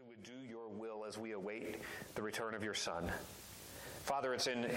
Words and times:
who 0.00 0.08
would 0.08 0.22
do 0.22 0.48
your 0.48 0.68
will 0.68 1.04
as 1.06 1.18
we 1.18 1.32
await 1.32 1.76
the 2.14 2.22
return 2.22 2.54
of 2.54 2.62
your 2.62 2.74
Son. 2.74 3.10
Father, 4.04 4.32
it's 4.32 4.46
in 4.46 4.70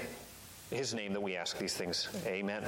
his 0.70 0.94
name 0.94 1.14
that 1.14 1.22
we 1.22 1.38
ask 1.38 1.58
these 1.58 1.74
things. 1.76 2.10
Amen. 2.26 2.64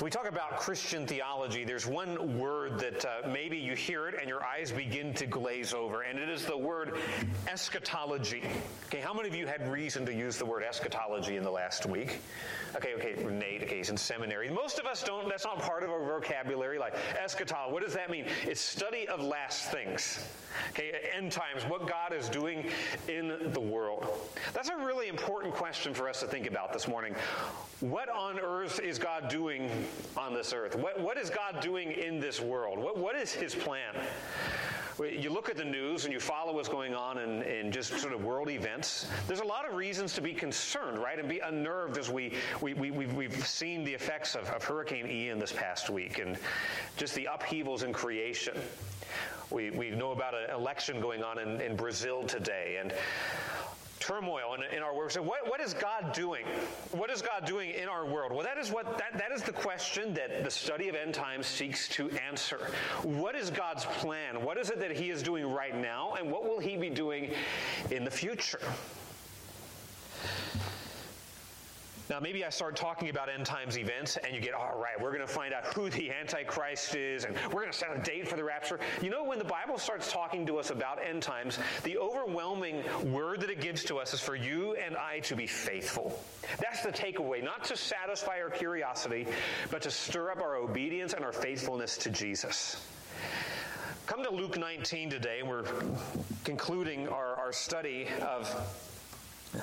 So 0.00 0.04
we 0.04 0.10
talk 0.10 0.26
about 0.26 0.60
Christian 0.60 1.06
theology. 1.06 1.64
There's 1.64 1.86
one 1.86 2.38
word 2.38 2.78
that 2.78 3.04
uh, 3.04 3.28
maybe 3.28 3.58
you 3.58 3.74
hear 3.74 4.08
it 4.08 4.14
and 4.18 4.26
your 4.30 4.42
eyes 4.42 4.72
begin 4.72 5.12
to 5.14 5.26
glaze 5.26 5.74
over, 5.74 6.00
and 6.00 6.18
it 6.18 6.30
is 6.30 6.46
the 6.46 6.56
word 6.56 6.96
eschatology. 7.48 8.42
Okay, 8.86 9.00
how 9.00 9.12
many 9.12 9.28
of 9.28 9.34
you 9.34 9.46
had 9.46 9.70
reason 9.70 10.06
to 10.06 10.14
use 10.14 10.38
the 10.38 10.46
word 10.46 10.62
eschatology 10.62 11.36
in 11.36 11.42
the 11.42 11.50
last 11.50 11.84
week? 11.84 12.20
Okay, 12.76 12.94
okay, 12.94 13.14
Nate, 13.24 13.62
okay, 13.64 13.78
he's 13.78 13.90
in 13.90 13.96
seminary. 13.96 14.48
Most 14.48 14.78
of 14.78 14.86
us 14.86 15.02
don't, 15.02 15.28
that's 15.28 15.44
not 15.44 15.58
part 15.60 15.82
of 15.82 15.90
our 15.90 16.04
vocabulary. 16.04 16.78
Like 16.78 16.94
eschatology, 17.22 17.72
what 17.72 17.82
does 17.82 17.94
that 17.94 18.10
mean? 18.10 18.26
It's 18.44 18.60
study 18.60 19.08
of 19.08 19.20
last 19.20 19.70
things. 19.70 20.24
Okay, 20.70 20.92
end 21.14 21.32
times, 21.32 21.64
what 21.64 21.88
God 21.88 22.12
is 22.12 22.28
doing 22.28 22.70
in 23.08 23.52
the 23.52 23.60
world. 23.60 24.06
That's 24.52 24.68
a 24.68 24.76
really 24.76 25.08
important 25.08 25.54
question 25.54 25.92
for 25.92 26.08
us 26.08 26.20
to 26.20 26.26
think 26.26 26.46
about 26.46 26.72
this 26.72 26.86
morning. 26.86 27.14
What 27.80 28.08
on 28.08 28.38
earth 28.38 28.78
is 28.80 28.98
God 28.98 29.28
doing 29.28 29.70
on 30.16 30.32
this 30.32 30.52
earth? 30.52 30.76
What, 30.76 31.00
what 31.00 31.18
is 31.18 31.28
God 31.30 31.60
doing 31.60 31.92
in 31.92 32.20
this 32.20 32.40
world? 32.40 32.78
What, 32.78 32.96
what 32.96 33.16
is 33.16 33.32
His 33.32 33.54
plan? 33.54 33.94
You 35.08 35.30
look 35.30 35.48
at 35.48 35.56
the 35.56 35.64
news 35.64 36.04
and 36.04 36.12
you 36.12 36.20
follow 36.20 36.52
what's 36.52 36.68
going 36.68 36.94
on 36.94 37.18
in, 37.18 37.42
in 37.42 37.72
just 37.72 37.98
sort 37.98 38.12
of 38.12 38.22
world 38.22 38.50
events. 38.50 39.06
There's 39.26 39.40
a 39.40 39.44
lot 39.44 39.66
of 39.66 39.74
reasons 39.74 40.12
to 40.14 40.20
be 40.20 40.34
concerned, 40.34 40.98
right? 40.98 41.18
And 41.18 41.28
be 41.28 41.38
unnerved 41.38 41.96
as 41.96 42.10
we, 42.10 42.34
we, 42.60 42.74
we, 42.74 42.90
we've, 42.90 43.14
we've 43.14 43.46
seen 43.46 43.82
the 43.82 43.94
effects 43.94 44.34
of, 44.34 44.48
of 44.50 44.62
Hurricane 44.62 45.06
Ian 45.06 45.38
this 45.38 45.52
past 45.52 45.88
week 45.88 46.18
and 46.18 46.36
just 46.98 47.14
the 47.14 47.28
upheavals 47.32 47.82
in 47.82 47.92
creation. 47.92 48.54
We, 49.50 49.70
we 49.70 49.90
know 49.90 50.12
about 50.12 50.34
an 50.34 50.50
election 50.54 51.00
going 51.00 51.22
on 51.22 51.38
in, 51.38 51.60
in 51.60 51.76
Brazil 51.76 52.22
today. 52.24 52.78
And 52.80 52.92
turmoil 54.10 54.54
in, 54.54 54.76
in 54.76 54.82
our 54.82 54.94
world. 54.94 55.12
So 55.12 55.22
what, 55.22 55.48
what 55.48 55.60
is 55.60 55.74
God 55.74 56.12
doing? 56.12 56.44
What 56.90 57.10
is 57.10 57.22
God 57.22 57.46
doing 57.46 57.70
in 57.70 57.88
our 57.88 58.04
world? 58.04 58.32
Well, 58.32 58.42
that 58.42 58.58
is 58.58 58.70
what 58.70 58.98
that, 58.98 59.16
that 59.18 59.30
is 59.32 59.42
the 59.42 59.52
question 59.52 60.14
that 60.14 60.42
the 60.42 60.50
study 60.50 60.88
of 60.88 60.96
end 60.96 61.14
times 61.14 61.46
seeks 61.46 61.88
to 61.90 62.10
answer. 62.10 62.70
What 63.02 63.36
is 63.36 63.50
God's 63.50 63.84
plan? 63.84 64.42
What 64.42 64.58
is 64.58 64.70
it 64.70 64.80
that 64.80 64.90
He 64.96 65.10
is 65.10 65.22
doing 65.22 65.46
right 65.46 65.76
now, 65.76 66.14
and 66.18 66.30
what 66.30 66.44
will 66.44 66.58
He 66.58 66.76
be 66.76 66.90
doing 66.90 67.30
in 67.90 68.04
the 68.04 68.10
future? 68.10 68.60
Now, 72.10 72.18
maybe 72.18 72.44
I 72.44 72.48
start 72.48 72.74
talking 72.74 73.08
about 73.08 73.28
end 73.28 73.46
times 73.46 73.78
events, 73.78 74.16
and 74.16 74.34
you 74.34 74.40
get, 74.40 74.52
all 74.52 74.76
right, 74.76 75.00
we're 75.00 75.12
going 75.12 75.24
to 75.24 75.32
find 75.32 75.54
out 75.54 75.64
who 75.74 75.88
the 75.90 76.10
Antichrist 76.10 76.96
is, 76.96 77.24
and 77.24 77.36
we're 77.52 77.60
going 77.60 77.70
to 77.70 77.78
set 77.78 77.96
a 77.96 78.00
date 78.00 78.26
for 78.26 78.34
the 78.34 78.42
rapture. 78.42 78.80
You 79.00 79.10
know, 79.10 79.22
when 79.22 79.38
the 79.38 79.44
Bible 79.44 79.78
starts 79.78 80.10
talking 80.10 80.44
to 80.46 80.58
us 80.58 80.70
about 80.70 80.98
end 81.00 81.22
times, 81.22 81.60
the 81.84 81.96
overwhelming 81.96 82.82
word 83.04 83.40
that 83.42 83.50
it 83.50 83.60
gives 83.60 83.84
to 83.84 83.98
us 83.98 84.12
is 84.12 84.18
for 84.18 84.34
you 84.34 84.74
and 84.74 84.96
I 84.96 85.20
to 85.20 85.36
be 85.36 85.46
faithful. 85.46 86.20
That's 86.58 86.82
the 86.82 86.90
takeaway, 86.90 87.44
not 87.44 87.62
to 87.66 87.76
satisfy 87.76 88.40
our 88.40 88.50
curiosity, 88.50 89.28
but 89.70 89.80
to 89.82 89.90
stir 89.92 90.32
up 90.32 90.38
our 90.38 90.56
obedience 90.56 91.12
and 91.12 91.24
our 91.24 91.32
faithfulness 91.32 91.96
to 91.98 92.10
Jesus. 92.10 92.88
Come 94.08 94.24
to 94.24 94.30
Luke 94.30 94.58
19 94.58 95.10
today. 95.10 95.44
We're 95.44 95.62
concluding 96.42 97.06
our, 97.06 97.36
our 97.36 97.52
study 97.52 98.08
of 98.20 98.52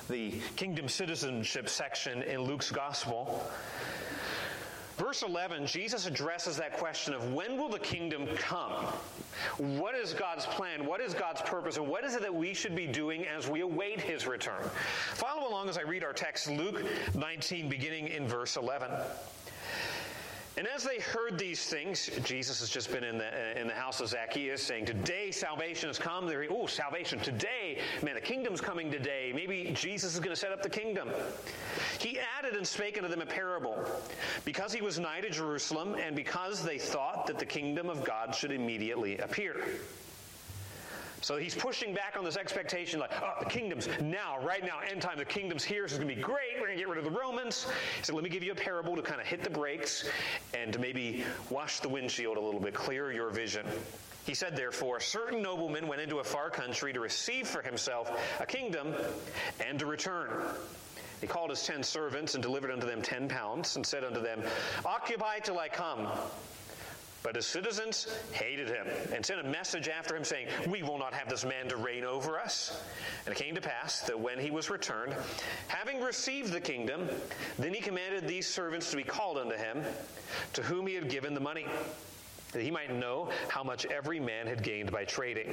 the 0.10 0.34
kingdom 0.56 0.88
citizenship 0.88 1.70
section 1.70 2.22
in 2.24 2.42
Luke's 2.42 2.72
gospel. 2.72 3.50
Verse 4.98 5.22
11, 5.22 5.68
Jesus 5.68 6.08
addresses 6.08 6.58
that 6.58 6.74
question 6.78 7.14
of 7.14 7.32
when 7.32 7.56
will 7.56 7.70
the 7.70 7.78
kingdom 7.78 8.28
come? 8.36 8.72
What 9.58 9.94
is 9.94 10.16
God's 10.16 10.48
plan? 10.48 10.88
What 10.88 11.02
is 11.02 11.14
God's 11.14 11.42
purpose? 11.42 11.78
And 11.78 11.88
what 11.88 12.04
is 12.04 12.16
it 12.16 12.22
that 12.22 12.34
we 12.34 12.56
should 12.56 12.76
be 12.76 12.88
doing 12.88 13.28
as 13.28 13.48
we 13.48 13.62
await 13.62 14.02
his 14.02 14.26
return? 14.26 14.64
Follow 15.14 15.48
along 15.48 15.70
as 15.70 15.78
I 15.78 15.84
read 15.84 16.04
our 16.04 16.14
text, 16.14 16.50
Luke 16.50 16.84
19, 17.14 17.70
beginning 17.70 18.08
in 18.08 18.28
verse 18.28 18.58
11. 18.58 18.90
And 20.58 20.68
as 20.68 20.84
they 20.84 20.98
heard 20.98 21.38
these 21.38 21.68
things, 21.68 22.10
Jesus 22.24 22.60
has 22.62 22.70
just 22.70 22.92
been 22.92 23.04
in 23.04 23.20
the, 23.20 23.28
uh, 23.28 23.60
in 23.60 23.68
the 23.68 23.76
house 23.76 24.02
of 24.02 24.10
Zacchaeus 24.10 24.64
saying, 24.64 24.88
Today 24.88 25.30
salvation 25.30 25.88
has 25.88 26.00
come. 26.00 26.26
They're, 26.26 26.48
oh, 26.50 26.66
salvation 26.66 27.20
today. 27.20 27.80
Man, 28.02 28.16
the 28.16 28.22
kingdom's 28.22 28.60
coming 28.60 28.90
today. 28.90 29.32
Maybe 29.36 29.72
Jesus 29.76 30.16
is 30.16 30.20
going 30.20 30.32
to 30.32 30.36
set 30.36 30.52
up 30.52 30.64
the 30.64 30.70
kingdom. 30.70 31.10
He 32.00 32.20
added 32.40 32.56
and 32.56 32.66
spake 32.66 32.98
unto 32.98 33.08
them 33.08 33.22
a 33.22 33.26
parable, 33.26 33.86
because 34.46 34.74
he 34.74 34.82
was 34.82 34.98
nigh 34.98 35.22
to 35.22 35.30
Jerusalem, 35.30 35.94
and 35.94 36.16
because 36.16 36.64
they 36.64 36.80
thought 36.80 37.28
that 37.28 37.38
the 37.38 37.46
kingdom 37.46 37.88
of 37.88 38.04
God 38.04 38.34
should 38.34 38.52
immediately 38.52 39.20
appear. 39.20 39.64
So 41.22 41.38
he's 41.38 41.56
pushing 41.56 41.94
back 41.94 42.16
on 42.18 42.24
this 42.24 42.38
expectation 42.38 43.00
like, 43.00 43.12
oh, 43.22 43.34
the 43.40 43.50
kingdom's 43.50 43.90
now, 44.02 44.38
right 44.44 44.64
now, 44.64 44.80
end 44.90 45.02
time, 45.02 45.18
the 45.18 45.26
kingdom's 45.26 45.64
here. 45.64 45.84
This 45.84 45.94
is 45.94 45.98
going 45.98 46.10
to 46.10 46.16
be 46.16 46.22
great. 46.22 46.56
We're 46.56 46.68
going 46.68 46.78
to 46.78 46.84
get 46.84 46.88
rid 46.88 47.00
of 47.00 47.04
the 47.04 47.20
Romans. 47.20 47.66
He 47.98 48.04
said, 48.04 48.16
let 48.16 48.24
me 48.24 48.30
give 48.30 48.44
you 48.44 48.52
a 48.52 48.56
parable 48.56 48.96
to 48.96 49.02
kind 49.02 49.20
of 49.20 49.28
hit 49.28 49.44
the 49.44 49.50
brakes 49.50 50.08
and 50.54 50.72
to 50.74 50.80
maybe 50.80 51.24
wash 51.50 51.80
the 51.80 51.90
windshield 51.90 52.38
a 52.38 52.42
little 52.42 52.60
bit, 52.60 52.74
clear 52.74 53.12
your 53.12 53.30
vision. 53.30 53.66
He 54.26 54.34
said, 54.34 54.56
therefore, 54.56 54.98
a 54.98 55.02
certain 55.02 55.42
nobleman 55.42 55.88
went 55.88 56.02
into 56.02 56.20
a 56.20 56.24
far 56.24 56.50
country 56.50 56.94
to 56.94 57.00
receive 57.00 57.48
for 57.48 57.62
himself 57.62 58.12
a 58.40 58.46
kingdom 58.46 58.94
and 59.66 59.80
to 59.80 59.86
return. 59.86 60.30
He 61.22 61.28
called 61.28 61.50
his 61.50 61.64
ten 61.64 61.82
servants 61.82 62.36
and 62.36 62.44
delivered 62.44 62.70
unto 62.70 62.86
them 62.86 63.02
ten 63.02 63.28
pounds 63.28 63.76
and 63.76 63.86
said 63.86 64.04
unto 64.04 64.22
them, 64.22 64.44
Occupy 64.86 65.40
till 65.40 65.58
I 65.58 65.68
come. 65.68 66.08
But 67.28 67.36
his 67.36 67.46
citizens 67.46 68.08
hated 68.32 68.70
him 68.70 68.88
and 69.14 69.26
sent 69.26 69.42
a 69.42 69.44
message 69.44 69.90
after 69.90 70.16
him 70.16 70.24
saying, 70.24 70.48
We 70.66 70.82
will 70.82 70.98
not 70.98 71.14
have 71.14 71.28
this 71.28 71.44
man 71.44 71.68
to 71.68 71.76
reign 71.76 72.06
over 72.06 72.40
us. 72.40 72.82
And 73.26 73.36
it 73.36 73.38
came 73.38 73.54
to 73.56 73.60
pass 73.60 74.00
that 74.04 74.18
when 74.18 74.40
he 74.40 74.50
was 74.50 74.70
returned, 74.70 75.14
having 75.68 76.00
received 76.00 76.54
the 76.54 76.62
kingdom, 76.62 77.10
then 77.60 77.74
he 77.74 77.82
commanded 77.82 78.30
these 78.30 78.48
servants 78.48 78.92
to 78.92 78.96
be 78.96 79.04
called 79.04 79.38
unto 79.38 79.58
him, 79.58 79.84
to 80.54 80.64
whom 80.64 80.88
he 80.88 80.96
had 80.96 81.10
given 81.10 81.34
the 81.34 81.42
money, 81.42 81.66
that 82.54 82.62
he 82.62 82.72
might 82.72 82.96
know 82.96 83.30
how 83.50 83.62
much 83.62 83.86
every 83.88 84.22
man 84.22 84.48
had 84.48 84.64
gained 84.64 84.90
by 84.90 85.04
trading. 85.04 85.52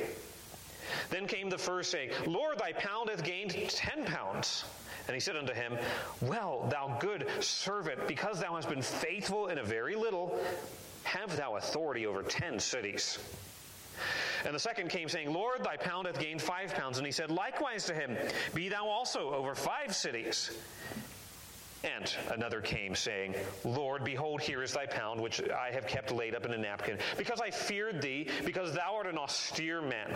Then 1.11 1.27
came 1.27 1.51
the 1.51 1.59
first 1.59 1.91
saying, 1.91 2.11
Lord, 2.25 2.61
thy 2.61 2.71
pound 2.71 3.11
hath 3.11 3.25
gained 3.25 3.51
ten 3.69 4.05
pounds. 4.05 4.65
And 5.09 5.15
he 5.15 5.21
said 5.21 5.37
unto 5.37 5.53
him, 5.53 5.77
Well, 6.23 6.69
thou 6.71 6.99
good 7.01 7.27
servant, 7.41 8.07
because 8.07 8.41
thou 8.41 8.55
hast 8.55 8.69
been 8.69 8.81
faithful 8.81 9.49
in 9.49 9.59
a 9.59 9.65
very 9.65 9.97
little, 9.97 10.39
have 11.05 11.37
thou 11.37 11.57
authority 11.57 12.07
over 12.07 12.23
ten 12.23 12.59
cities. 12.59 13.19
And 14.45 14.55
the 14.55 14.59
second 14.59 14.91
came, 14.91 15.09
saying, 15.09 15.33
Lord, 15.33 15.65
thy 15.65 15.77
pound 15.77 16.07
hath 16.07 16.19
gained 16.19 16.43
five 16.43 16.75
pounds. 16.75 16.99
And 16.99 17.07
he 17.07 17.13
said, 17.13 17.31
Likewise 17.31 17.87
to 17.87 17.95
him, 17.95 18.17
Be 18.55 18.69
thou 18.69 18.87
also 18.87 19.33
over 19.33 19.55
five 19.55 19.95
cities. 19.95 20.51
And 21.85 22.15
another 22.33 22.63
came, 22.63 22.95
saying, 22.95 23.35
Lord, 23.63 24.05
behold, 24.05 24.41
here 24.41 24.63
is 24.63 24.73
thy 24.73 24.87
pound, 24.87 25.21
which 25.21 25.43
I 25.51 25.71
have 25.73 25.87
kept 25.87 26.11
laid 26.11 26.35
up 26.35 26.47
in 26.47 26.53
a 26.53 26.57
napkin, 26.57 26.99
because 27.19 27.43
I 27.43 27.51
feared 27.51 28.01
thee, 28.01 28.27
because 28.45 28.73
thou 28.73 28.95
art 28.95 29.07
an 29.07 29.19
austere 29.19 29.83
man. 29.83 30.11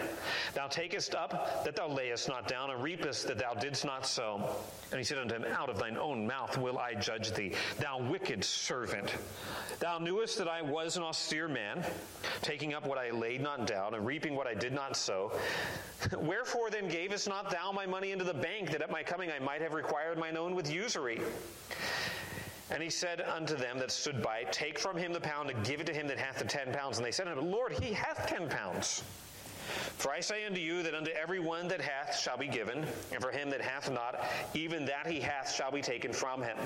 Thou 0.55 0.67
takest 0.69 1.15
up 1.15 1.65
that 1.65 1.77
thou 1.77 1.89
layest 1.89 2.27
not 2.27 2.49
down, 2.49 2.71
and 2.71 2.83
reapest 2.83 3.27
that 3.27 3.39
thou 3.39 3.53
didst 3.53 3.85
not 3.85 4.07
sow. 4.07 4.57
And 4.91 4.99
he 4.99 5.05
said 5.05 5.19
unto 5.19 5.35
him, 5.35 5.45
Out 5.45 5.69
of 5.69 5.79
thine 5.79 5.99
own 5.99 6.27
mouth 6.27 6.57
will 6.57 6.79
I 6.79 6.95
judge 6.95 7.33
thee, 7.33 7.53
thou 7.79 8.01
wicked 8.01 8.43
servant. 8.43 9.15
Thou 9.79 9.99
knewest 9.99 10.39
that 10.39 10.49
I 10.49 10.63
was 10.63 10.97
an 10.97 11.03
austere 11.03 11.49
man, 11.49 11.85
taking 12.41 12.73
up 12.73 12.87
what 12.87 12.97
I 12.97 13.11
laid 13.11 13.43
not 13.43 13.67
down, 13.67 13.93
and 13.93 14.07
reaping 14.07 14.35
what 14.35 14.47
I 14.47 14.55
did 14.55 14.73
not 14.73 14.97
sow. 14.97 15.33
Wherefore 16.17 16.71
then 16.71 16.89
gavest 16.89 17.29
not 17.29 17.51
thou 17.51 17.73
my 17.73 17.85
money 17.85 18.13
into 18.13 18.25
the 18.25 18.35
bank, 18.35 18.71
that 18.71 18.81
at 18.81 18.91
my 18.91 19.03
coming 19.03 19.31
I 19.31 19.39
might 19.39 19.61
have 19.61 19.75
required 19.75 20.17
mine 20.19 20.37
own 20.39 20.55
with 20.55 20.73
usury? 20.73 21.21
And 22.71 22.83
he 22.83 22.91
said 22.91 23.23
unto 23.23 23.57
them 23.57 23.79
that 23.79 23.91
stood 23.91 24.23
by, 24.23 24.45
Take 24.51 24.79
from 24.79 24.97
him 24.97 25.13
the 25.13 25.21
pound 25.21 25.51
and 25.51 25.65
give 25.65 25.81
it 25.81 25.87
to 25.87 25.95
him 25.95 26.07
that 26.09 26.19
hath 26.19 26.39
the 26.39 26.45
ten 26.45 26.73
pounds. 26.73 26.99
And 26.99 27.07
they 27.07 27.11
said 27.11 27.27
unto 27.27 27.41
him, 27.41 27.51
Lord, 27.51 27.73
he 27.73 27.93
hath 27.93 28.27
ten 28.27 28.49
pounds. 28.49 29.03
For 29.99 30.13
I 30.13 30.21
say 30.21 30.47
unto 30.47 30.61
you 30.61 30.83
that 30.83 30.95
unto 30.95 31.11
every 31.11 31.41
one 31.41 31.69
that 31.69 31.81
hath 31.81 32.19
shall 32.19 32.37
be 32.37 32.47
given, 32.47 32.87
and 33.13 33.23
for 33.23 33.31
him 33.31 33.51
that 33.51 33.61
hath 33.61 33.91
not, 33.91 34.25
even 34.55 34.85
that 34.87 35.07
he 35.07 35.21
hath 35.21 35.53
shall 35.53 35.71
be 35.71 35.83
taken 35.83 36.13
from 36.13 36.43
him. 36.43 36.57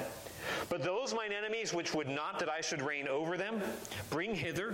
But 0.69 0.83
those 0.83 1.15
mine 1.15 1.33
enemies 1.33 1.73
which 1.73 1.95
would 1.95 2.09
not 2.09 2.39
that 2.39 2.49
I 2.49 2.61
should 2.61 2.83
reign 2.83 3.09
over 3.09 3.37
them, 3.37 3.61
bring 4.11 4.35
hither. 4.35 4.73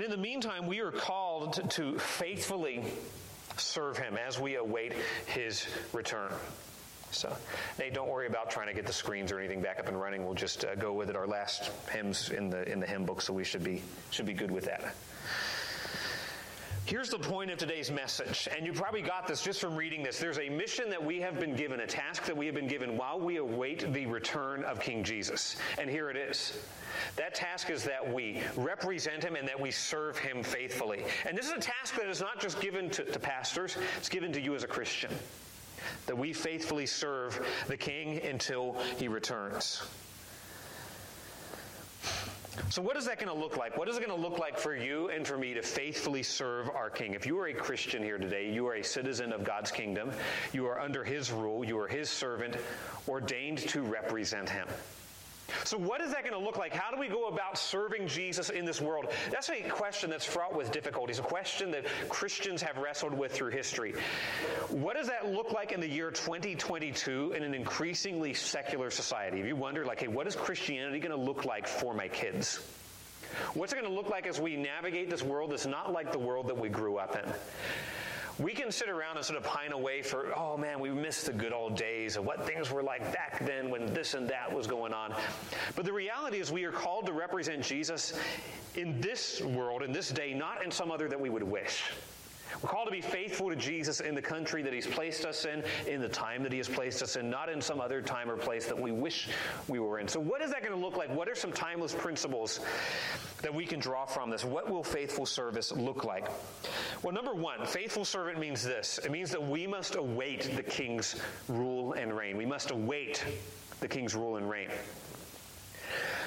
And 0.00 0.06
in 0.06 0.10
the 0.10 0.16
meantime, 0.16 0.66
we 0.66 0.80
are 0.80 0.90
called 0.90 1.60
to, 1.72 1.98
faithfully 1.98 2.82
serve 3.58 3.98
him 3.98 4.16
as 4.16 4.40
we 4.40 4.56
await 4.56 4.94
his 5.26 5.66
return. 5.92 6.32
So, 7.10 7.36
Nate, 7.78 7.92
don't 7.92 8.08
worry 8.08 8.26
about 8.26 8.50
trying 8.50 8.68
to 8.68 8.72
get 8.72 8.86
the 8.86 8.94
screens 8.94 9.30
or 9.30 9.38
anything 9.38 9.60
back 9.60 9.78
up 9.78 9.88
and 9.88 10.00
running. 10.00 10.24
We'll 10.24 10.32
just 10.32 10.64
uh, 10.64 10.74
go 10.74 10.94
with 10.94 11.10
it. 11.10 11.16
Our 11.16 11.26
last 11.26 11.70
hymns 11.90 12.30
in 12.30 12.48
the 12.48 12.66
in 12.66 12.80
the 12.80 12.86
hymn 12.86 13.04
book, 13.04 13.20
so 13.20 13.34
we 13.34 13.44
should 13.44 13.62
be 13.62 13.82
should 14.10 14.24
be 14.24 14.32
good 14.32 14.50
with 14.50 14.64
that. 14.64 14.94
Here's 16.90 17.08
the 17.08 17.20
point 17.20 17.52
of 17.52 17.56
today's 17.56 17.88
message, 17.88 18.48
and 18.52 18.66
you 18.66 18.72
probably 18.72 19.00
got 19.00 19.28
this 19.28 19.44
just 19.44 19.60
from 19.60 19.76
reading 19.76 20.02
this. 20.02 20.18
There's 20.18 20.40
a 20.40 20.48
mission 20.48 20.90
that 20.90 21.00
we 21.00 21.20
have 21.20 21.38
been 21.38 21.54
given, 21.54 21.78
a 21.78 21.86
task 21.86 22.24
that 22.24 22.36
we 22.36 22.46
have 22.46 22.54
been 22.56 22.66
given 22.66 22.96
while 22.96 23.20
we 23.20 23.36
await 23.36 23.92
the 23.92 24.06
return 24.06 24.64
of 24.64 24.80
King 24.80 25.04
Jesus. 25.04 25.54
And 25.78 25.88
here 25.88 26.10
it 26.10 26.16
is. 26.16 26.58
That 27.14 27.32
task 27.32 27.70
is 27.70 27.84
that 27.84 28.12
we 28.12 28.42
represent 28.56 29.22
him 29.22 29.36
and 29.36 29.46
that 29.46 29.60
we 29.60 29.70
serve 29.70 30.18
him 30.18 30.42
faithfully. 30.42 31.04
And 31.28 31.38
this 31.38 31.46
is 31.46 31.52
a 31.52 31.60
task 31.60 31.94
that 31.94 32.08
is 32.08 32.20
not 32.20 32.40
just 32.40 32.60
given 32.60 32.90
to, 32.90 33.04
to 33.04 33.20
pastors, 33.20 33.76
it's 33.96 34.08
given 34.08 34.32
to 34.32 34.40
you 34.40 34.56
as 34.56 34.64
a 34.64 34.66
Christian. 34.66 35.12
That 36.06 36.18
we 36.18 36.32
faithfully 36.32 36.86
serve 36.86 37.40
the 37.68 37.76
King 37.76 38.20
until 38.24 38.76
he 38.98 39.06
returns. 39.06 39.80
So, 42.68 42.82
what 42.82 42.96
is 42.96 43.06
that 43.06 43.18
going 43.18 43.32
to 43.32 43.40
look 43.40 43.56
like? 43.56 43.76
What 43.76 43.88
is 43.88 43.96
it 43.96 44.06
going 44.06 44.16
to 44.16 44.28
look 44.28 44.38
like 44.38 44.58
for 44.58 44.74
you 44.74 45.08
and 45.08 45.26
for 45.26 45.38
me 45.38 45.54
to 45.54 45.62
faithfully 45.62 46.22
serve 46.22 46.68
our 46.70 46.90
King? 46.90 47.14
If 47.14 47.26
you 47.26 47.38
are 47.38 47.46
a 47.46 47.54
Christian 47.54 48.02
here 48.02 48.18
today, 48.18 48.50
you 48.50 48.66
are 48.68 48.74
a 48.74 48.84
citizen 48.84 49.32
of 49.32 49.44
God's 49.44 49.70
kingdom, 49.70 50.10
you 50.52 50.66
are 50.66 50.80
under 50.80 51.02
His 51.02 51.32
rule, 51.32 51.64
you 51.64 51.78
are 51.78 51.88
His 51.88 52.10
servant, 52.10 52.56
ordained 53.08 53.58
to 53.68 53.82
represent 53.82 54.48
Him. 54.48 54.68
So, 55.64 55.76
what 55.76 56.00
is 56.00 56.12
that 56.12 56.22
going 56.22 56.38
to 56.38 56.44
look 56.44 56.56
like? 56.56 56.72
How 56.72 56.90
do 56.90 56.98
we 56.98 57.08
go 57.08 57.26
about 57.26 57.58
serving 57.58 58.06
Jesus 58.06 58.50
in 58.50 58.64
this 58.64 58.80
world? 58.80 59.06
That's 59.30 59.50
a 59.50 59.60
question 59.62 60.10
that's 60.10 60.24
fraught 60.24 60.54
with 60.54 60.72
difficulties, 60.72 61.18
a 61.18 61.22
question 61.22 61.70
that 61.72 61.86
Christians 62.08 62.62
have 62.62 62.76
wrestled 62.78 63.14
with 63.14 63.32
through 63.32 63.50
history. 63.50 63.94
What 64.68 64.96
does 64.96 65.08
that 65.08 65.28
look 65.28 65.52
like 65.52 65.72
in 65.72 65.80
the 65.80 65.88
year 65.88 66.10
2022 66.10 67.32
in 67.36 67.42
an 67.42 67.54
increasingly 67.54 68.34
secular 68.34 68.90
society? 68.90 69.38
Have 69.38 69.46
you 69.46 69.56
wondered, 69.56 69.86
like, 69.86 70.00
hey, 70.00 70.08
what 70.08 70.26
is 70.26 70.36
Christianity 70.36 70.98
going 70.98 71.16
to 71.16 71.16
look 71.16 71.44
like 71.44 71.66
for 71.66 71.94
my 71.94 72.08
kids? 72.08 72.60
What's 73.54 73.72
it 73.72 73.76
going 73.76 73.88
to 73.88 73.94
look 73.94 74.10
like 74.10 74.26
as 74.26 74.40
we 74.40 74.56
navigate 74.56 75.08
this 75.10 75.22
world 75.22 75.52
that's 75.52 75.66
not 75.66 75.92
like 75.92 76.12
the 76.12 76.18
world 76.18 76.48
that 76.48 76.58
we 76.58 76.68
grew 76.68 76.96
up 76.96 77.16
in? 77.16 77.32
We 78.40 78.52
can 78.52 78.72
sit 78.72 78.88
around 78.88 79.16
and 79.16 79.24
sort 79.24 79.36
of 79.36 79.44
pine 79.44 79.72
away 79.72 80.00
for, 80.00 80.32
oh 80.34 80.56
man, 80.56 80.80
we 80.80 80.90
miss 80.90 81.24
the 81.24 81.32
good 81.32 81.52
old 81.52 81.76
days 81.76 82.16
of 82.16 82.24
what 82.24 82.46
things 82.46 82.70
were 82.70 82.82
like 82.82 83.12
back 83.12 83.44
then 83.44 83.68
when 83.70 83.92
this 83.92 84.14
and 84.14 84.26
that 84.28 84.50
was 84.50 84.66
going 84.66 84.94
on. 84.94 85.14
But 85.76 85.84
the 85.84 85.92
reality 85.92 86.38
is, 86.40 86.50
we 86.50 86.64
are 86.64 86.72
called 86.72 87.04
to 87.06 87.12
represent 87.12 87.62
Jesus 87.62 88.18
in 88.76 88.98
this 89.00 89.42
world, 89.42 89.82
in 89.82 89.92
this 89.92 90.10
day, 90.10 90.32
not 90.32 90.64
in 90.64 90.70
some 90.70 90.90
other 90.90 91.06
that 91.08 91.20
we 91.20 91.28
would 91.28 91.42
wish. 91.42 91.84
We're 92.62 92.68
called 92.68 92.86
to 92.86 92.92
be 92.92 93.00
faithful 93.00 93.50
to 93.50 93.56
Jesus 93.56 94.00
in 94.00 94.14
the 94.14 94.22
country 94.22 94.62
that 94.62 94.72
He's 94.72 94.86
placed 94.86 95.24
us 95.24 95.44
in, 95.44 95.62
in 95.86 96.00
the 96.00 96.08
time 96.08 96.42
that 96.42 96.52
He 96.52 96.58
has 96.58 96.68
placed 96.68 97.02
us 97.02 97.16
in, 97.16 97.30
not 97.30 97.48
in 97.48 97.60
some 97.60 97.80
other 97.80 98.02
time 98.02 98.30
or 98.30 98.36
place 98.36 98.66
that 98.66 98.78
we 98.78 98.92
wish 98.92 99.28
we 99.68 99.78
were 99.78 99.98
in. 99.98 100.08
So, 100.08 100.20
what 100.20 100.42
is 100.42 100.50
that 100.50 100.62
going 100.62 100.78
to 100.78 100.84
look 100.84 100.96
like? 100.96 101.14
What 101.14 101.28
are 101.28 101.34
some 101.34 101.52
timeless 101.52 101.94
principles 101.94 102.60
that 103.42 103.54
we 103.54 103.66
can 103.66 103.80
draw 103.80 104.04
from 104.06 104.30
this? 104.30 104.44
What 104.44 104.70
will 104.70 104.82
faithful 104.82 105.26
service 105.26 105.72
look 105.72 106.04
like? 106.04 106.28
Well, 107.02 107.12
number 107.12 107.34
one, 107.34 107.64
faithful 107.66 108.04
servant 108.04 108.38
means 108.38 108.62
this 108.62 108.98
it 108.98 109.10
means 109.10 109.30
that 109.30 109.42
we 109.42 109.66
must 109.66 109.94
await 109.94 110.56
the 110.56 110.62
King's 110.62 111.16
rule 111.48 111.94
and 111.94 112.16
reign. 112.16 112.36
We 112.36 112.46
must 112.46 112.70
await 112.70 113.24
the 113.80 113.88
King's 113.88 114.14
rule 114.14 114.36
and 114.36 114.48
reign. 114.48 114.68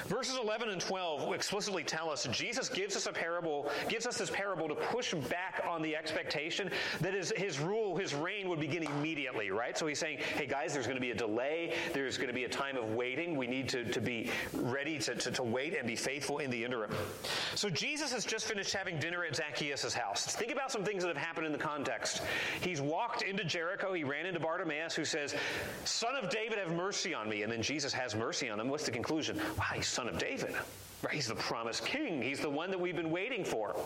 Verses 0.06 0.36
11 0.42 0.68
and 0.68 0.80
12 0.80 1.32
explicitly 1.32 1.82
tell 1.82 2.10
us 2.10 2.28
Jesus 2.30 2.68
gives 2.68 2.96
us 2.96 3.06
a 3.06 3.12
parable, 3.12 3.70
gives 3.88 4.06
us 4.06 4.18
this 4.18 4.30
parable 4.30 4.68
to 4.68 4.74
push 4.74 5.14
back 5.14 5.64
on 5.68 5.80
the 5.82 5.96
expectation 5.96 6.70
that 7.00 7.14
his, 7.14 7.32
his 7.36 7.58
rule, 7.58 7.96
his 7.96 8.14
reign 8.14 8.48
would 8.48 8.60
begin 8.60 8.82
immediately, 8.82 9.50
right? 9.50 9.76
So 9.78 9.86
he's 9.86 9.98
saying, 9.98 10.18
hey 10.36 10.46
guys, 10.46 10.74
there's 10.74 10.86
going 10.86 10.96
to 10.96 11.00
be 11.00 11.10
a 11.10 11.14
delay. 11.14 11.74
There's 11.92 12.16
going 12.16 12.28
to 12.28 12.34
be 12.34 12.44
a 12.44 12.48
time 12.48 12.76
of 12.76 12.90
waiting. 12.90 13.36
We 13.36 13.46
need 13.46 13.68
to, 13.70 13.84
to 13.84 14.00
be 14.00 14.30
ready 14.52 14.98
to, 14.98 15.14
to, 15.14 15.30
to 15.30 15.42
wait 15.42 15.76
and 15.76 15.86
be 15.86 15.96
faithful 15.96 16.38
in 16.38 16.50
the 16.50 16.64
interim. 16.64 16.92
So 17.54 17.70
Jesus 17.70 18.12
has 18.12 18.24
just 18.24 18.46
finished 18.46 18.74
having 18.74 18.98
dinner 18.98 19.24
at 19.24 19.36
Zacchaeus' 19.36 19.94
house. 19.94 20.26
Think 20.26 20.52
about 20.52 20.70
some 20.70 20.84
things 20.84 21.02
that 21.02 21.08
have 21.08 21.24
happened 21.24 21.46
in 21.46 21.52
the 21.52 21.58
context. 21.58 22.22
He's 22.60 22.80
walked 22.80 23.22
into 23.22 23.44
Jericho. 23.44 23.92
He 23.94 24.04
ran 24.04 24.26
into 24.26 24.40
Bartimaeus, 24.40 24.94
who 24.94 25.04
says, 25.04 25.34
Son 25.84 26.14
of 26.14 26.28
David, 26.30 26.58
have 26.58 26.72
mercy 26.72 27.14
on 27.14 27.28
me. 27.28 27.42
And 27.42 27.50
then 27.50 27.62
Jesus 27.62 27.92
has 27.92 28.14
mercy 28.14 28.50
on 28.50 28.60
him. 28.60 28.68
What's 28.68 28.84
the 28.84 28.90
conclusion? 28.90 29.38
Wow, 29.58 29.64
he's 29.74 29.93
son 29.94 30.08
of 30.08 30.18
David. 30.18 30.54
Right? 31.04 31.14
He's 31.14 31.26
the 31.26 31.34
promised 31.34 31.84
king. 31.84 32.22
He's 32.22 32.40
the 32.40 32.48
one 32.48 32.70
that 32.70 32.80
we've 32.80 32.96
been 32.96 33.10
waiting 33.10 33.44
for. 33.44 33.76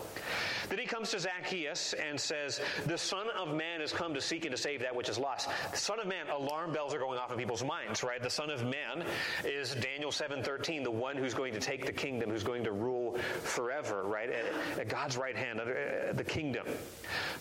Then 0.69 0.79
he 0.79 0.85
comes 0.85 1.11
to 1.11 1.19
Zacchaeus 1.19 1.93
and 1.93 2.17
says, 2.17 2.61
The 2.85 2.97
Son 2.97 3.27
of 3.37 3.53
Man 3.53 3.81
has 3.81 3.91
come 3.91 4.13
to 4.13 4.21
seek 4.21 4.45
and 4.45 4.55
to 4.55 4.61
save 4.61 4.79
that 4.81 4.95
which 4.95 5.09
is 5.09 5.17
lost. 5.17 5.49
The 5.71 5.77
Son 5.77 5.99
of 5.99 6.07
Man, 6.07 6.29
alarm 6.29 6.71
bells 6.71 6.93
are 6.93 6.99
going 6.99 7.19
off 7.19 7.31
in 7.31 7.37
people's 7.37 7.63
minds, 7.63 8.03
right? 8.03 8.23
The 8.23 8.29
Son 8.29 8.49
of 8.49 8.63
Man 8.63 9.03
is 9.43 9.75
Daniel 9.75 10.11
7:13, 10.11 10.83
the 10.83 10.91
one 10.91 11.17
who's 11.17 11.33
going 11.33 11.53
to 11.53 11.59
take 11.59 11.85
the 11.85 11.91
kingdom, 11.91 12.29
who's 12.29 12.43
going 12.43 12.63
to 12.63 12.71
rule 12.71 13.08
forever, 13.17 14.03
right? 14.03 14.29
At, 14.29 14.79
at 14.79 14.89
God's 14.89 15.17
right 15.17 15.35
hand, 15.35 15.59
uh, 15.59 16.13
the 16.13 16.23
kingdom. 16.23 16.67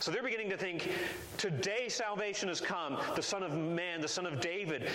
So 0.00 0.10
they're 0.10 0.22
beginning 0.22 0.50
to 0.50 0.56
think, 0.56 0.90
today 1.36 1.88
salvation 1.88 2.48
has 2.48 2.60
come. 2.60 2.98
The 3.14 3.22
Son 3.22 3.42
of 3.42 3.54
Man, 3.56 4.00
the 4.00 4.08
Son 4.08 4.26
of 4.26 4.40
David. 4.40 4.88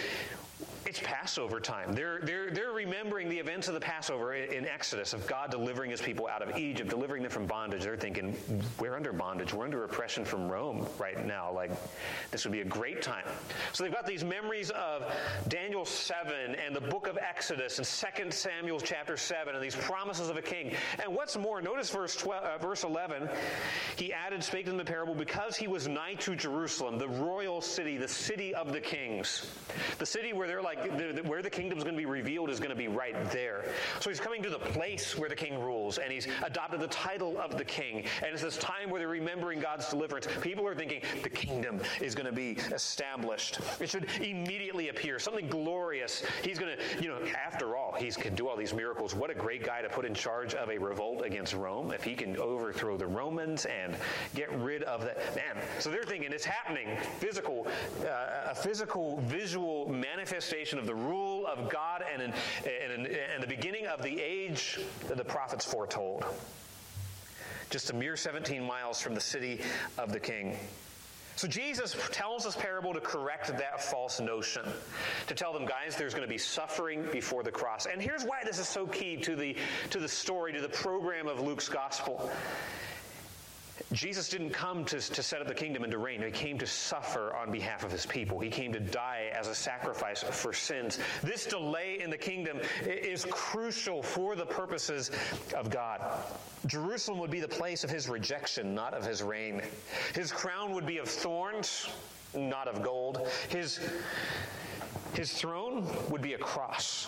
It's 0.86 1.00
Passover 1.00 1.60
time. 1.62 1.94
They're, 1.94 2.20
they're, 2.24 2.52
they're 2.52 2.72
remembering 2.72 3.30
the 3.30 3.40
events 3.40 3.70
of 3.70 3.74
the 3.74 3.80
Passover 3.80 4.34
in 4.34 4.66
Exodus 4.68 5.14
of 5.14 5.26
God 5.28 5.50
delivering 5.50 5.90
his 5.90 6.02
people 6.02 6.28
out 6.28 6.42
of 6.42 6.58
Egypt, 6.58 6.90
delivering 6.90 7.24
them 7.24 7.32
from 7.32 7.46
bondage. 7.46 7.84
They're 7.84 7.96
thinking, 7.96 8.36
we're 8.80 8.96
under 8.96 9.14
bondage. 9.14 9.54
We're 9.54 9.64
under 9.64 9.86
oppression 9.86 10.26
from 10.26 10.52
Rome 10.52 10.86
right 11.00 11.26
now. 11.26 11.52
Like, 11.54 11.72
this 12.32 12.44
would 12.44 12.52
be 12.52 12.62
a 12.62 12.66
great 12.66 13.02
time. 13.02 13.24
So 13.72 13.84
they've 13.84 13.94
got 13.94 14.06
these 14.06 14.26
memories 14.26 14.72
of 14.72 15.10
Daniel 15.48 15.86
7 15.86 16.56
and 16.56 16.76
the 16.76 16.82
book 16.82 17.08
of 17.08 17.18
Exodus 17.18 17.78
and 17.78 18.16
2 18.26 18.32
Samuel 18.32 18.80
chapter 18.80 19.16
7 19.16 19.56
and 19.56 19.64
these 19.64 19.76
promises 19.76 20.30
of 20.30 20.36
a 20.36 20.42
king. 20.42 20.63
And 21.04 21.14
what's 21.14 21.38
more, 21.38 21.62
notice 21.62 21.90
verse, 21.90 22.16
12, 22.16 22.44
uh, 22.44 22.58
verse 22.58 22.84
11. 22.84 23.30
He 23.98 24.14
added, 24.14 24.44
spake 24.44 24.68
in 24.68 24.78
the 24.78 24.86
parable, 24.86 25.16
because 25.16 25.56
he 25.56 25.68
was 25.68 25.88
nigh 25.88 26.16
to 26.16 26.36
Jerusalem, 26.36 26.98
the 26.98 27.08
royal 27.08 27.62
city, 27.62 27.98
the 27.98 28.08
city 28.08 28.54
of 28.56 28.72
the 28.72 28.80
kings, 28.80 29.52
the 30.00 30.06
city 30.06 30.34
where 30.34 30.48
they're 30.48 30.62
like, 30.62 30.80
where 31.26 31.42
the 31.42 31.50
kingdom's 31.50 31.84
going 31.84 31.96
to 31.96 32.00
be 32.02 32.06
revealed 32.06 32.50
is 32.50 32.60
going 32.60 32.70
to 32.70 32.76
be 32.76 32.88
right 32.88 33.32
there. 33.32 33.66
So 34.00 34.10
he's 34.10 34.20
coming 34.20 34.42
to 34.44 34.50
the 34.50 34.60
place 34.60 35.18
where 35.18 35.30
the 35.30 35.36
king 35.36 35.60
rules, 35.60 35.98
and 35.98 36.12
he's 36.12 36.28
adopted 36.44 36.80
the 36.80 36.88
title 36.88 37.38
of 37.40 37.58
the 37.58 37.66
king. 37.66 38.06
And 38.22 38.34
it's 38.34 38.42
this 38.42 38.58
time 38.58 38.90
where 38.90 39.00
they're 39.00 39.08
remembering 39.08 39.60
God's 39.60 39.90
deliverance. 39.90 40.28
People 40.42 40.68
are 40.68 40.76
thinking 40.76 41.02
the 41.22 41.30
kingdom 41.30 41.82
is 42.02 42.16
going 42.16 42.26
to 42.26 42.32
be 42.32 42.52
established. 42.72 43.60
It 43.80 43.90
should 43.90 44.08
immediately 44.22 44.90
appear, 44.90 45.20
something 45.20 45.48
glorious. 45.48 46.24
He's 46.44 46.60
going 46.60 46.78
to, 46.78 47.04
you 47.04 47.10
know, 47.10 47.20
after 47.46 47.76
all, 47.76 47.94
he 47.94 48.12
can 48.12 48.36
do 48.36 48.48
all 48.48 48.56
these 48.56 48.74
miracles. 48.74 49.16
What 49.16 49.30
a 49.30 49.34
great 49.34 49.64
guy 49.64 49.82
to 49.82 49.90
put 49.90 50.06
in 50.06 50.14
charge 50.14 50.53
of 50.54 50.70
a 50.70 50.78
revolt 50.78 51.24
against 51.26 51.54
Rome. 51.54 51.92
If 51.92 52.04
he 52.04 52.16
can 52.16 52.38
overthrow 52.38 52.98
the 52.98 53.08
Romans 53.08 53.66
and 53.66 53.96
get 54.36 54.52
rid 54.52 54.84
of 54.84 55.02
that, 55.02 55.18
man. 55.36 55.58
So 55.80 55.90
they're 55.90 56.04
thinking 56.04 56.32
it's 56.32 56.46
happening. 56.46 56.98
Physical, 57.20 57.68
uh, 58.02 58.52
a 58.52 58.56
physical, 58.56 59.18
visual 59.22 59.90
manifestation 59.90 60.80
of 60.80 60.86
the 60.86 60.96
rule 60.96 61.48
of 61.48 61.70
God 61.70 62.04
and, 62.12 62.22
in, 62.22 62.34
and, 62.66 63.08
in, 63.08 63.16
and 63.34 63.44
the 63.44 63.48
beginning 63.48 63.88
of 63.88 64.02
the 64.02 64.20
age 64.20 64.80
that 65.08 65.18
the 65.18 65.26
prophets 65.26 65.66
foretold. 65.66 66.26
Just 67.70 67.90
a 67.90 67.96
mere 67.96 68.16
17 68.16 68.64
miles 68.64 69.02
from 69.02 69.16
the 69.16 69.22
city 69.22 69.62
of 69.98 70.12
the 70.12 70.20
king. 70.20 70.58
So 71.36 71.48
Jesus 71.48 71.96
tells 72.12 72.44
this 72.44 72.56
parable 72.56 72.94
to 72.94 73.02
correct 73.02 73.48
that 73.48 73.82
false 73.82 74.20
notion. 74.20 74.64
To 75.28 75.34
tell 75.34 75.52
them, 75.52 75.66
guys, 75.66 75.96
there's 75.96 76.14
going 76.14 76.26
to 76.26 76.32
be 76.32 76.38
suffering 76.38 77.08
before 77.12 77.44
the 77.44 77.52
cross. 77.52 77.86
And 77.86 78.02
here's 78.02 78.24
why 78.24 78.42
this 78.46 78.60
is 78.60 78.68
so 78.68 78.86
key 78.86 79.18
to 79.18 79.36
the 79.36 79.56
to 79.90 80.00
the 80.00 80.08
story, 80.08 80.54
to 80.54 80.62
the 80.62 80.70
program 80.70 81.28
of 81.28 81.40
Luke's 81.40 81.70
gospel. 81.70 82.30
Jesus 83.92 84.30
didn't 84.30 84.52
come 84.52 84.86
to, 84.86 85.00
to 85.00 85.24
set 85.24 85.42
up 85.42 85.48
the 85.48 85.54
kingdom 85.54 85.84
and 85.84 85.92
to 85.92 85.98
reign. 85.98 86.22
He 86.22 86.32
came 86.32 86.58
to 86.60 86.66
suffer 86.66 87.36
on 87.36 87.52
behalf 87.52 87.84
of 87.84 87.92
his 87.92 88.06
people. 88.06 88.40
He 88.40 88.50
came 88.50 88.72
to 88.74 88.80
die 88.80 89.32
as 89.34 89.48
a 89.48 89.56
sacrifice 89.56 90.24
for 90.24 90.54
sins. 90.54 91.00
This 91.22 91.46
delay 91.46 92.00
in 92.02 92.10
the 92.10 92.18
kingdom 92.18 92.60
is 92.86 93.26
crucial 93.30 94.02
for 94.02 94.36
the 94.36 94.46
purposes 94.46 95.12
of 95.56 95.70
God. 95.70 96.02
Jerusalem 96.66 97.20
would 97.20 97.32
be 97.32 97.42
the 97.42 97.48
place 97.48 97.84
of 97.84 97.90
his 97.90 98.10
rejection, 98.10 98.74
not 98.74 98.94
of 98.94 99.06
his 99.06 99.22
reign. 99.22 99.62
His 100.16 100.32
crown 100.32 100.72
would 100.74 100.86
be 100.86 100.98
of 100.98 101.08
thorns, 101.08 101.90
not 102.34 102.68
of 102.68 102.82
gold. 102.82 103.28
His, 103.50 103.80
his 105.14 105.34
throne 105.34 105.86
would 106.10 106.22
be 106.22 106.34
a 106.34 106.38
cross 106.38 107.08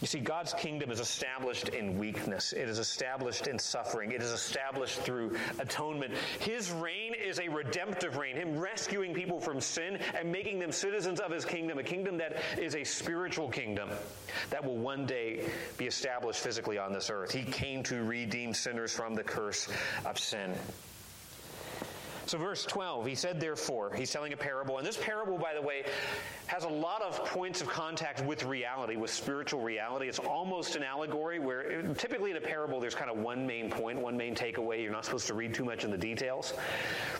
You 0.00 0.08
see, 0.08 0.18
God's 0.18 0.52
kingdom 0.54 0.90
is 0.90 0.98
established 0.98 1.68
in 1.68 1.98
weakness. 1.98 2.52
It 2.52 2.68
is 2.68 2.78
established 2.78 3.46
in 3.46 3.58
suffering. 3.58 4.10
It 4.10 4.20
is 4.20 4.32
established 4.32 4.98
through 5.00 5.36
atonement. 5.58 6.12
His 6.40 6.70
reign 6.72 7.14
is 7.14 7.38
a 7.38 7.48
redemptive 7.48 8.16
reign, 8.16 8.36
Him 8.36 8.58
rescuing 8.58 9.14
people 9.14 9.40
from 9.40 9.60
sin 9.60 9.98
and 10.18 10.30
making 10.30 10.58
them 10.58 10.72
citizens 10.72 11.20
of 11.20 11.30
His 11.30 11.44
kingdom, 11.44 11.78
a 11.78 11.82
kingdom 11.82 12.18
that 12.18 12.36
is 12.58 12.74
a 12.74 12.84
spiritual 12.84 13.48
kingdom 13.48 13.88
that 14.50 14.64
will 14.64 14.76
one 14.76 15.06
day 15.06 15.48
be 15.78 15.86
established 15.86 16.40
physically 16.40 16.76
on 16.76 16.92
this 16.92 17.08
earth. 17.08 17.30
He 17.30 17.44
came 17.44 17.82
to 17.84 18.02
redeem 18.02 18.52
sinners 18.52 18.92
from 18.92 19.14
the 19.14 19.24
curse 19.24 19.68
of 20.04 20.18
sin. 20.18 20.54
So, 22.26 22.38
verse 22.38 22.64
12, 22.64 23.06
he 23.06 23.14
said, 23.14 23.40
therefore, 23.40 23.92
he's 23.94 24.10
telling 24.10 24.32
a 24.32 24.36
parable. 24.36 24.78
And 24.78 24.86
this 24.86 24.96
parable, 24.96 25.36
by 25.36 25.54
the 25.54 25.60
way, 25.60 25.84
has 26.46 26.64
a 26.64 26.68
lot 26.68 27.02
of 27.02 27.24
points 27.26 27.60
of 27.60 27.68
contact 27.68 28.24
with 28.24 28.44
reality, 28.44 28.96
with 28.96 29.10
spiritual 29.10 29.60
reality. 29.60 30.08
It's 30.08 30.18
almost 30.18 30.76
an 30.76 30.82
allegory 30.82 31.38
where 31.38 31.82
typically 31.94 32.30
in 32.30 32.36
a 32.36 32.40
parable, 32.40 32.80
there's 32.80 32.94
kind 32.94 33.10
of 33.10 33.18
one 33.18 33.46
main 33.46 33.70
point, 33.70 34.00
one 34.00 34.16
main 34.16 34.34
takeaway. 34.34 34.82
You're 34.82 34.92
not 34.92 35.04
supposed 35.04 35.26
to 35.28 35.34
read 35.34 35.54
too 35.54 35.64
much 35.64 35.84
in 35.84 35.90
the 35.90 35.98
details. 35.98 36.54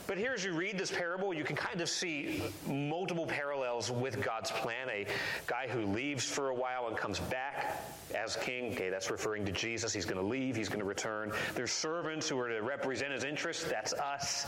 But 0.06 0.18
here, 0.18 0.32
as 0.32 0.44
you 0.44 0.54
read 0.54 0.78
this 0.78 0.90
parable, 0.90 1.34
you 1.34 1.44
can 1.44 1.56
kind 1.56 1.80
of 1.80 1.88
see 1.88 2.42
multiple 2.66 3.26
parallels 3.26 3.90
with 3.90 4.23
God's 4.23 4.50
plan. 4.50 4.88
A 4.90 5.06
guy 5.46 5.68
who 5.68 5.87
leaves 5.87 6.25
for 6.25 6.50
a 6.50 6.54
while 6.54 6.88
and 6.88 6.96
comes 6.96 7.20
back 7.20 7.82
as 8.14 8.37
king. 8.37 8.73
Okay, 8.73 8.90
that's 8.90 9.11
referring 9.11 9.44
to 9.46 9.52
Jesus. 9.52 9.92
He's 9.92 10.04
going 10.04 10.20
to 10.20 10.26
leave, 10.26 10.56
he's 10.56 10.68
going 10.68 10.80
to 10.80 10.84
return. 10.84 11.32
There's 11.54 11.73
servants 11.73 12.28
who 12.28 12.38
are 12.38 12.49
to 12.49 12.61
represent 12.61 13.12
his 13.12 13.25
interests. 13.25 13.64
That's 13.64 13.92
us. 13.94 14.46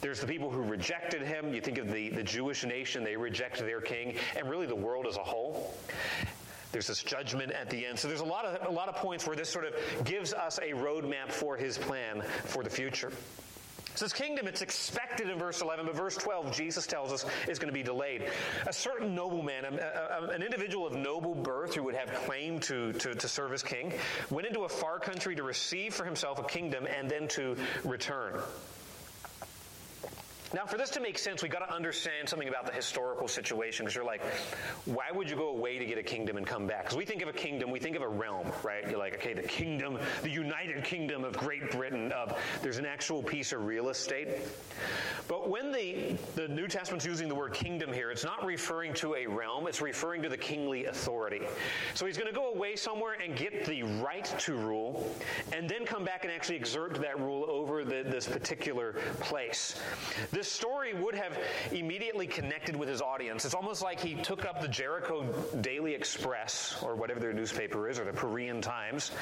There's 0.00 0.20
the 0.20 0.26
people 0.26 0.50
who 0.50 0.62
rejected 0.62 1.22
him. 1.22 1.52
You 1.52 1.60
think 1.60 1.78
of 1.78 1.90
the, 1.90 2.10
the 2.10 2.22
Jewish 2.22 2.64
nation, 2.64 3.04
they 3.04 3.16
rejected 3.16 3.66
their 3.66 3.80
king, 3.80 4.16
and 4.36 4.48
really 4.48 4.66
the 4.66 4.74
world 4.74 5.06
as 5.06 5.16
a 5.16 5.22
whole. 5.22 5.74
There's 6.72 6.86
this 6.86 7.02
judgment 7.02 7.52
at 7.52 7.68
the 7.68 7.84
end. 7.84 7.98
So 7.98 8.08
there's 8.08 8.20
a 8.20 8.24
lot 8.24 8.46
of 8.46 8.66
a 8.66 8.72
lot 8.72 8.88
of 8.88 8.96
points 8.96 9.26
where 9.26 9.36
this 9.36 9.50
sort 9.50 9.66
of 9.66 9.74
gives 10.04 10.32
us 10.32 10.58
a 10.58 10.70
roadmap 10.72 11.30
for 11.30 11.56
his 11.56 11.76
plan 11.76 12.22
for 12.44 12.64
the 12.64 12.70
future. 12.70 13.12
So 13.94 14.06
this 14.06 14.14
kingdom, 14.14 14.46
it's 14.46 14.62
expected 14.62 15.28
in 15.28 15.38
verse 15.38 15.60
11, 15.60 15.84
but 15.84 15.94
verse 15.94 16.16
12, 16.16 16.50
Jesus 16.50 16.86
tells 16.86 17.12
us, 17.12 17.26
is 17.46 17.58
going 17.58 17.68
to 17.68 17.74
be 17.74 17.82
delayed. 17.82 18.26
A 18.66 18.72
certain 18.72 19.14
nobleman, 19.14 19.66
a, 19.66 19.68
a, 19.68 20.28
an 20.28 20.42
individual 20.42 20.86
of 20.86 20.94
noble 20.94 21.34
birth 21.34 21.74
who 21.74 21.82
would 21.82 21.94
have 21.94 22.12
claim 22.24 22.58
to, 22.60 22.94
to, 22.94 23.14
to 23.14 23.28
serve 23.28 23.52
as 23.52 23.62
king, 23.62 23.92
went 24.30 24.46
into 24.46 24.62
a 24.62 24.68
far 24.68 24.98
country 24.98 25.36
to 25.36 25.42
receive 25.42 25.92
for 25.92 26.04
himself 26.04 26.38
a 26.38 26.44
kingdom 26.44 26.86
and 26.86 27.10
then 27.10 27.28
to 27.28 27.54
return. 27.84 28.40
Now, 30.54 30.66
for 30.66 30.76
this 30.76 30.90
to 30.90 31.00
make 31.00 31.18
sense, 31.18 31.42
we've 31.42 31.50
got 31.50 31.66
to 31.66 31.74
understand 31.74 32.28
something 32.28 32.48
about 32.48 32.66
the 32.66 32.72
historical 32.72 33.26
situation. 33.26 33.84
Because 33.84 33.94
you're 33.94 34.04
like, 34.04 34.22
why 34.84 35.10
would 35.12 35.30
you 35.30 35.36
go 35.36 35.48
away 35.48 35.78
to 35.78 35.86
get 35.86 35.98
a 35.98 36.02
kingdom 36.02 36.36
and 36.36 36.46
come 36.46 36.66
back? 36.66 36.84
Because 36.84 36.96
we 36.96 37.06
think 37.06 37.22
of 37.22 37.28
a 37.28 37.32
kingdom, 37.32 37.70
we 37.70 37.80
think 37.80 37.96
of 37.96 38.02
a 38.02 38.08
realm, 38.08 38.50
right? 38.62 38.88
You're 38.88 38.98
like, 38.98 39.14
okay, 39.14 39.32
the 39.32 39.42
kingdom, 39.42 39.98
the 40.22 40.30
United 40.30 40.84
Kingdom 40.84 41.24
of 41.24 41.36
Great 41.36 41.70
Britain. 41.70 42.12
Of 42.12 42.38
there's 42.62 42.78
an 42.78 42.86
actual 42.86 43.22
piece 43.22 43.52
of 43.52 43.64
real 43.64 43.88
estate. 43.88 44.28
But 45.28 45.48
when 45.48 45.72
the 45.72 46.16
the 46.34 46.48
New 46.48 46.68
Testament's 46.68 47.06
using 47.06 47.28
the 47.28 47.34
word 47.34 47.54
kingdom 47.54 47.92
here, 47.92 48.10
it's 48.10 48.24
not 48.24 48.44
referring 48.44 48.92
to 48.94 49.14
a 49.14 49.26
realm. 49.26 49.66
It's 49.66 49.80
referring 49.80 50.22
to 50.22 50.28
the 50.28 50.36
kingly 50.36 50.86
authority. 50.86 51.42
So 51.94 52.04
he's 52.06 52.18
going 52.18 52.32
to 52.32 52.38
go 52.38 52.52
away 52.52 52.76
somewhere 52.76 53.16
and 53.22 53.36
get 53.36 53.64
the 53.64 53.82
right 53.84 54.24
to 54.40 54.54
rule, 54.54 55.14
and 55.52 55.68
then 55.68 55.86
come 55.86 56.04
back 56.04 56.24
and 56.24 56.32
actually 56.32 56.56
exert 56.56 56.94
that 57.00 57.18
rule 57.18 57.46
over 57.48 57.84
the, 57.84 58.02
this 58.04 58.26
particular 58.26 58.94
place. 59.20 59.80
This 60.30 60.41
this 60.42 60.50
story 60.50 60.92
would 60.92 61.14
have 61.14 61.38
immediately 61.70 62.26
connected 62.26 62.74
with 62.74 62.88
his 62.88 63.00
audience. 63.00 63.44
It's 63.44 63.54
almost 63.54 63.80
like 63.80 64.00
he 64.00 64.16
took 64.16 64.44
up 64.44 64.60
the 64.60 64.66
Jericho 64.66 65.22
Daily 65.60 65.94
Express, 65.94 66.82
or 66.82 66.96
whatever 66.96 67.20
their 67.20 67.32
newspaper 67.32 67.88
is, 67.88 67.96
or 67.96 68.04
the 68.04 68.10
Berean 68.10 68.60
Times, 68.60 69.12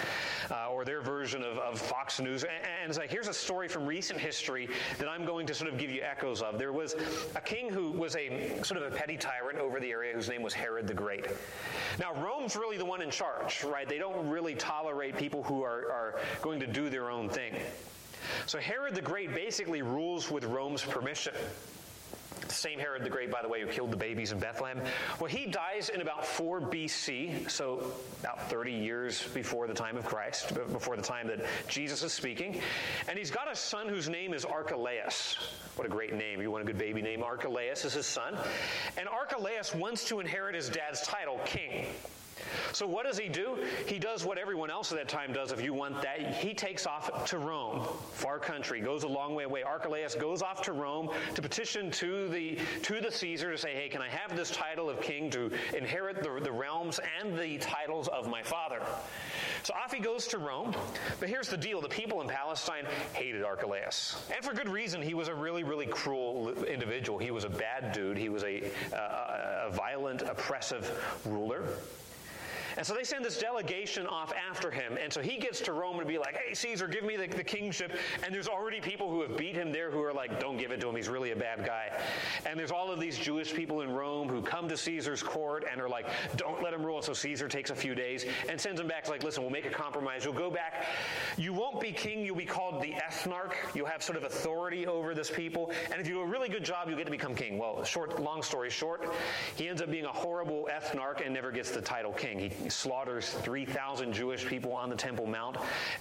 uh, 0.50 0.70
or 0.70 0.86
their 0.86 1.02
version 1.02 1.42
of, 1.42 1.58
of 1.58 1.78
Fox 1.78 2.20
News, 2.20 2.42
and, 2.44 2.52
and 2.82 2.96
like, 2.96 3.10
here's 3.10 3.28
a 3.28 3.34
story 3.34 3.68
from 3.68 3.84
recent 3.84 4.18
history 4.18 4.70
that 4.96 5.08
I'm 5.08 5.26
going 5.26 5.46
to 5.48 5.52
sort 5.52 5.70
of 5.70 5.78
give 5.78 5.90
you 5.90 6.00
echoes 6.00 6.40
of. 6.40 6.58
There 6.58 6.72
was 6.72 6.96
a 7.36 7.40
king 7.42 7.68
who 7.68 7.90
was 7.90 8.16
a 8.16 8.58
sort 8.62 8.80
of 8.80 8.90
a 8.90 8.96
petty 8.96 9.18
tyrant 9.18 9.58
over 9.58 9.78
the 9.78 9.90
area 9.90 10.14
whose 10.14 10.30
name 10.30 10.40
was 10.40 10.54
Herod 10.54 10.86
the 10.86 10.94
Great. 10.94 11.26
Now, 11.98 12.14
Rome's 12.14 12.56
really 12.56 12.78
the 12.78 12.86
one 12.86 13.02
in 13.02 13.10
charge, 13.10 13.62
right? 13.62 13.86
They 13.86 13.98
don't 13.98 14.26
really 14.30 14.54
tolerate 14.54 15.18
people 15.18 15.42
who 15.42 15.64
are, 15.64 15.92
are 15.92 16.20
going 16.40 16.60
to 16.60 16.66
do 16.66 16.88
their 16.88 17.10
own 17.10 17.28
thing. 17.28 17.56
So 18.46 18.58
Herod 18.58 18.94
the 18.94 19.02
Great 19.02 19.34
basically 19.34 19.82
rules 19.82 20.30
with 20.30 20.44
Rome's 20.44 20.82
permission. 20.82 21.34
The 22.46 22.54
same 22.56 22.78
Herod 22.80 23.04
the 23.04 23.10
Great, 23.10 23.30
by 23.30 23.42
the 23.42 23.48
way, 23.48 23.60
who 23.60 23.68
killed 23.68 23.92
the 23.92 23.96
babies 23.96 24.32
in 24.32 24.40
Bethlehem. 24.40 24.80
Well, 25.20 25.30
he 25.30 25.46
dies 25.46 25.88
in 25.88 26.00
about 26.00 26.26
4 26.26 26.60
BC, 26.60 27.48
so 27.48 27.92
about 28.20 28.50
30 28.50 28.72
years 28.72 29.22
before 29.34 29.68
the 29.68 29.74
time 29.74 29.96
of 29.96 30.04
Christ, 30.04 30.52
before 30.54 30.96
the 30.96 31.02
time 31.02 31.28
that 31.28 31.44
Jesus 31.68 32.02
is 32.02 32.12
speaking. 32.12 32.60
And 33.08 33.16
he's 33.16 33.30
got 33.30 33.50
a 33.50 33.54
son 33.54 33.88
whose 33.88 34.08
name 34.08 34.34
is 34.34 34.44
Archelaus. 34.44 35.36
What 35.76 35.86
a 35.86 35.90
great 35.90 36.12
name. 36.12 36.42
You 36.42 36.50
want 36.50 36.64
a 36.64 36.66
good 36.66 36.78
baby 36.78 37.02
name? 37.02 37.22
Archelaus 37.22 37.84
is 37.84 37.92
his 37.92 38.06
son. 38.06 38.36
And 38.96 39.08
Archelaus 39.08 39.72
wants 39.72 40.08
to 40.08 40.18
inherit 40.18 40.56
his 40.56 40.68
dad's 40.68 41.02
title, 41.02 41.38
king. 41.44 41.86
So 42.72 42.86
what 42.86 43.06
does 43.06 43.18
he 43.18 43.28
do? 43.28 43.58
He 43.86 43.98
does 43.98 44.24
what 44.24 44.38
everyone 44.38 44.70
else 44.70 44.92
at 44.92 44.98
that 44.98 45.08
time 45.08 45.32
does 45.32 45.52
if 45.52 45.62
you 45.62 45.74
want 45.74 46.02
that. 46.02 46.34
He 46.34 46.54
takes 46.54 46.86
off 46.86 47.26
to 47.26 47.38
Rome, 47.38 47.86
far 48.12 48.38
country, 48.38 48.80
goes 48.80 49.02
a 49.02 49.08
long 49.08 49.34
way 49.34 49.44
away. 49.44 49.62
Archelaus 49.62 50.14
goes 50.14 50.42
off 50.42 50.62
to 50.62 50.72
Rome 50.72 51.10
to 51.34 51.42
petition 51.42 51.90
to 51.92 52.28
the 52.28 52.58
to 52.82 53.00
the 53.00 53.10
Caesar 53.10 53.50
to 53.52 53.58
say, 53.58 53.74
hey, 53.74 53.88
can 53.88 54.02
I 54.02 54.08
have 54.08 54.36
this 54.36 54.50
title 54.50 54.88
of 54.88 55.00
king 55.00 55.30
to 55.30 55.50
inherit 55.76 56.22
the, 56.22 56.40
the 56.42 56.52
realms 56.52 57.00
and 57.20 57.38
the 57.38 57.58
titles 57.58 58.08
of 58.08 58.28
my 58.28 58.42
father? 58.42 58.80
So 59.62 59.74
off 59.74 59.92
he 59.92 60.00
goes 60.00 60.26
to 60.28 60.38
Rome. 60.38 60.74
But 61.18 61.28
here's 61.28 61.48
the 61.48 61.56
deal. 61.56 61.80
The 61.80 61.88
people 61.88 62.20
in 62.22 62.28
Palestine 62.28 62.86
hated 63.12 63.42
Archelaus. 63.42 64.22
And 64.34 64.44
for 64.44 64.54
good 64.54 64.68
reason. 64.68 65.02
He 65.02 65.14
was 65.14 65.28
a 65.28 65.34
really, 65.34 65.64
really 65.64 65.86
cruel 65.86 66.50
individual. 66.64 67.18
He 67.18 67.30
was 67.30 67.44
a 67.44 67.50
bad 67.50 67.92
dude. 67.92 68.16
He 68.16 68.28
was 68.28 68.42
a, 68.42 68.62
a, 68.92 69.66
a 69.66 69.70
violent, 69.70 70.22
oppressive 70.22 70.90
ruler. 71.26 71.64
And 72.76 72.86
so 72.86 72.94
they 72.94 73.04
send 73.04 73.24
this 73.24 73.38
delegation 73.38 74.06
off 74.06 74.32
after 74.50 74.70
him. 74.70 74.98
And 75.02 75.12
so 75.12 75.20
he 75.20 75.38
gets 75.38 75.60
to 75.62 75.72
Rome 75.72 75.98
and 75.98 76.08
be 76.08 76.18
like, 76.18 76.36
hey, 76.36 76.54
Caesar, 76.54 76.86
give 76.86 77.04
me 77.04 77.16
the, 77.16 77.26
the 77.26 77.44
kingship. 77.44 77.92
And 78.24 78.34
there's 78.34 78.48
already 78.48 78.80
people 78.80 79.10
who 79.10 79.22
have 79.22 79.36
beat 79.36 79.54
him 79.54 79.72
there 79.72 79.90
who 79.90 80.02
are 80.02 80.12
like, 80.12 80.40
don't 80.40 80.56
give 80.56 80.70
it 80.70 80.80
to 80.80 80.88
him. 80.88 80.96
He's 80.96 81.08
really 81.08 81.32
a 81.32 81.36
bad 81.36 81.64
guy. 81.64 81.90
And 82.46 82.58
there's 82.58 82.70
all 82.70 82.90
of 82.90 83.00
these 83.00 83.18
Jewish 83.18 83.52
people 83.54 83.82
in 83.82 83.90
Rome 83.90 84.28
who 84.28 84.42
come 84.42 84.68
to 84.68 84.76
Caesar's 84.76 85.22
court 85.22 85.64
and 85.70 85.80
are 85.80 85.88
like, 85.88 86.06
don't 86.36 86.62
let 86.62 86.72
him 86.72 86.84
rule. 86.84 87.02
So 87.02 87.12
Caesar 87.12 87.48
takes 87.48 87.70
a 87.70 87.74
few 87.74 87.94
days 87.94 88.24
and 88.48 88.60
sends 88.60 88.80
him 88.80 88.88
back. 88.88 89.08
like, 89.08 89.22
listen, 89.22 89.42
we'll 89.42 89.52
make 89.52 89.66
a 89.66 89.70
compromise. 89.70 90.24
You'll 90.24 90.34
go 90.34 90.50
back. 90.50 90.86
You 91.36 91.52
won't 91.52 91.80
be 91.80 91.92
king. 91.92 92.24
You'll 92.24 92.36
be 92.36 92.44
called 92.44 92.82
the 92.82 92.92
ethnarch. 92.92 93.54
You'll 93.74 93.86
have 93.86 94.02
sort 94.02 94.16
of 94.16 94.24
authority 94.24 94.86
over 94.86 95.14
this 95.14 95.30
people. 95.30 95.72
And 95.90 96.00
if 96.00 96.06
you 96.06 96.14
do 96.14 96.20
a 96.20 96.26
really 96.26 96.48
good 96.48 96.64
job, 96.64 96.88
you'll 96.88 96.98
get 96.98 97.04
to 97.04 97.10
become 97.10 97.34
king. 97.34 97.58
Well, 97.58 97.84
short, 97.84 98.20
long 98.20 98.42
story 98.42 98.70
short, 98.70 99.12
he 99.56 99.68
ends 99.68 99.82
up 99.82 99.90
being 99.90 100.04
a 100.04 100.12
horrible 100.12 100.68
ethnarch 100.70 101.24
and 101.24 101.34
never 101.34 101.50
gets 101.50 101.70
the 101.70 101.80
title 101.80 102.12
king. 102.12 102.38
He 102.38 102.59
slaughters 102.68 103.30
3,000 103.30 104.12
Jewish 104.12 104.46
people 104.46 104.72
on 104.72 104.90
the 104.90 104.96
Temple 104.96 105.26
Mount 105.26 105.56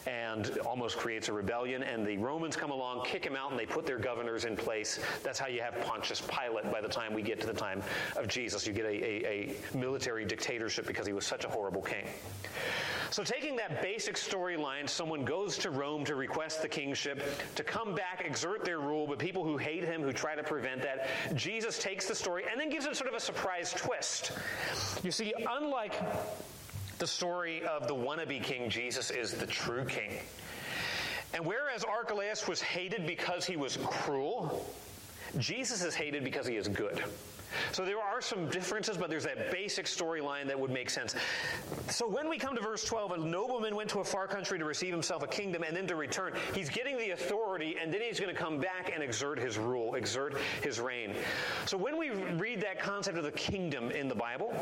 and 0.08 0.58
almost 0.66 0.98
creates 0.98 1.30
a 1.30 1.34
rebellion. 1.34 1.84
And 1.84 2.06
the 2.06 2.18
Romans 2.18 2.56
come 2.56 2.72
along, 2.72 3.06
kick 3.06 3.26
him 3.26 3.36
out, 3.36 3.52
and 3.52 3.60
they 3.60 3.66
put 3.66 3.86
their 3.86 4.00
governors 4.00 4.46
in 4.46 4.56
place. 4.56 5.00
That's 5.24 5.40
how 5.40 5.48
you 5.48 5.62
have 5.62 5.80
Pontius 5.86 6.22
Pilate 6.22 6.72
by 6.72 6.82
the 6.82 6.88
time 6.88 7.14
we 7.14 7.22
get 7.22 7.40
to 7.42 7.48
the 7.48 7.54
time 7.54 7.82
of 8.16 8.28
Jesus. 8.28 8.66
You 8.68 8.74
get 8.74 8.86
a, 8.86 9.04
a, 9.04 9.56
a 9.74 9.78
military 9.78 10.26
dictatorship 10.26 10.86
because 10.86 11.08
he 11.08 11.14
was 11.14 11.26
such 11.26 11.46
a 11.46 11.50
horrible 11.50 11.82
king. 11.82 12.06
So, 13.12 13.24
taking 13.24 13.56
that 13.56 13.82
basic 13.82 14.16
storyline, 14.16 14.88
someone 14.88 15.26
goes 15.26 15.58
to 15.60 15.72
Rome 15.72 16.06
to 16.06 16.16
request 16.16 16.62
the 16.62 16.68
kingship, 16.68 17.24
to 17.56 17.64
come 17.64 17.96
back, 17.96 18.24
exert 18.24 18.64
their 18.64 18.80
rule, 18.80 19.08
but 19.08 19.18
people 19.18 19.44
who 19.44 19.58
hate 19.58 19.84
him, 19.84 20.04
who 20.04 20.14
try 20.14 20.36
to 20.36 20.44
prevent 20.44 20.84
that, 20.84 21.08
Jesus 21.36 21.80
takes 21.80 22.08
the 22.08 22.14
story 22.14 22.44
and 22.50 22.60
then 22.60 22.70
gives 22.70 22.86
it 22.86 22.96
sort 22.96 23.10
of 23.10 23.16
a 23.16 23.20
surprise 23.20 23.74
twist. 23.74 24.32
You 25.04 25.12
see, 25.12 25.34
unlike 25.50 26.00
the 27.00 27.08
story 27.08 27.64
of 27.64 27.88
the 27.88 27.96
wannabe 27.96 28.44
king, 28.44 28.70
Jesus 28.70 29.10
is 29.10 29.34
the 29.34 29.48
true 29.48 29.86
king. 29.86 30.12
And 31.34 31.46
whereas 31.46 31.84
Archelaus 31.84 32.48
was 32.48 32.62
hated 32.62 33.08
because 33.08 33.46
he 33.46 33.56
was 33.56 33.78
cruel, 33.78 34.66
Jesus 35.38 35.84
is 35.84 35.96
hated 35.96 36.24
because 36.24 36.46
he 36.46 36.56
is 36.58 36.68
good. 36.68 37.04
So 37.72 37.86
there 37.86 38.00
are 38.00 38.22
some 38.22 38.50
differences, 38.50 38.98
but 38.98 39.10
there's 39.10 39.26
that 39.26 39.52
basic 39.52 39.86
storyline 39.86 40.48
that 40.48 40.60
would 40.60 40.72
make 40.72 40.90
sense. 40.90 41.16
So 41.90 42.08
when 42.08 42.30
we 42.30 42.38
come 42.38 42.56
to 42.56 42.62
verse 42.62 42.84
12, 42.84 43.12
a 43.12 43.18
nobleman 43.18 43.76
went 43.76 43.90
to 43.92 44.00
a 44.00 44.04
far 44.04 44.28
country 44.28 44.60
to 44.60 44.66
receive 44.66 44.92
himself 44.92 45.24
a 45.24 45.28
kingdom 45.28 45.64
and 45.64 45.76
then 45.76 45.88
to 45.88 45.96
return. 45.96 46.34
He's 46.54 46.70
getting 46.70 46.98
the 46.98 47.12
authority, 47.12 47.78
and 47.82 47.94
then 47.94 48.02
he's 48.02 48.20
going 48.20 48.34
to 48.34 48.40
come 48.40 48.60
back 48.60 48.92
and 48.94 49.04
exert 49.04 49.40
his 49.40 49.58
rule, 49.58 49.96
exert 49.96 50.36
his 50.62 50.80
reign. 50.80 51.16
So 51.66 51.78
when 51.78 51.98
we 51.98 52.10
read 52.10 52.62
that 52.62 52.80
concept 52.80 53.18
of 53.18 53.24
the 53.24 53.32
kingdom 53.32 53.92
in 53.92 54.08
the 54.08 54.16
Bible, 54.16 54.54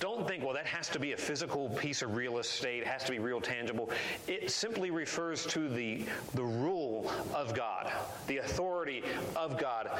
don't 0.00 0.26
think, 0.26 0.44
well, 0.44 0.54
that 0.54 0.66
has 0.66 0.88
to 0.90 0.98
be 0.98 1.12
a 1.12 1.16
physical 1.16 1.68
piece 1.70 2.02
of 2.02 2.16
real 2.16 2.38
estate, 2.38 2.82
it 2.82 2.86
has 2.86 3.04
to 3.04 3.12
be 3.12 3.18
real 3.18 3.40
tangible. 3.40 3.90
It 4.26 4.50
simply 4.50 4.90
refers 4.90 5.46
to 5.46 5.68
the, 5.68 6.04
the 6.34 6.44
rule 6.44 7.10
of 7.34 7.54
God, 7.54 7.92
the 8.26 8.38
authority 8.38 9.02
of 9.34 9.58
God 9.58 9.90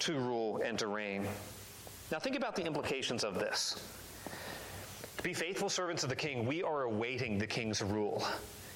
to 0.00 0.18
rule 0.18 0.60
and 0.64 0.78
to 0.78 0.86
reign. 0.86 1.26
Now, 2.10 2.18
think 2.18 2.36
about 2.36 2.56
the 2.56 2.64
implications 2.64 3.24
of 3.24 3.34
this. 3.34 3.82
To 5.16 5.22
be 5.22 5.34
faithful 5.34 5.68
servants 5.68 6.02
of 6.02 6.08
the 6.08 6.16
king, 6.16 6.46
we 6.46 6.62
are 6.62 6.82
awaiting 6.82 7.38
the 7.38 7.46
king's 7.46 7.82
rule. 7.82 8.26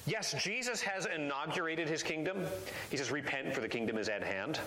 Yes, 0.05 0.35
Jesus 0.41 0.81
has 0.81 1.07
inaugurated 1.07 1.89
his 1.89 2.03
kingdom. 2.03 2.45
He 2.91 2.97
says, 2.97 3.11
Repent, 3.11 3.53
for 3.53 3.61
the 3.61 3.67
kingdom 3.67 3.97
is 3.97 4.07
at 4.07 4.23
hand. 4.23 4.59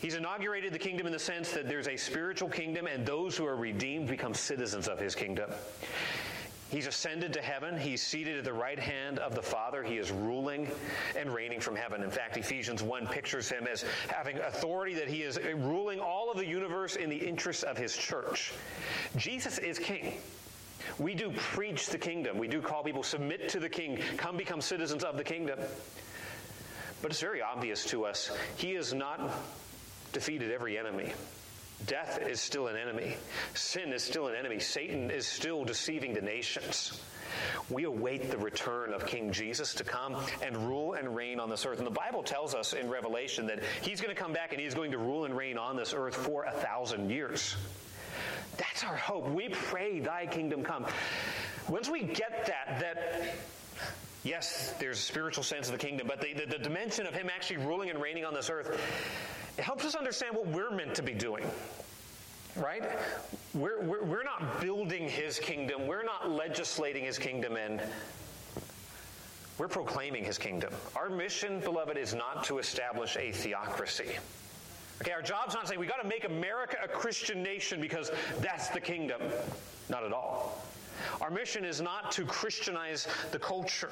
He's 0.00 0.14
inaugurated 0.14 0.72
the 0.72 0.78
kingdom 0.78 1.06
in 1.06 1.12
the 1.12 1.18
sense 1.18 1.52
that 1.52 1.68
there's 1.68 1.88
a 1.88 1.96
spiritual 1.96 2.48
kingdom, 2.48 2.86
and 2.86 3.06
those 3.06 3.36
who 3.36 3.46
are 3.46 3.56
redeemed 3.56 4.08
become 4.08 4.34
citizens 4.34 4.88
of 4.88 4.98
his 4.98 5.14
kingdom. 5.14 5.50
He's 6.70 6.86
ascended 6.86 7.32
to 7.34 7.42
heaven. 7.42 7.78
He's 7.78 8.02
seated 8.02 8.38
at 8.38 8.44
the 8.44 8.52
right 8.52 8.78
hand 8.78 9.18
of 9.18 9.34
the 9.34 9.42
Father. 9.42 9.82
He 9.82 9.98
is 9.98 10.10
ruling 10.10 10.68
and 11.16 11.32
reigning 11.32 11.60
from 11.60 11.76
heaven. 11.76 12.02
In 12.02 12.10
fact, 12.10 12.36
Ephesians 12.36 12.82
1 12.82 13.06
pictures 13.06 13.48
him 13.48 13.66
as 13.70 13.84
having 14.08 14.38
authority 14.38 14.94
that 14.94 15.08
he 15.08 15.22
is 15.22 15.38
ruling 15.38 16.00
all 16.00 16.30
of 16.30 16.36
the 16.36 16.46
universe 16.46 16.96
in 16.96 17.10
the 17.10 17.16
interests 17.16 17.62
of 17.62 17.76
his 17.76 17.96
church. 17.96 18.52
Jesus 19.16 19.58
is 19.58 19.78
king. 19.78 20.14
We 20.98 21.14
do 21.14 21.30
preach 21.32 21.88
the 21.88 21.98
kingdom. 21.98 22.38
We 22.38 22.48
do 22.48 22.60
call 22.60 22.82
people 22.82 23.02
submit 23.02 23.48
to 23.50 23.60
the 23.60 23.68
king, 23.68 23.98
come 24.16 24.36
become 24.36 24.60
citizens 24.60 25.04
of 25.04 25.16
the 25.16 25.24
kingdom. 25.24 25.58
But 27.02 27.10
it's 27.10 27.20
very 27.20 27.42
obvious 27.42 27.84
to 27.86 28.04
us 28.04 28.30
he 28.56 28.72
has 28.74 28.94
not 28.94 29.20
defeated 30.12 30.50
every 30.50 30.78
enemy. 30.78 31.12
Death 31.86 32.20
is 32.26 32.40
still 32.40 32.68
an 32.68 32.76
enemy. 32.76 33.16
Sin 33.54 33.92
is 33.92 34.02
still 34.02 34.28
an 34.28 34.34
enemy. 34.34 34.58
Satan 34.58 35.10
is 35.10 35.26
still 35.26 35.64
deceiving 35.64 36.14
the 36.14 36.20
nations. 36.20 37.00
We 37.68 37.84
await 37.84 38.30
the 38.30 38.38
return 38.38 38.92
of 38.92 39.06
King 39.06 39.32
Jesus 39.32 39.74
to 39.74 39.84
come 39.84 40.16
and 40.42 40.56
rule 40.68 40.94
and 40.94 41.14
reign 41.14 41.40
on 41.40 41.50
this 41.50 41.66
earth. 41.66 41.78
And 41.78 41.86
the 41.86 41.90
Bible 41.90 42.22
tells 42.22 42.54
us 42.54 42.72
in 42.72 42.88
Revelation 42.88 43.46
that 43.46 43.60
he's 43.82 44.00
going 44.00 44.14
to 44.14 44.20
come 44.20 44.32
back 44.32 44.52
and 44.52 44.60
he's 44.60 44.74
going 44.74 44.92
to 44.92 44.98
rule 44.98 45.24
and 45.24 45.36
reign 45.36 45.58
on 45.58 45.76
this 45.76 45.92
earth 45.94 46.14
for 46.14 46.44
a 46.44 46.52
thousand 46.52 47.10
years. 47.10 47.56
That's 48.56 48.84
our 48.84 48.96
hope. 48.96 49.28
We 49.30 49.48
pray, 49.48 50.00
Thy 50.00 50.26
kingdom 50.26 50.62
come. 50.62 50.86
Once 51.68 51.88
we 51.88 52.02
get 52.02 52.46
that, 52.46 52.80
that 52.80 53.34
yes, 54.22 54.74
there's 54.78 54.98
a 54.98 55.02
spiritual 55.02 55.42
sense 55.42 55.66
of 55.66 55.72
the 55.72 55.78
kingdom, 55.78 56.06
but 56.06 56.20
the, 56.20 56.34
the, 56.34 56.46
the 56.46 56.58
dimension 56.58 57.06
of 57.06 57.14
Him 57.14 57.28
actually 57.34 57.58
ruling 57.58 57.90
and 57.90 58.00
reigning 58.00 58.24
on 58.24 58.34
this 58.34 58.50
earth, 58.50 58.80
it 59.56 59.64
helps 59.64 59.84
us 59.84 59.94
understand 59.94 60.34
what 60.36 60.46
we're 60.48 60.70
meant 60.70 60.94
to 60.94 61.02
be 61.02 61.14
doing 61.14 61.44
right? 62.56 62.84
We're, 63.52 63.82
we're, 63.82 64.04
we're, 64.04 64.22
not 64.22 64.60
building 64.60 65.08
his 65.08 65.38
kingdom. 65.38 65.86
We're 65.86 66.04
not 66.04 66.30
legislating 66.30 67.04
his 67.04 67.18
kingdom 67.18 67.56
and 67.56 67.82
we're 69.58 69.68
proclaiming 69.68 70.24
his 70.24 70.38
kingdom. 70.38 70.72
Our 70.96 71.08
mission, 71.08 71.60
beloved, 71.60 71.96
is 71.96 72.14
not 72.14 72.44
to 72.44 72.58
establish 72.58 73.16
a 73.16 73.32
theocracy. 73.32 74.18
Okay, 75.00 75.12
our 75.12 75.22
job's 75.22 75.54
not 75.54 75.68
saying 75.68 75.78
we 75.78 75.86
got 75.86 76.02
to 76.02 76.08
make 76.08 76.24
America 76.24 76.76
a 76.82 76.88
Christian 76.88 77.42
nation 77.42 77.80
because 77.80 78.10
that's 78.40 78.68
the 78.68 78.80
kingdom. 78.80 79.20
Not 79.88 80.04
at 80.04 80.12
all. 80.12 80.64
Our 81.20 81.30
mission 81.30 81.64
is 81.64 81.80
not 81.80 82.12
to 82.12 82.24
Christianize 82.24 83.06
the 83.32 83.38
culture. 83.38 83.90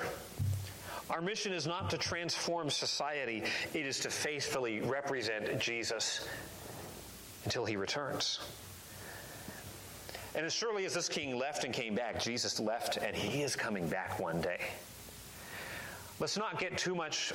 Our 1.11 1.21
mission 1.21 1.52
is 1.52 1.66
not 1.66 1.90
to 1.90 1.99
transform 1.99 2.71
society, 2.71 3.42
it 3.75 3.87
is 3.87 4.00
to 4.00 4.11
faithfully 4.11 4.80
represent 4.80 5.59
Jesus 5.61 6.26
until 7.44 7.64
he 7.64 7.76
returns. 7.76 8.40
And 10.35 10.47
as 10.47 10.54
surely 10.54 10.87
as 10.87 10.94
this 10.94 11.09
king 11.09 11.38
left 11.38 11.64
and 11.64 11.75
came 11.75 11.94
back, 11.94 12.21
Jesus 12.21 12.59
left 12.59 12.97
and 12.97 13.14
he 13.14 13.42
is 13.42 13.54
coming 13.54 13.87
back 13.87 14.18
one 14.18 14.40
day. 14.40 14.61
Let's 16.21 16.38
not 16.38 16.59
get 16.59 16.78
too 16.78 16.94
much 16.94 17.32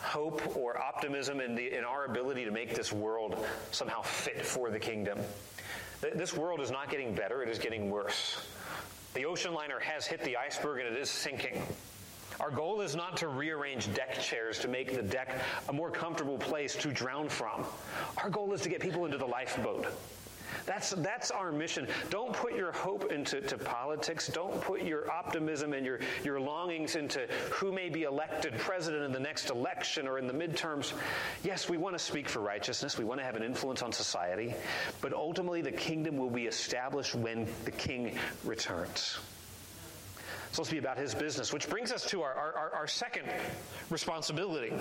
hope 0.00 0.56
or 0.56 0.78
optimism 0.78 1.40
in, 1.40 1.54
the, 1.54 1.76
in 1.76 1.84
our 1.84 2.04
ability 2.04 2.44
to 2.44 2.50
make 2.50 2.74
this 2.74 2.92
world 2.92 3.44
somehow 3.72 4.00
fit 4.02 4.46
for 4.46 4.70
the 4.70 4.78
kingdom. 4.78 5.18
This 6.00 6.32
world 6.32 6.60
is 6.60 6.70
not 6.70 6.88
getting 6.90 7.14
better, 7.14 7.42
it 7.42 7.48
is 7.48 7.58
getting 7.58 7.90
worse. 7.90 8.46
The 9.14 9.24
ocean 9.24 9.52
liner 9.52 9.80
has 9.80 10.06
hit 10.06 10.20
the 10.22 10.36
iceberg 10.36 10.80
and 10.84 10.94
it 10.94 11.00
is 11.00 11.10
sinking. 11.10 11.60
Our 12.40 12.50
goal 12.50 12.80
is 12.80 12.94
not 12.94 13.16
to 13.18 13.28
rearrange 13.28 13.92
deck 13.94 14.20
chairs 14.20 14.58
to 14.60 14.68
make 14.68 14.94
the 14.94 15.02
deck 15.02 15.40
a 15.68 15.72
more 15.72 15.90
comfortable 15.90 16.38
place 16.38 16.74
to 16.76 16.92
drown 16.92 17.28
from. 17.28 17.64
Our 18.22 18.30
goal 18.30 18.52
is 18.52 18.60
to 18.62 18.68
get 18.68 18.80
people 18.80 19.04
into 19.04 19.18
the 19.18 19.26
lifeboat. 19.26 19.86
That's, 20.66 20.90
that's 20.90 21.30
our 21.30 21.50
mission. 21.50 21.88
Don't 22.10 22.32
put 22.32 22.54
your 22.54 22.72
hope 22.72 23.10
into 23.10 23.40
to 23.40 23.58
politics. 23.58 24.28
Don't 24.28 24.60
put 24.60 24.82
your 24.82 25.10
optimism 25.10 25.72
and 25.72 25.84
your, 25.84 25.98
your 26.22 26.40
longings 26.40 26.94
into 26.94 27.26
who 27.50 27.72
may 27.72 27.88
be 27.88 28.02
elected 28.02 28.56
president 28.58 29.04
in 29.04 29.12
the 29.12 29.20
next 29.20 29.50
election 29.50 30.06
or 30.06 30.18
in 30.18 30.26
the 30.26 30.32
midterms. 30.32 30.92
Yes, 31.42 31.68
we 31.68 31.76
want 31.76 31.96
to 31.96 31.98
speak 31.98 32.28
for 32.28 32.40
righteousness. 32.40 32.98
We 32.98 33.04
want 33.04 33.20
to 33.20 33.24
have 33.24 33.36
an 33.36 33.42
influence 33.42 33.82
on 33.82 33.92
society. 33.92 34.54
But 35.00 35.12
ultimately, 35.12 35.62
the 35.62 35.72
kingdom 35.72 36.18
will 36.18 36.30
be 36.30 36.46
established 36.46 37.14
when 37.14 37.46
the 37.64 37.70
king 37.70 38.16
returns. 38.44 39.18
Supposed 40.58 40.70
to 40.70 40.74
be 40.74 40.80
about 40.80 40.98
his 40.98 41.14
business, 41.14 41.52
which 41.52 41.70
brings 41.70 41.92
us 41.92 42.04
to 42.06 42.22
our, 42.22 42.34
our, 42.34 42.72
our 42.74 42.86
second 42.88 43.22
responsibility 43.90 44.72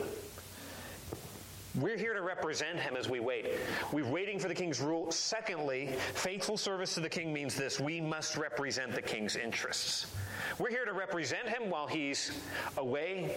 we're 1.79 1.97
here 1.99 2.15
to 2.15 2.23
represent 2.23 2.79
him 2.79 2.95
as 2.97 3.07
we 3.07 3.19
wait. 3.19 3.45
We're 3.91 4.09
waiting 4.09 4.39
for 4.39 4.47
the 4.47 4.55
king's 4.55 4.81
rule. 4.81 5.11
Secondly, 5.11 5.89
faithful 6.15 6.57
service 6.57 6.95
to 6.95 7.01
the 7.01 7.09
king 7.09 7.31
means 7.31 7.53
this 7.53 7.79
we 7.79 8.01
must 8.01 8.37
represent 8.37 8.95
the 8.95 9.01
king's 9.03 9.35
interests. 9.35 10.11
We're 10.57 10.71
here 10.71 10.85
to 10.85 10.93
represent 10.93 11.47
him 11.47 11.69
while 11.69 11.85
he's 11.85 12.31
away 12.77 13.35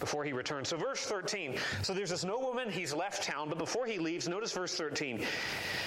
before 0.00 0.24
he 0.24 0.32
returns. 0.32 0.70
So, 0.70 0.78
verse 0.78 1.00
13. 1.00 1.58
So, 1.82 1.92
there's 1.92 2.08
this 2.08 2.24
nobleman, 2.24 2.70
he's 2.70 2.94
left 2.94 3.22
town, 3.22 3.50
but 3.50 3.58
before 3.58 3.84
he 3.84 3.98
leaves, 3.98 4.26
notice 4.26 4.52
verse 4.52 4.74
13. 4.74 5.26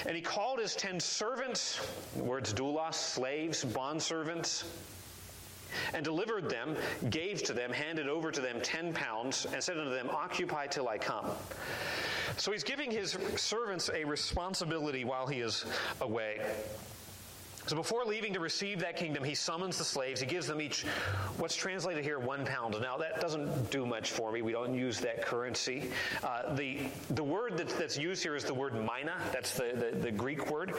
And 0.06 0.14
he 0.14 0.22
called 0.22 0.60
his 0.60 0.76
ten 0.76 1.00
servants, 1.00 1.80
words 2.14 2.54
doulos, 2.54 2.94
slaves, 2.94 3.64
bondservants 3.64 4.62
and 5.94 6.04
delivered 6.04 6.48
them, 6.48 6.76
gave 7.10 7.42
to 7.44 7.52
them, 7.52 7.72
handed 7.72 8.08
over 8.08 8.30
to 8.30 8.40
them 8.40 8.60
ten 8.62 8.92
pounds, 8.92 9.46
and 9.52 9.62
said 9.62 9.78
unto 9.78 9.90
them, 9.90 10.10
Occupy 10.10 10.66
till 10.66 10.88
I 10.88 10.98
come. 10.98 11.26
So 12.36 12.52
he's 12.52 12.64
giving 12.64 12.90
his 12.90 13.16
servants 13.36 13.90
a 13.94 14.04
responsibility 14.04 15.04
while 15.04 15.26
he 15.26 15.40
is 15.40 15.64
away. 16.00 16.40
So 17.66 17.74
before 17.74 18.04
leaving 18.04 18.32
to 18.34 18.38
receive 18.38 18.78
that 18.80 18.96
kingdom, 18.96 19.24
he 19.24 19.34
summons 19.34 19.76
the 19.76 19.84
slaves. 19.84 20.20
He 20.20 20.26
gives 20.26 20.46
them 20.46 20.60
each 20.60 20.84
what's 21.38 21.56
translated 21.56 22.04
here 22.04 22.20
one 22.20 22.46
pound. 22.46 22.76
Now 22.80 22.96
that 22.98 23.20
doesn't 23.20 23.72
do 23.72 23.84
much 23.84 24.12
for 24.12 24.30
me. 24.30 24.40
We 24.40 24.52
don't 24.52 24.74
use 24.74 25.00
that 25.00 25.26
currency. 25.26 25.90
Uh, 26.22 26.54
the 26.54 26.78
the 27.10 27.24
word 27.24 27.56
that, 27.56 27.68
that's 27.70 27.98
used 27.98 28.22
here 28.22 28.36
is 28.36 28.44
the 28.44 28.54
word 28.54 28.74
mina. 28.74 29.16
That's 29.32 29.54
the, 29.54 29.90
the, 29.92 29.98
the 29.98 30.12
Greek 30.12 30.48
word 30.48 30.74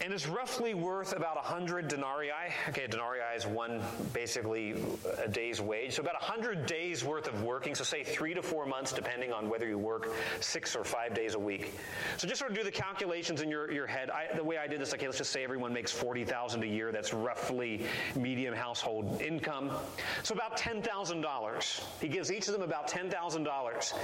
and 0.00 0.12
is 0.12 0.26
roughly 0.26 0.74
worth 0.74 1.14
about 1.14 1.36
100 1.36 1.88
denarii. 1.88 2.30
Okay, 2.68 2.86
denarii 2.86 3.20
is 3.36 3.46
one, 3.46 3.80
basically 4.12 4.74
a 5.22 5.28
day's 5.28 5.60
wage. 5.60 5.94
So 5.94 6.02
about 6.02 6.20
100 6.20 6.66
days 6.66 7.04
worth 7.04 7.26
of 7.26 7.42
working. 7.42 7.74
So 7.74 7.84
say 7.84 8.02
three 8.02 8.34
to 8.34 8.42
four 8.42 8.66
months, 8.66 8.92
depending 8.92 9.32
on 9.32 9.48
whether 9.48 9.66
you 9.66 9.78
work 9.78 10.10
six 10.40 10.74
or 10.74 10.84
five 10.84 11.14
days 11.14 11.34
a 11.34 11.38
week. 11.38 11.74
So 12.16 12.26
just 12.26 12.38
sort 12.40 12.50
of 12.50 12.56
do 12.56 12.64
the 12.64 12.70
calculations 12.70 13.40
in 13.40 13.50
your, 13.50 13.70
your 13.70 13.86
head. 13.86 14.10
I, 14.10 14.34
the 14.34 14.44
way 14.44 14.58
I 14.58 14.66
did 14.66 14.80
this, 14.80 14.92
okay, 14.94 15.06
let's 15.06 15.18
just 15.18 15.32
say 15.32 15.44
everyone 15.44 15.72
makes 15.72 15.92
40000 15.92 16.62
a 16.62 16.66
year. 16.66 16.92
That's 16.92 17.12
roughly 17.12 17.86
medium 18.14 18.54
household 18.54 19.22
income. 19.22 19.70
So 20.22 20.34
about 20.34 20.58
$10,000. 20.58 21.84
He 22.00 22.08
gives 22.08 22.32
each 22.32 22.48
of 22.48 22.52
them 22.52 22.62
about 22.62 22.88
$10,000. 22.88 23.94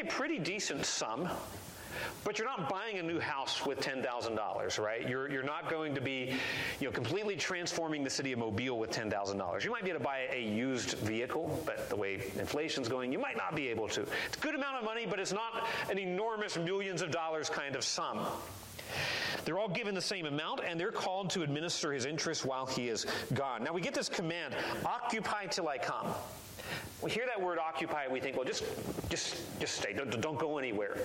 A 0.00 0.04
pretty 0.06 0.38
decent 0.38 0.84
sum. 0.86 1.28
But 2.24 2.38
you're 2.38 2.48
not 2.48 2.68
buying 2.68 2.98
a 2.98 3.02
new 3.02 3.20
house 3.20 3.64
with 3.66 3.80
$10,000, 3.80 4.78
right? 4.78 5.08
You're, 5.08 5.30
you're 5.30 5.42
not 5.42 5.68
going 5.70 5.94
to 5.94 6.00
be 6.00 6.34
you 6.80 6.86
know, 6.86 6.92
completely 6.92 7.36
transforming 7.36 8.04
the 8.04 8.10
city 8.10 8.32
of 8.32 8.38
Mobile 8.38 8.78
with 8.78 8.90
$10,000. 8.90 9.64
You 9.64 9.70
might 9.70 9.84
be 9.84 9.90
able 9.90 10.00
to 10.00 10.04
buy 10.04 10.28
a 10.32 10.40
used 10.40 10.98
vehicle, 10.98 11.62
but 11.66 11.88
the 11.88 11.96
way 11.96 12.14
inflation's 12.38 12.88
going, 12.88 13.12
you 13.12 13.18
might 13.18 13.36
not 13.36 13.54
be 13.54 13.68
able 13.68 13.88
to. 13.88 14.02
It's 14.02 14.36
a 14.36 14.40
good 14.40 14.54
amount 14.54 14.76
of 14.78 14.84
money, 14.84 15.06
but 15.08 15.18
it's 15.18 15.32
not 15.32 15.66
an 15.90 15.98
enormous 15.98 16.56
millions 16.56 17.02
of 17.02 17.10
dollars 17.10 17.48
kind 17.50 17.76
of 17.76 17.84
sum. 17.84 18.20
They're 19.44 19.58
all 19.58 19.68
given 19.68 19.94
the 19.94 20.00
same 20.00 20.26
amount, 20.26 20.60
and 20.66 20.80
they're 20.80 20.92
called 20.92 21.30
to 21.30 21.42
administer 21.42 21.92
his 21.92 22.06
interest 22.06 22.44
while 22.44 22.66
he 22.66 22.88
is 22.88 23.06
gone. 23.34 23.64
Now 23.64 23.72
we 23.72 23.80
get 23.80 23.94
this 23.94 24.08
command 24.08 24.54
occupy 24.84 25.46
till 25.46 25.68
I 25.68 25.78
come. 25.78 26.06
We 27.02 27.10
hear 27.10 27.26
that 27.26 27.40
word 27.40 27.58
occupy, 27.58 28.08
we 28.08 28.20
think, 28.20 28.36
well, 28.36 28.46
just, 28.46 28.64
just, 29.10 29.36
just 29.60 29.74
stay, 29.74 29.92
don't, 29.92 30.18
don't 30.20 30.38
go 30.38 30.56
anywhere. 30.56 30.96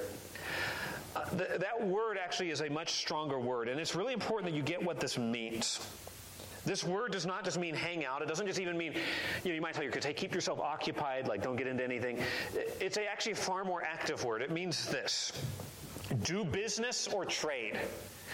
Th- 1.37 1.59
that 1.59 1.85
word 1.85 2.17
actually 2.21 2.51
is 2.51 2.61
a 2.61 2.69
much 2.69 2.93
stronger 2.93 3.39
word, 3.39 3.67
and 3.67 3.79
it's 3.79 3.95
really 3.95 4.13
important 4.13 4.51
that 4.51 4.55
you 4.55 4.63
get 4.63 4.83
what 4.83 4.99
this 4.99 5.17
means. 5.17 5.79
This 6.65 6.83
word 6.83 7.11
does 7.11 7.25
not 7.25 7.43
just 7.45 7.57
mean 7.57 7.73
hang 7.73 8.05
out. 8.05 8.21
It 8.21 8.27
doesn't 8.27 8.45
just 8.45 8.59
even 8.59 8.77
mean, 8.77 8.93
you 9.43 9.49
know, 9.49 9.55
you 9.55 9.61
might 9.61 9.73
tell 9.73 9.83
your 9.83 9.91
kids, 9.91 10.05
hey, 10.05 10.13
keep 10.13 10.35
yourself 10.35 10.59
occupied, 10.59 11.27
like 11.27 11.41
don't 11.41 11.55
get 11.55 11.67
into 11.67 11.83
anything. 11.83 12.19
It's 12.79 12.97
a, 12.97 13.05
actually 13.05 13.31
a 13.31 13.37
far 13.37 13.63
more 13.63 13.83
active 13.83 14.23
word. 14.23 14.41
It 14.41 14.51
means 14.51 14.85
this 14.87 15.31
do 16.23 16.43
business 16.43 17.07
or 17.07 17.23
trade. 17.23 17.79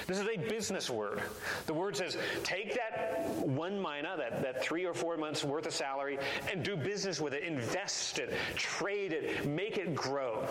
This 0.07 0.19
is 0.19 0.27
a 0.27 0.37
business 0.37 0.89
word. 0.89 1.21
The 1.65 1.73
word 1.73 1.95
says, 1.95 2.17
take 2.43 2.75
that 2.75 3.29
one 3.37 3.81
mina, 3.81 4.15
that, 4.17 4.41
that 4.43 4.61
three 4.61 4.85
or 4.85 4.93
four 4.93 5.17
months 5.17 5.43
worth 5.43 5.65
of 5.65 5.73
salary, 5.73 6.17
and 6.51 6.63
do 6.63 6.75
business 6.75 7.19
with 7.19 7.33
it. 7.33 7.43
Invest 7.43 8.19
it, 8.19 8.33
trade 8.55 9.13
it, 9.13 9.45
make 9.45 9.77
it 9.77 9.95
grow. 9.95 10.47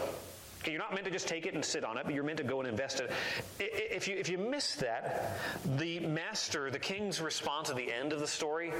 You're 0.67 0.79
not 0.79 0.93
meant 0.93 1.05
to 1.05 1.11
just 1.11 1.29
take 1.29 1.47
it 1.47 1.55
and 1.55 1.65
sit 1.65 1.85
on 1.85 1.99
it, 1.99 2.05
but 2.05 2.15
you're 2.15 2.25
meant 2.25 2.39
to 2.39 2.45
go 2.45 2.61
and 2.61 2.69
invest 2.69 3.01
it. 3.01 3.11
If 3.59 4.09
you, 4.09 4.17
if 4.17 4.29
you 4.29 4.39
miss 4.39 4.75
that, 4.77 5.39
the 5.77 6.01
master, 6.01 6.71
the 6.71 6.79
king's 6.79 7.21
response 7.21 7.71
at 7.71 7.77
the 7.77 7.93
end 7.93 8.13
of 8.13 8.21
the 8.21 8.27
story, 8.27 8.73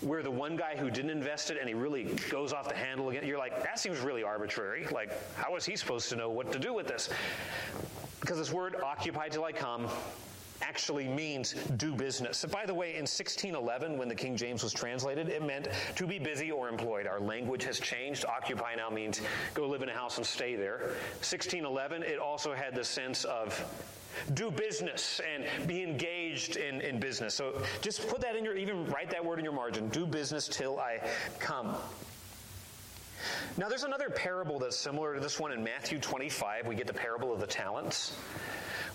where 0.00 0.22
the 0.22 0.30
one 0.30 0.56
guy 0.56 0.76
who 0.76 0.90
didn't 0.90 1.10
invest 1.10 1.50
it 1.50 1.58
and 1.58 1.68
he 1.68 1.74
really 1.74 2.04
goes 2.30 2.52
off 2.52 2.68
the 2.68 2.74
handle 2.74 3.08
again, 3.10 3.26
you're 3.26 3.38
like, 3.38 3.62
that 3.62 3.78
seems 3.78 4.00
really 4.00 4.22
arbitrary. 4.22 4.86
Like, 4.90 5.12
how 5.36 5.56
is 5.56 5.64
he 5.64 5.76
supposed 5.76 6.08
to 6.10 6.16
know 6.16 6.30
what 6.30 6.52
to 6.52 6.58
do 6.58 6.72
with 6.72 6.86
this? 6.86 7.08
Because 8.20 8.38
this 8.38 8.52
word, 8.52 8.76
occupy 8.82 9.28
till 9.28 9.44
I 9.44 9.52
come, 9.52 9.88
actually 10.62 11.08
means 11.08 11.54
do 11.76 11.94
business. 11.94 12.38
So 12.38 12.48
by 12.48 12.66
the 12.66 12.74
way, 12.74 12.90
in 12.90 13.02
1611, 13.02 13.98
when 13.98 14.08
the 14.08 14.14
King 14.14 14.36
James 14.36 14.62
was 14.62 14.72
translated, 14.72 15.28
it 15.28 15.42
meant 15.42 15.68
to 15.94 16.06
be 16.06 16.18
busy 16.18 16.50
or 16.50 16.68
employed. 16.68 17.06
Our 17.06 17.20
language 17.20 17.64
has 17.64 17.78
changed. 17.78 18.24
Occupy 18.24 18.74
now 18.76 18.90
means 18.90 19.20
go 19.54 19.66
live 19.66 19.82
in 19.82 19.88
a 19.88 19.94
house 19.94 20.16
and 20.16 20.26
stay 20.26 20.56
there. 20.56 20.78
1611, 21.20 22.02
it 22.02 22.18
also 22.18 22.54
had 22.54 22.74
the 22.74 22.84
sense 22.84 23.24
of 23.24 23.62
do 24.34 24.50
business 24.50 25.20
and 25.20 25.68
be 25.68 25.82
engaged 25.82 26.56
in, 26.56 26.80
in 26.80 26.98
business. 26.98 27.34
So 27.34 27.62
just 27.82 28.08
put 28.08 28.20
that 28.22 28.36
in 28.36 28.44
your, 28.44 28.56
even 28.56 28.86
write 28.86 29.10
that 29.10 29.24
word 29.24 29.38
in 29.38 29.44
your 29.44 29.54
margin. 29.54 29.88
Do 29.88 30.06
business 30.06 30.48
till 30.48 30.78
I 30.78 31.00
come. 31.38 31.76
Now, 33.56 33.68
there's 33.68 33.84
another 33.84 34.10
parable 34.10 34.58
that's 34.58 34.76
similar 34.76 35.14
to 35.14 35.20
this 35.20 35.40
one 35.40 35.52
in 35.52 35.62
Matthew 35.62 35.98
25. 35.98 36.66
We 36.66 36.74
get 36.74 36.86
the 36.86 36.92
parable 36.92 37.32
of 37.32 37.40
the 37.40 37.46
talents. 37.46 38.16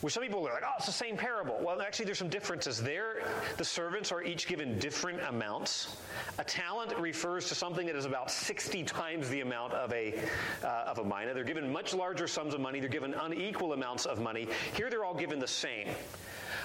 Where 0.01 0.09
some 0.09 0.23
people 0.23 0.39
are 0.47 0.53
like, 0.53 0.63
oh, 0.65 0.73
it's 0.77 0.87
the 0.87 0.91
same 0.91 1.15
parable. 1.15 1.59
Well, 1.61 1.79
actually, 1.79 2.05
there's 2.05 2.17
some 2.17 2.29
differences. 2.29 2.81
There, 2.81 3.23
the 3.57 3.63
servants 3.63 4.11
are 4.11 4.23
each 4.23 4.47
given 4.47 4.79
different 4.79 5.21
amounts. 5.21 5.95
A 6.39 6.43
talent 6.43 6.97
refers 6.97 7.47
to 7.49 7.55
something 7.55 7.85
that 7.85 7.95
is 7.95 8.05
about 8.05 8.31
60 8.31 8.83
times 8.83 9.29
the 9.29 9.41
amount 9.41 9.73
of 9.73 9.93
a, 9.93 10.15
uh, 10.63 10.85
of 10.87 10.97
a 10.97 11.03
mina. 11.03 11.35
They're 11.35 11.43
given 11.43 11.71
much 11.71 11.93
larger 11.93 12.27
sums 12.27 12.55
of 12.55 12.59
money. 12.59 12.79
They're 12.79 12.89
given 12.89 13.13
unequal 13.13 13.73
amounts 13.73 14.07
of 14.07 14.19
money. 14.19 14.47
Here, 14.75 14.89
they're 14.89 15.05
all 15.05 15.13
given 15.13 15.37
the 15.37 15.47
same. 15.47 15.87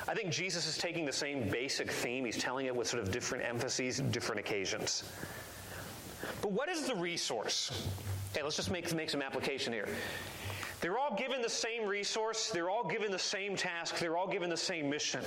I 0.08 0.14
think 0.14 0.30
Jesus 0.30 0.66
is 0.66 0.78
taking 0.78 1.04
the 1.04 1.12
same 1.12 1.50
basic 1.50 1.90
theme. 1.90 2.24
He's 2.24 2.38
telling 2.38 2.64
it 2.66 2.74
with 2.74 2.88
sort 2.88 3.02
of 3.02 3.12
different 3.12 3.44
emphases, 3.44 3.98
different 3.98 4.40
occasions. 4.40 5.04
But 6.40 6.52
what 6.52 6.70
is 6.70 6.86
the 6.86 6.94
resource? 6.94 7.86
Okay, 8.32 8.42
let's 8.42 8.56
just 8.56 8.70
make, 8.70 8.92
make 8.94 9.10
some 9.10 9.20
application 9.20 9.74
here. 9.74 9.88
They're 10.80 10.98
all 10.98 11.14
given 11.16 11.42
the 11.42 11.48
same 11.48 11.86
resource, 11.86 12.50
they're 12.50 12.70
all 12.70 12.86
given 12.86 13.10
the 13.10 13.18
same 13.18 13.56
task, 13.56 13.98
they're 13.98 14.16
all 14.16 14.28
given 14.28 14.50
the 14.50 14.56
same 14.56 14.90
mission. 14.90 15.22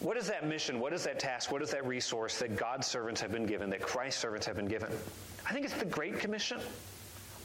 What 0.00 0.16
is 0.16 0.28
that 0.28 0.46
mission? 0.46 0.78
What 0.78 0.92
is 0.92 1.04
that 1.04 1.18
task? 1.18 1.50
What 1.50 1.60
is 1.62 1.70
that 1.72 1.84
resource 1.84 2.38
that 2.38 2.56
God's 2.56 2.86
servants 2.86 3.20
have 3.20 3.32
been 3.32 3.46
given, 3.46 3.68
that 3.70 3.80
Christ's 3.80 4.20
servants 4.20 4.46
have 4.46 4.56
been 4.56 4.68
given? 4.68 4.92
I 5.48 5.52
think 5.52 5.64
it's 5.64 5.74
the 5.74 5.84
Great 5.84 6.20
Commission. 6.20 6.60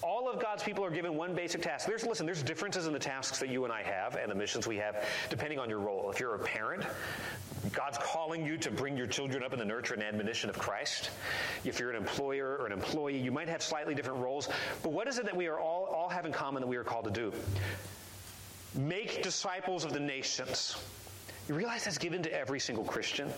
All 0.03 0.29
of 0.29 0.41
God's 0.41 0.61
people 0.61 0.83
are 0.83 0.89
given 0.91 1.15
one 1.15 1.33
basic 1.33 1.61
task. 1.61 1.87
There's 1.87 2.05
listen, 2.05 2.25
there's 2.25 2.43
differences 2.43 2.87
in 2.87 2.93
the 2.93 2.99
tasks 2.99 3.39
that 3.39 3.47
you 3.47 3.63
and 3.63 3.71
I 3.71 3.83
have 3.83 4.15
and 4.15 4.29
the 4.29 4.35
missions 4.35 4.67
we 4.67 4.75
have 4.77 5.07
depending 5.29 5.59
on 5.59 5.69
your 5.69 5.79
role. 5.79 6.11
If 6.11 6.19
you're 6.19 6.35
a 6.35 6.39
parent, 6.39 6.83
God's 7.71 7.97
calling 7.99 8.45
you 8.45 8.57
to 8.57 8.69
bring 8.69 8.97
your 8.97 9.07
children 9.07 9.43
up 9.43 9.53
in 9.53 9.59
the 9.59 9.65
nurture 9.65 9.93
and 9.93 10.03
admonition 10.03 10.49
of 10.49 10.59
Christ. 10.59 11.09
If 11.63 11.79
you're 11.79 11.89
an 11.89 11.95
employer 11.95 12.57
or 12.57 12.65
an 12.65 12.73
employee, 12.73 13.17
you 13.17 13.31
might 13.31 13.47
have 13.47 13.63
slightly 13.63 13.95
different 13.95 14.19
roles. 14.19 14.49
But 14.81 14.91
what 14.91 15.07
is 15.07 15.19
it 15.19 15.25
that 15.25 15.35
we 15.35 15.47
are 15.47 15.57
all, 15.57 15.85
all 15.85 16.09
have 16.09 16.25
in 16.25 16.33
common 16.33 16.61
that 16.61 16.67
we 16.67 16.75
are 16.75 16.83
called 16.83 17.05
to 17.05 17.11
do? 17.11 17.33
Make 18.75 19.23
disciples 19.23 19.85
of 19.85 19.93
the 19.93 20.01
nations. 20.01 20.75
You 21.47 21.55
realize 21.55 21.85
that's 21.85 21.97
given 21.97 22.21
to 22.23 22.33
every 22.33 22.59
single 22.59 22.83
Christian? 22.83 23.31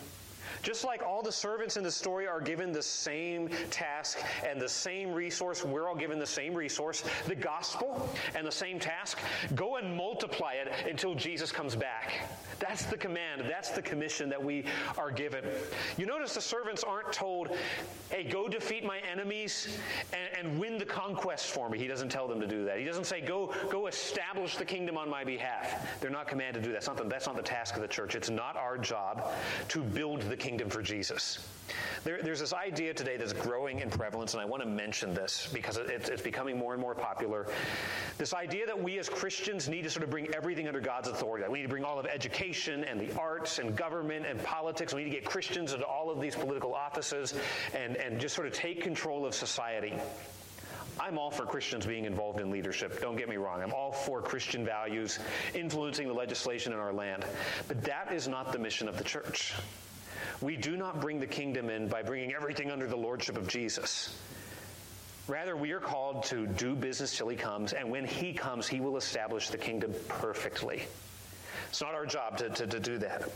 Just 0.62 0.84
like 0.84 1.04
all 1.04 1.22
the 1.22 1.32
servants 1.32 1.78
in 1.78 1.84
the 1.84 1.92
story 1.92 2.28
are 2.28 2.42
given 2.42 2.72
the 2.72 2.82
same 2.82 3.50
task 3.70 4.20
and 4.46 4.60
the 4.60 4.70
same 4.70 5.12
resource, 5.12 5.64
we're 5.64 5.88
all 5.88 5.96
given 5.96 6.20
the 6.20 6.26
same 6.26 6.54
resource, 6.54 7.04
the 7.28 7.36
gospel, 7.36 8.10
and 8.36 8.46
the 8.46 8.52
same 8.52 8.80
task. 8.80 9.20
Go 9.54 9.76
and 9.76 9.96
multiply 9.96 10.54
it 10.54 10.72
until 10.90 11.16
Jesus 11.16 11.52
comes 11.52 11.76
back. 11.76 12.28
That's 12.60 12.86
the 12.86 12.98
command. 12.98 13.44
That's 13.48 13.70
the 13.70 13.82
commission 13.82 14.30
that 14.30 14.44
we 14.44 14.66
are 14.98 15.12
given. 15.12 15.44
You 15.98 16.06
notice 16.06 16.34
the 16.34 16.42
servants 16.42 16.84
aren't 16.84 17.12
told, 17.12 17.50
hey, 18.10 18.24
go 18.24 18.48
defeat 18.48 18.84
my 18.84 19.00
enemies 19.00 19.78
and, 20.14 20.48
and 20.48 20.60
win 20.60 20.78
the 20.78 20.86
conquest 20.86 21.48
for 21.48 21.70
me. 21.70 21.78
He 21.78 21.88
doesn't 21.88 22.10
tell 22.10 22.28
them 22.28 22.40
to 22.40 22.48
do 22.48 22.66
that. 22.66 22.80
He 22.80 22.86
doesn't 22.86 23.06
say, 23.06 23.22
go, 23.22 23.54
go 23.70 23.88
establish 23.88 24.56
the 24.58 24.66
kingdom 24.66 24.98
on 24.98 25.10
my 25.10 25.24
behalf. 25.24 26.00
They're 26.00 26.10
not 26.10 26.28
commanded 26.28 26.64
to 26.64 26.70
do 26.70 26.72
that. 26.72 26.76
That's 26.76 26.88
not, 26.88 26.98
the, 26.98 27.04
that's 27.04 27.28
not 27.28 27.36
the 27.36 27.42
task 27.42 27.76
of 27.76 27.82
the 27.82 27.88
church. 27.88 28.16
It's 28.16 28.30
not 28.30 28.56
our 28.56 28.78
job 28.78 29.32
to 29.70 29.82
build 29.82 30.22
the 30.22 30.36
kingdom 30.36 30.45
for 30.70 30.84
Jesus. 30.84 31.40
There, 32.04 32.22
there's 32.22 32.40
this 32.40 32.54
idea 32.54 32.94
today 32.94 33.18
that's 33.18 33.34
growing 33.34 33.80
in 33.80 33.90
prevalence, 33.90 34.36
and 34.36 34.42
I 34.42 34.46
want 34.46 34.62
to 34.62 34.70
mention 34.70 35.16
this 35.16 35.50
because 35.52 35.78
it, 35.78 35.90
it's 35.90 36.22
becoming 36.22 36.56
more 36.56 36.74
and 36.74 36.82
more 36.82 36.94
popular. 36.94 37.48
This 38.20 38.32
idea 38.32 38.68
that 38.68 38.80
we 38.80 39.00
as 39.00 39.10
Christians 39.10 39.68
need 39.68 39.82
to 39.84 39.90
sort 39.90 40.04
of 40.04 40.12
bring 40.12 40.32
everything 40.36 40.68
under 40.68 40.80
God's 40.80 41.08
authority. 41.08 41.42
That 41.42 41.52
we 41.52 41.58
need 41.58 41.64
to 41.64 41.70
bring 41.70 41.84
all 41.84 41.98
of 41.98 42.06
education 42.06 42.84
and 42.84 43.00
the 43.00 43.12
arts 43.20 43.58
and 43.58 43.76
government 43.76 44.28
and 44.28 44.42
politics. 44.44 44.94
We 44.94 45.04
need 45.04 45.10
to 45.10 45.16
get 45.16 45.26
Christians 45.26 45.74
into 45.74 45.86
all 45.86 46.12
of 46.12 46.22
these 46.22 46.36
political 46.36 46.76
offices 46.76 47.34
and, 47.74 47.98
and 47.98 48.20
just 48.20 48.36
sort 48.36 48.46
of 48.46 48.54
take 48.54 48.84
control 48.84 49.26
of 49.26 49.34
society. 49.34 49.94
I'm 51.00 51.18
all 51.18 51.32
for 51.32 51.46
Christians 51.46 51.88
being 51.88 52.06
involved 52.06 52.40
in 52.40 52.52
leadership. 52.52 53.02
Don't 53.02 53.18
get 53.18 53.28
me 53.28 53.38
wrong. 53.38 53.64
I'm 53.64 53.74
all 53.74 53.92
for 53.92 54.22
Christian 54.22 54.64
values 54.64 55.20
influencing 55.56 56.08
the 56.08 56.14
legislation 56.14 56.72
in 56.72 56.80
our 56.80 56.94
land. 56.94 57.26
But 57.68 57.84
that 57.84 58.14
is 58.14 58.28
not 58.28 58.52
the 58.52 58.60
mission 58.60 58.88
of 58.88 58.98
the 58.98 59.04
church. 59.04 59.54
We 60.42 60.58
do 60.58 60.78
not 60.78 61.00
bring 61.00 61.20
the 61.20 61.28
kingdom 61.28 61.70
in 61.70 61.88
by 61.88 62.04
bringing 62.04 62.34
everything 62.34 62.72
under 62.72 62.88
the 62.88 62.98
lordship 62.98 63.38
of 63.38 63.48
Jesus. 63.48 64.20
Rather, 65.28 65.56
we 65.56 65.72
are 65.72 65.80
called 65.80 66.24
to 66.26 66.46
do 66.46 66.76
business 66.76 67.18
till 67.18 67.28
he 67.30 67.36
comes, 67.36 67.74
and 67.74 67.90
when 67.90 68.06
he 68.06 68.34
comes, 68.34 68.68
he 68.68 68.80
will 68.80 68.98
establish 68.98 69.50
the 69.50 69.58
kingdom 69.58 69.94
perfectly. 70.08 70.84
It's 71.70 71.82
not 71.82 71.96
our 71.96 72.06
job 72.06 72.38
to, 72.38 72.50
to, 72.50 72.68
to 72.68 72.80
do 72.80 72.98
that. 73.00 73.30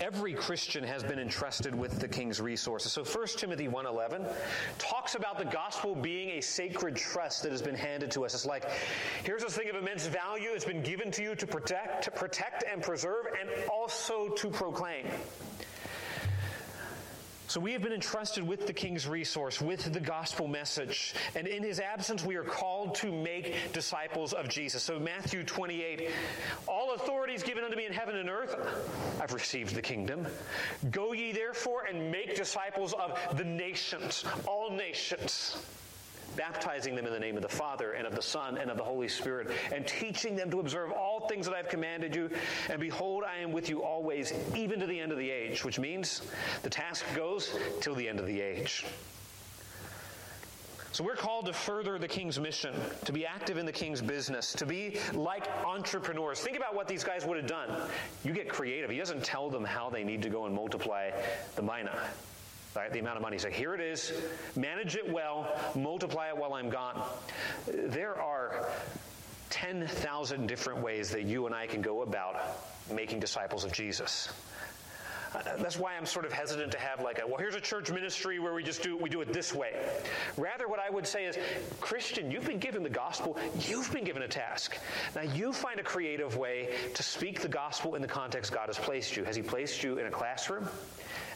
Every 0.00 0.34
Christian 0.34 0.84
has 0.84 1.02
been 1.02 1.18
entrusted 1.18 1.74
with 1.74 2.00
the 2.00 2.08
king's 2.08 2.40
resources. 2.40 2.92
So 2.92 3.04
1 3.04 3.38
Timothy 3.38 3.68
1:11 3.68 4.26
talks 4.78 5.14
about 5.14 5.38
the 5.38 5.44
gospel 5.44 5.94
being 5.94 6.30
a 6.30 6.40
sacred 6.40 6.96
trust 6.96 7.42
that 7.42 7.52
has 7.52 7.62
been 7.62 7.74
handed 7.74 8.10
to 8.12 8.24
us. 8.24 8.34
It's 8.34 8.46
like 8.46 8.68
here's 9.24 9.42
this 9.42 9.56
thing 9.56 9.68
of 9.68 9.76
immense 9.76 10.06
value 10.06 10.50
it's 10.50 10.64
been 10.64 10.82
given 10.82 11.10
to 11.12 11.22
you 11.22 11.34
to 11.34 11.46
protect, 11.46 12.04
to 12.04 12.10
protect 12.10 12.64
and 12.70 12.82
preserve 12.82 13.26
and 13.40 13.48
also 13.70 14.28
to 14.28 14.50
proclaim. 14.50 15.06
So 17.56 17.60
we 17.60 17.72
have 17.72 17.80
been 17.80 17.94
entrusted 17.94 18.46
with 18.46 18.66
the 18.66 18.74
king's 18.74 19.08
resource, 19.08 19.62
with 19.62 19.90
the 19.90 19.98
gospel 19.98 20.46
message. 20.46 21.14
And 21.34 21.46
in 21.46 21.62
his 21.62 21.80
absence, 21.80 22.22
we 22.22 22.36
are 22.36 22.44
called 22.44 22.94
to 22.96 23.10
make 23.10 23.72
disciples 23.72 24.34
of 24.34 24.46
Jesus. 24.46 24.82
So 24.82 24.98
Matthew 24.98 25.42
28, 25.42 26.10
all 26.68 26.92
authority 26.92 27.32
is 27.32 27.42
given 27.42 27.64
unto 27.64 27.74
me 27.74 27.86
in 27.86 27.94
heaven 27.94 28.16
and 28.16 28.28
earth. 28.28 28.54
I've 29.22 29.32
received 29.32 29.74
the 29.74 29.80
kingdom. 29.80 30.26
Go 30.90 31.14
ye 31.14 31.32
therefore 31.32 31.84
and 31.86 32.12
make 32.12 32.36
disciples 32.36 32.92
of 32.92 33.18
the 33.38 33.44
nations, 33.44 34.26
all 34.46 34.70
nations 34.70 35.56
baptizing 36.36 36.94
them 36.94 37.06
in 37.06 37.12
the 37.12 37.18
name 37.18 37.36
of 37.36 37.42
the 37.42 37.48
Father 37.48 37.92
and 37.92 38.06
of 38.06 38.14
the 38.14 38.22
Son 38.22 38.58
and 38.58 38.70
of 38.70 38.76
the 38.76 38.84
Holy 38.84 39.08
Spirit, 39.08 39.48
and 39.72 39.86
teaching 39.86 40.36
them 40.36 40.50
to 40.50 40.60
observe 40.60 40.92
all 40.92 41.26
things 41.28 41.46
that 41.46 41.54
I've 41.54 41.68
commanded 41.68 42.14
you. 42.14 42.30
And 42.68 42.80
behold, 42.80 43.24
I 43.24 43.38
am 43.38 43.52
with 43.52 43.68
you 43.68 43.82
always, 43.82 44.32
even 44.54 44.80
to 44.80 44.86
the 44.86 44.98
end 44.98 45.12
of 45.12 45.18
the 45.18 45.30
age, 45.30 45.64
which 45.64 45.78
means 45.78 46.22
the 46.62 46.70
task 46.70 47.04
goes 47.14 47.56
till 47.80 47.94
the 47.94 48.08
end 48.08 48.20
of 48.20 48.26
the 48.26 48.40
age. 48.40 48.84
So 50.92 51.04
we're 51.04 51.14
called 51.14 51.44
to 51.44 51.52
further 51.52 51.98
the 51.98 52.08
king's 52.08 52.40
mission, 52.40 52.74
to 53.04 53.12
be 53.12 53.26
active 53.26 53.58
in 53.58 53.66
the 53.66 53.72
king's 53.72 54.00
business, 54.00 54.54
to 54.54 54.64
be 54.64 54.98
like 55.12 55.46
entrepreneurs. 55.62 56.40
Think 56.40 56.56
about 56.56 56.74
what 56.74 56.88
these 56.88 57.04
guys 57.04 57.26
would 57.26 57.36
have 57.36 57.46
done. 57.46 57.68
You 58.24 58.32
get 58.32 58.48
creative. 58.48 58.88
He 58.88 58.96
doesn't 58.96 59.22
tell 59.22 59.50
them 59.50 59.62
how 59.62 59.90
they 59.90 60.04
need 60.04 60.22
to 60.22 60.30
go 60.30 60.46
and 60.46 60.54
multiply 60.54 61.10
the 61.54 61.60
mina 61.60 61.92
right? 62.76 62.92
The 62.92 62.98
amount 62.98 63.16
of 63.16 63.22
money. 63.22 63.38
So 63.38 63.50
here 63.50 63.74
it 63.74 63.80
is. 63.80 64.12
Manage 64.54 64.96
it 64.96 65.10
well. 65.10 65.48
Multiply 65.74 66.28
it 66.28 66.36
while 66.36 66.54
I'm 66.54 66.70
gone. 66.70 67.02
There 67.66 68.14
are 68.20 68.68
10,000 69.50 70.46
different 70.46 70.82
ways 70.82 71.10
that 71.10 71.22
you 71.22 71.46
and 71.46 71.54
I 71.54 71.66
can 71.66 71.80
go 71.80 72.02
about 72.02 72.36
making 72.92 73.20
disciples 73.20 73.64
of 73.64 73.72
Jesus. 73.72 74.28
Uh, 75.34 75.56
that's 75.58 75.78
why 75.78 75.94
I'm 75.94 76.06
sort 76.06 76.24
of 76.24 76.32
hesitant 76.32 76.72
to 76.72 76.78
have 76.78 77.00
like 77.00 77.20
a 77.22 77.26
well 77.26 77.36
here's 77.36 77.56
a 77.56 77.60
church 77.60 77.90
ministry 77.90 78.38
where 78.38 78.54
we 78.54 78.62
just 78.62 78.82
do 78.82 78.96
we 78.96 79.10
do 79.10 79.20
it 79.20 79.32
this 79.32 79.52
way. 79.52 79.74
Rather 80.36 80.66
what 80.68 80.78
I 80.78 80.88
would 80.88 81.06
say 81.06 81.26
is 81.26 81.36
Christian, 81.80 82.30
you've 82.30 82.46
been 82.46 82.58
given 82.58 82.82
the 82.82 82.88
gospel, 82.88 83.36
you've 83.58 83.92
been 83.92 84.04
given 84.04 84.22
a 84.22 84.28
task. 84.28 84.78
Now 85.14 85.22
you 85.22 85.52
find 85.52 85.78
a 85.78 85.82
creative 85.82 86.36
way 86.36 86.70
to 86.94 87.02
speak 87.02 87.40
the 87.40 87.48
gospel 87.48 87.96
in 87.96 88.02
the 88.02 88.08
context 88.08 88.52
God 88.52 88.68
has 88.68 88.78
placed 88.78 89.16
you. 89.16 89.24
Has 89.24 89.36
he 89.36 89.42
placed 89.42 89.82
you 89.82 89.98
in 89.98 90.06
a 90.06 90.10
classroom? 90.10 90.68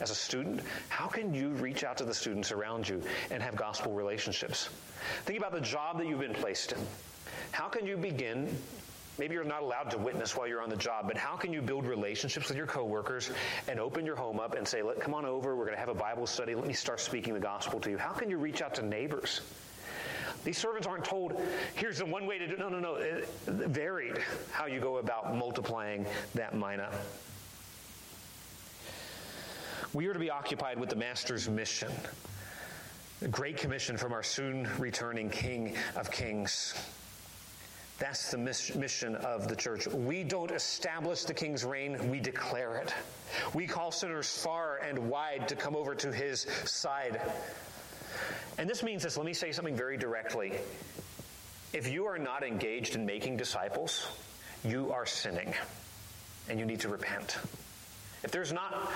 As 0.00 0.10
a 0.10 0.14
student, 0.14 0.60
how 0.88 1.06
can 1.06 1.34
you 1.34 1.50
reach 1.50 1.84
out 1.84 1.98
to 1.98 2.04
the 2.04 2.14
students 2.14 2.52
around 2.52 2.88
you 2.88 3.02
and 3.30 3.42
have 3.42 3.56
gospel 3.56 3.92
relationships? 3.92 4.68
Think 5.24 5.38
about 5.38 5.52
the 5.52 5.60
job 5.60 5.98
that 5.98 6.06
you've 6.06 6.20
been 6.20 6.34
placed 6.34 6.72
in. 6.72 6.78
How 7.52 7.68
can 7.68 7.86
you 7.86 7.96
begin 7.96 8.56
Maybe 9.20 9.34
you're 9.34 9.44
not 9.44 9.60
allowed 9.60 9.90
to 9.90 9.98
witness 9.98 10.34
while 10.34 10.48
you're 10.48 10.62
on 10.62 10.70
the 10.70 10.76
job, 10.76 11.06
but 11.06 11.14
how 11.14 11.36
can 11.36 11.52
you 11.52 11.60
build 11.60 11.84
relationships 11.84 12.48
with 12.48 12.56
your 12.56 12.66
coworkers 12.66 13.30
and 13.68 13.78
open 13.78 14.06
your 14.06 14.16
home 14.16 14.40
up 14.40 14.54
and 14.54 14.66
say, 14.66 14.82
"Come 14.98 15.12
on 15.12 15.26
over. 15.26 15.54
We're 15.54 15.66
going 15.66 15.76
to 15.76 15.80
have 15.80 15.90
a 15.90 15.94
Bible 15.94 16.26
study. 16.26 16.54
Let 16.54 16.66
me 16.66 16.72
start 16.72 17.00
speaking 17.00 17.34
the 17.34 17.40
gospel 17.40 17.80
to 17.80 17.90
you." 17.90 17.98
How 17.98 18.12
can 18.12 18.30
you 18.30 18.38
reach 18.38 18.62
out 18.62 18.74
to 18.76 18.82
neighbors? 18.82 19.42
These 20.42 20.56
servants 20.56 20.86
aren't 20.86 21.04
told, 21.04 21.38
here's 21.74 21.98
the 21.98 22.06
one 22.06 22.26
way 22.26 22.38
to 22.38 22.46
do 22.46 22.54
it. 22.54 22.58
No, 22.58 22.70
no, 22.70 22.80
no. 22.80 22.94
It 22.94 23.28
varied 23.46 24.16
how 24.52 24.64
you 24.64 24.80
go 24.80 24.96
about 24.96 25.36
multiplying 25.36 26.06
that 26.34 26.54
mina. 26.54 26.90
We 29.92 30.06
are 30.06 30.12
to 30.12 30.18
be 30.18 30.30
occupied 30.30 30.78
with 30.78 30.88
the 30.88 30.96
Master's 30.96 31.48
mission. 31.48 31.92
The 33.20 33.28
Great 33.28 33.56
Commission 33.56 33.96
from 33.96 34.12
our 34.12 34.22
soon 34.22 34.68
returning 34.78 35.30
King 35.30 35.76
of 35.96 36.10
Kings. 36.10 36.74
That's 37.98 38.30
the 38.30 38.38
mission 38.38 39.14
of 39.16 39.46
the 39.46 39.54
church. 39.54 39.86
We 39.86 40.24
don't 40.24 40.50
establish 40.50 41.24
the 41.24 41.34
king's 41.34 41.64
reign, 41.64 42.10
we 42.10 42.18
declare 42.18 42.78
it. 42.78 42.94
We 43.52 43.66
call 43.66 43.90
sinners 43.90 44.26
far 44.42 44.78
and 44.78 45.10
wide 45.10 45.48
to 45.48 45.54
come 45.54 45.76
over 45.76 45.94
to 45.96 46.10
his 46.10 46.46
side. 46.64 47.20
And 48.56 48.68
this 48.68 48.82
means 48.82 49.02
this. 49.02 49.18
Let 49.18 49.26
me 49.26 49.34
say 49.34 49.52
something 49.52 49.76
very 49.76 49.98
directly. 49.98 50.54
If 51.74 51.88
you 51.92 52.06
are 52.06 52.18
not 52.18 52.42
engaged 52.42 52.94
in 52.94 53.04
making 53.04 53.36
disciples, 53.36 54.08
you 54.64 54.90
are 54.92 55.04
sinning 55.04 55.52
and 56.48 56.58
you 56.58 56.64
need 56.64 56.80
to 56.80 56.88
repent. 56.88 57.38
If 58.22 58.30
there's 58.30 58.52
not 58.52 58.90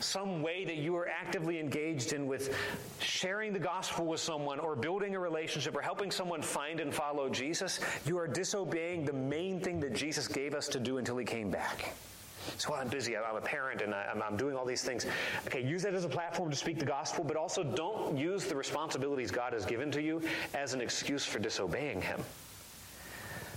some 0.00 0.42
way 0.42 0.64
that 0.64 0.76
you 0.76 0.96
are 0.96 1.08
actively 1.08 1.58
engaged 1.58 2.12
in 2.12 2.26
with 2.26 2.56
sharing 3.00 3.52
the 3.52 3.58
gospel 3.58 4.06
with 4.06 4.20
someone 4.20 4.58
or 4.58 4.74
building 4.76 5.14
a 5.14 5.20
relationship 5.20 5.76
or 5.76 5.80
helping 5.82 6.10
someone 6.10 6.42
find 6.42 6.80
and 6.80 6.94
follow 6.94 7.28
Jesus, 7.28 7.80
you 8.06 8.18
are 8.18 8.26
disobeying 8.26 9.04
the 9.04 9.12
main 9.12 9.60
thing 9.60 9.80
that 9.80 9.94
Jesus 9.94 10.26
gave 10.28 10.54
us 10.54 10.68
to 10.68 10.80
do 10.80 10.98
until 10.98 11.16
he 11.16 11.24
came 11.24 11.50
back. 11.50 11.94
So 12.56 12.74
I'm 12.74 12.88
busy. 12.88 13.16
I'm 13.16 13.36
a 13.36 13.40
parent 13.40 13.82
and 13.82 13.94
I'm, 13.94 14.22
I'm 14.22 14.36
doing 14.36 14.56
all 14.56 14.64
these 14.64 14.82
things. 14.82 15.06
Okay, 15.46 15.62
use 15.62 15.82
that 15.82 15.94
as 15.94 16.04
a 16.04 16.08
platform 16.08 16.50
to 16.50 16.56
speak 16.56 16.78
the 16.78 16.84
gospel, 16.84 17.22
but 17.22 17.36
also 17.36 17.62
don't 17.62 18.16
use 18.16 18.44
the 18.44 18.56
responsibilities 18.56 19.30
God 19.30 19.52
has 19.52 19.64
given 19.66 19.90
to 19.92 20.02
you 20.02 20.22
as 20.54 20.72
an 20.74 20.80
excuse 20.80 21.24
for 21.24 21.38
disobeying 21.38 22.00
Him. 22.00 22.20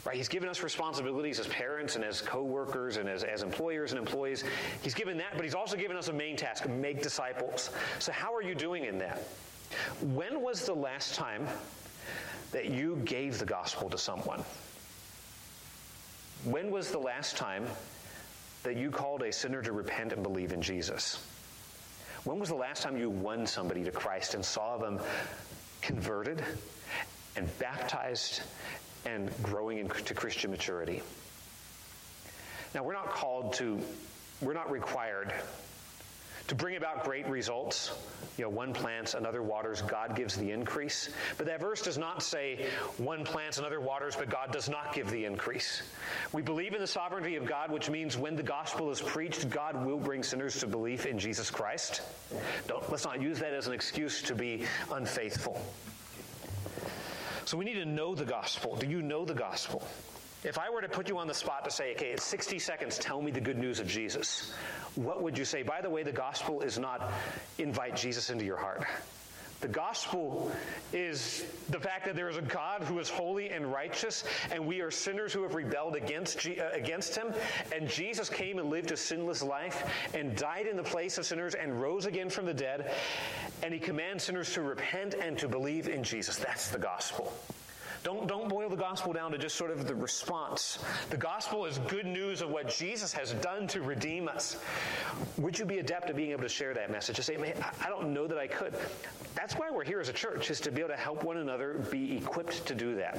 Right? 0.06 0.18
He's 0.18 0.28
given 0.28 0.50
us 0.50 0.62
responsibilities 0.62 1.40
as 1.40 1.48
parents 1.48 1.96
and 1.96 2.04
as 2.04 2.20
co-workers 2.20 2.98
and 2.98 3.08
as, 3.08 3.24
as 3.24 3.42
employers 3.42 3.92
and 3.92 4.00
employees. 4.00 4.44
He's 4.82 4.94
given 4.94 5.18
that, 5.18 5.34
but 5.36 5.46
he's 5.46 5.56
also 5.56 5.78
given 5.78 5.96
us 5.96 6.10
a 6.10 6.14
main 6.14 6.36
task, 6.36 6.68
make 6.68 7.02
disciples. 7.02 7.70
So 8.00 8.12
how 8.12 8.34
are 8.34 8.42
you 8.42 8.54
doing 8.54 8.84
in 8.84 8.98
that? 8.98 9.22
When 10.02 10.42
was 10.42 10.66
the 10.66 10.74
last 10.74 11.16
time 11.16 11.48
that 12.52 12.66
you 12.66 12.98
gave 13.06 13.40
the 13.40 13.46
gospel 13.46 13.90
to 13.90 13.98
someone? 13.98 14.44
When 16.44 16.70
was 16.70 16.92
the 16.92 17.00
last 17.00 17.38
time 17.38 17.66
that 18.64 18.76
you 18.76 18.92
called 18.92 19.24
a 19.24 19.32
sinner 19.32 19.62
to 19.62 19.72
repent 19.72 20.12
and 20.12 20.22
believe 20.22 20.52
in 20.52 20.62
Jesus? 20.62 21.26
When 22.26 22.40
was 22.40 22.50
the 22.50 22.56
last 22.56 22.84
time 22.84 22.98
you 22.98 23.10
won 23.10 23.48
somebody 23.48 23.84
to 23.86 23.92
Christ 23.92 24.34
and 24.34 24.44
saw 24.44 24.78
them 24.78 25.00
converted 25.82 26.44
and 27.36 27.50
baptized 27.60 28.42
and 29.06 29.30
growing 29.44 29.78
into 29.78 30.14
Christian 30.14 30.52
maturity. 30.52 31.02
Now, 32.74 32.84
we're 32.84 32.94
not 32.94 33.12
called 33.12 33.54
to, 33.54 33.80
we're 34.42 34.54
not 34.54 34.72
required 34.72 35.34
to 36.48 36.56
bring 36.56 36.76
about 36.76 37.04
great 37.04 37.28
results. 37.28 37.92
You 38.38 38.44
know, 38.44 38.50
one 38.50 38.74
plants, 38.74 39.14
another 39.14 39.42
waters, 39.42 39.82
God 39.82 40.16
gives 40.16 40.36
the 40.36 40.52
increase. 40.52 41.10
But 41.38 41.46
that 41.46 41.60
verse 41.60 41.82
does 41.82 41.98
not 41.98 42.22
say 42.22 42.68
one 42.98 43.24
plants, 43.24 43.60
another 43.60 43.80
waters, 43.80 44.16
but 44.16 44.30
God 44.30 44.52
does 44.52 44.68
not 44.68 44.94
give 44.94 45.10
the 45.10 45.24
increase. 45.24 45.84
We 46.34 46.42
believe 46.42 46.74
in 46.74 46.82
the 46.82 46.88
sovereignty 46.88 47.36
of 47.36 47.46
God, 47.46 47.72
which 47.72 47.90
means 47.90 48.18
when 48.18 48.36
the 48.36 48.44
gospel 48.44 48.92
is 48.92 49.02
preached, 49.02 49.50
God 49.50 49.86
will 49.86 50.00
bring 50.00 50.24
sinners 50.24 50.60
to 50.60 50.68
belief 50.68 51.06
in 51.06 51.18
Jesus 51.18 51.50
Christ. 51.50 52.02
Don't, 52.68 52.90
let's 52.92 53.06
not 53.06 53.22
use 53.22 53.40
that 53.40 53.54
as 53.54 53.68
an 53.68 53.74
excuse 53.74 54.22
to 54.24 54.36
be 54.36 54.64
unfaithful. 54.92 55.62
So 57.46 57.58
we 57.58 57.66
need 57.66 57.76
to 57.76 57.86
know 57.86 58.16
the 58.16 58.26
gospel. 58.26 58.76
Do 58.76 58.88
you 58.88 59.02
know 59.02 59.26
the 59.26 59.34
gospel? 59.34 59.86
If 60.44 60.58
I 60.58 60.70
were 60.70 60.82
to 60.82 60.90
put 60.90 61.08
you 61.08 61.18
on 61.18 61.28
the 61.28 61.34
spot 61.34 61.64
to 61.66 61.72
say, 61.72 61.94
okay, 61.94 62.08
it's 62.08 62.26
60 62.26 62.60
seconds, 62.60 62.98
tell 62.98 63.22
me 63.22 63.32
the 63.32 63.40
good 63.40 63.58
news 63.58 63.80
of 63.80 63.88
Jesus, 63.88 64.54
what 64.96 65.22
would 65.22 65.38
you 65.38 65.46
say? 65.46 65.64
By 65.64 65.82
the 65.82 65.90
way, 65.90 66.04
the 66.04 66.12
gospel 66.12 66.62
is 66.62 66.78
not 66.78 67.12
invite 67.58 67.96
Jesus 67.96 68.30
into 68.30 68.44
your 68.44 68.58
heart. 68.58 68.84
The 69.64 69.70
gospel 69.70 70.52
is 70.92 71.46
the 71.70 71.80
fact 71.80 72.04
that 72.04 72.18
there 72.18 72.28
is 72.28 72.36
a 72.36 72.42
God 72.42 72.84
who 72.84 73.00
is 73.00 73.08
holy 73.08 73.50
and 73.52 73.72
righteous, 73.72 74.26
and 74.52 74.68
we 74.68 74.82
are 74.82 74.92
sinners 74.92 75.32
who 75.32 75.42
have 75.44 75.56
rebelled 75.56 75.96
against, 75.96 76.46
uh, 76.46 76.68
against 76.74 77.16
him. 77.16 77.34
And 77.74 77.88
Jesus 77.88 78.30
came 78.30 78.60
and 78.60 78.70
lived 78.70 78.92
a 78.92 78.98
sinless 78.98 79.42
life 79.42 79.90
and 80.14 80.36
died 80.36 80.68
in 80.68 80.76
the 80.76 80.84
place 80.84 81.18
of 81.18 81.26
sinners 81.26 81.56
and 81.56 81.82
rose 81.82 82.06
again 82.06 82.30
from 82.30 82.46
the 82.46 82.54
dead. 82.54 82.92
And 83.64 83.74
he 83.74 83.80
commands 83.80 84.26
sinners 84.26 84.54
to 84.54 84.62
repent 84.62 85.16
and 85.16 85.38
to 85.40 85.48
believe 85.48 85.88
in 85.88 86.04
Jesus. 86.04 86.36
That's 86.38 86.68
the 86.68 86.78
gospel. 86.78 87.32
Don't, 88.04 88.28
don't 88.28 88.50
boil 88.50 88.68
the 88.68 88.76
gospel 88.76 89.14
down 89.14 89.32
to 89.32 89.38
just 89.38 89.56
sort 89.56 89.72
of 89.72 89.88
the 89.88 89.96
response. 89.96 90.84
The 91.10 91.16
gospel 91.16 91.66
is 91.66 91.78
good 91.88 92.06
news 92.06 92.42
of 92.42 92.50
what 92.50 92.68
Jesus 92.68 93.14
has 93.14 93.32
done 93.36 93.66
to 93.68 93.82
redeem 93.82 94.28
us. 94.28 94.58
Would 95.38 95.58
you 95.58 95.64
be 95.64 95.80
adept 95.80 96.10
at 96.10 96.18
being 96.18 96.32
able 96.32 96.44
to 96.44 96.50
share 96.50 96.74
that 96.74 96.92
message? 96.92 97.16
To 97.16 97.24
say, 97.24 97.38
man, 97.38 97.54
I 97.82 97.88
don't 97.88 98.14
know 98.14 98.28
that 98.28 98.38
I 98.38 98.48
could. 98.48 98.74
That's 99.36 99.54
why 99.54 99.72
we're 99.72 99.86
here 99.86 100.02
as 100.02 100.10
a 100.10 100.14
church, 100.14 100.52
is 100.52 100.60
to 100.62 100.72
be 100.72 100.82
able 100.82 100.90
to 100.90 100.98
help 100.98 101.24
one 101.24 101.38
another 101.38 101.76
be 101.90 102.18
equipped 102.18 102.66
to 102.66 102.76
do 102.76 102.96
that. 102.96 103.18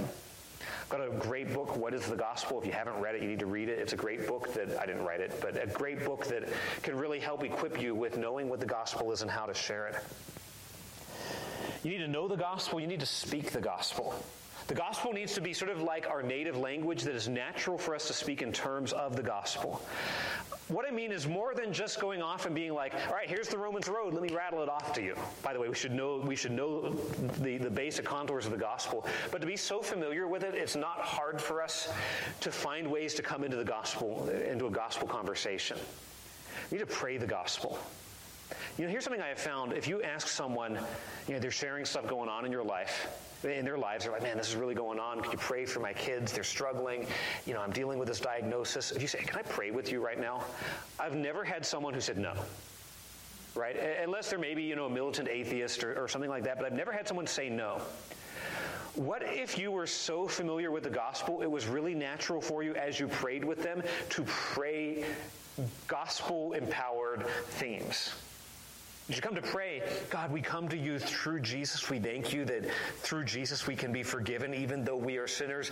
I've 0.83 0.89
got 0.89 1.01
a 1.01 1.11
great 1.11 1.53
book, 1.53 1.77
What 1.77 1.95
is 1.95 2.07
the 2.07 2.17
Gospel? 2.17 2.61
If 2.61 2.67
you 2.67 2.73
haven't 2.73 3.01
read 3.01 3.15
it, 3.15 3.23
you 3.23 3.29
need 3.29 3.39
to 3.41 3.47
read 3.47 3.69
it. 3.69 3.79
It's 3.79 3.93
a 3.93 3.97
great 3.97 4.27
book 4.27 4.53
that 4.55 4.79
I 4.79 4.87
didn't 4.87 5.05
write 5.05 5.21
it, 5.21 5.39
but 5.41 5.63
a 5.63 5.67
great 5.67 6.05
book 6.05 6.27
that 6.27 6.49
can 6.83 6.97
really 6.97 7.21
help 7.21 7.43
equip 7.45 7.81
you 7.81 7.95
with 7.95 8.17
knowing 8.17 8.49
what 8.49 8.61
the 8.61 8.67
gospel 8.67 9.13
is 9.13 9.23
and 9.23 9.31
how 9.31 9.47
to 9.47 9.55
share 9.55 9.89
it. 9.89 9.97
You 11.83 11.91
need 11.91 11.99
to 11.99 12.09
know 12.09 12.29
the 12.29 12.37
gospel, 12.37 12.81
you 12.81 12.87
need 12.87 13.01
to 13.01 13.07
speak 13.07 13.51
the 13.51 13.61
gospel. 13.61 14.15
The 14.67 14.75
gospel 14.75 15.13
needs 15.13 15.35
to 15.35 15.43
be 15.43 15.53
sort 15.53 15.71
of 15.71 15.83
like 15.83 16.09
our 16.09 16.23
native 16.23 16.57
language 16.57 17.03
that 17.03 17.15
is 17.15 17.29
natural 17.29 17.77
for 17.77 17.95
us 17.95 18.07
to 18.07 18.15
speak 18.15 18.41
in 18.41 18.53
terms 18.53 18.95
of 18.95 19.15
the 19.15 19.23
gospel. 19.23 19.83
What 20.69 20.87
I 20.89 20.91
mean 20.91 21.13
is 21.13 21.29
more 21.29 21.55
than 21.55 21.75
just 21.75 22.01
going 22.01 22.23
off 22.23 22.47
and 22.47 22.55
being 22.55 22.73
like, 22.73 22.95
all 22.95 23.15
right, 23.15 23.29
here's 23.29 23.49
the 23.49 23.59
Romans 23.59 23.87
road, 23.87 24.15
let 24.15 24.23
me 24.23 24.35
rattle 24.35 24.63
it 24.63 24.69
off 24.71 24.95
to 24.95 25.03
you. 25.03 25.15
By 25.43 25.53
the 25.53 25.61
way, 25.61 25.69
we 25.69 25.75
should 25.75 25.93
know 25.93 26.23
we 26.25 26.37
should 26.37 26.53
know 26.53 26.89
the, 27.41 27.59
the 27.59 27.69
basic 27.69 28.07
contours 28.07 28.47
of 28.47 28.53
the 28.53 28.59
gospel. 28.59 29.07
But 29.31 29.43
to 29.43 29.47
be 29.47 29.57
so 29.57 29.83
familiar 29.83 30.27
with 30.27 30.43
it, 30.43 30.55
it's 30.55 30.75
not 30.75 31.01
hard 31.01 31.39
for 31.39 31.63
us 31.63 31.93
to 32.41 32.51
find 32.51 32.91
ways 32.91 33.13
to 33.15 33.23
come 33.23 33.45
into 33.45 33.59
the 33.59 33.65
gospel, 33.65 34.27
into 34.31 34.67
a 34.67 34.71
gospel 34.71 35.07
conversation. 35.07 35.77
We 36.71 36.79
need 36.79 36.89
to 36.89 36.95
pray 36.95 37.19
the 37.19 37.27
gospel. 37.27 37.79
You 38.79 38.85
know, 38.85 38.91
here's 38.91 39.05
something 39.05 39.23
I 39.23 39.29
have 39.29 39.39
found. 39.39 39.75
If 39.75 39.87
you 39.87 40.03
ask 40.03 40.29
someone, 40.29 40.79
you 41.29 41.35
know, 41.35 41.41
they're 41.41 41.51
sharing 41.51 41.85
stuff 41.85 42.09
going 42.09 42.31
on 42.31 42.47
in 42.47 42.53
your 42.53 42.65
life, 42.65 43.07
in 43.53 43.65
their 43.65 43.79
lives, 43.79 44.05
they're 44.05 44.13
like, 44.13 44.23
man, 44.23 44.37
this 44.37 44.49
is 44.49 44.57
really 44.57 44.75
going 44.75 44.99
on. 44.99 45.21
Could 45.21 45.33
you 45.33 45.39
pray 45.39 45.67
for 45.67 45.81
my 45.81 45.93
kids? 45.93 46.33
They're 46.33 46.45
struggling. 46.45 47.07
You 47.47 47.55
know, 47.55 47.61
I'm 47.61 47.73
dealing 47.73 47.99
with 47.99 48.09
this 48.09 48.21
diagnosis. 48.21 48.93
If 48.93 49.03
you 49.03 49.09
say, 49.09 49.19
can 49.19 49.39
I 49.39 49.43
pray 49.43 49.71
with 49.71 49.93
you 49.93 50.05
right 50.05 50.21
now? 50.21 50.45
I've 50.99 51.15
never 51.15 51.45
had 51.45 51.65
someone 51.65 51.95
who 51.95 52.01
said 52.01 52.19
no. 52.19 52.35
Right? 53.55 53.77
Unless 54.03 54.31
they're 54.31 54.39
maybe, 54.39 54.63
you 54.63 54.75
know, 54.75 54.87
a 54.87 54.91
militant 54.91 55.29
atheist 55.29 55.85
or, 55.85 56.03
or 56.03 56.09
something 56.09 56.31
like 56.31 56.45
that, 56.45 56.57
but 56.57 56.67
I've 56.67 56.73
never 56.73 56.91
had 56.93 57.07
someone 57.07 57.27
say 57.27 57.49
no. 57.49 57.81
What 58.95 59.23
if 59.25 59.59
you 59.59 59.73
were 59.73 59.87
so 59.87 60.29
familiar 60.29 60.71
with 60.71 60.85
the 60.85 60.91
gospel, 60.91 61.43
it 61.43 61.51
was 61.51 61.67
really 61.67 61.95
natural 61.95 62.41
for 62.41 62.63
you 62.63 62.75
as 62.75 63.01
you 63.01 63.09
prayed 63.09 63.45
with 63.45 63.63
them 63.63 63.83
to 64.11 64.23
pray 64.23 65.05
gospel 65.89 66.53
empowered 66.53 67.27
themes? 67.49 68.15
As 69.11 69.17
you 69.17 69.21
come 69.21 69.35
to 69.35 69.43
pray, 69.43 69.83
God, 70.09 70.33
we 70.33 70.41
come 70.41 70.67
to 70.71 70.79
you 70.79 70.99
through 70.99 71.41
Jesus. 71.41 71.91
We 71.91 71.99
thank 71.99 72.33
you 72.33 72.47
that 72.47 72.65
through 73.01 73.25
Jesus 73.25 73.67
we 73.67 73.77
can 73.77 73.93
be 73.93 74.03
forgiven 74.03 74.55
even 74.55 74.83
though 74.83 74.97
we 74.97 75.19
are 75.19 75.27
sinners. 75.27 75.71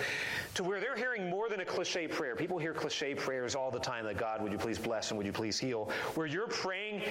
To 0.57 0.63
where 0.63 0.81
they're 0.81 0.97
hearing 0.97 1.31
more 1.31 1.49
than 1.49 1.61
a 1.61 1.65
cliche 1.65 2.07
prayer. 2.07 2.37
People 2.37 2.59
hear 2.59 2.75
cliche 2.75 3.15
prayers 3.15 3.55
all 3.55 3.71
the 3.71 3.81
time 3.81 4.05
that 4.05 4.19
God, 4.19 4.43
would 4.43 4.53
you 4.53 4.59
please 4.59 4.79
bless 4.79 5.11
and 5.11 5.17
would 5.17 5.25
you 5.25 5.33
please 5.33 5.59
heal? 5.59 5.91
Where 6.15 6.27
you're 6.27 6.47
praying 6.47 7.05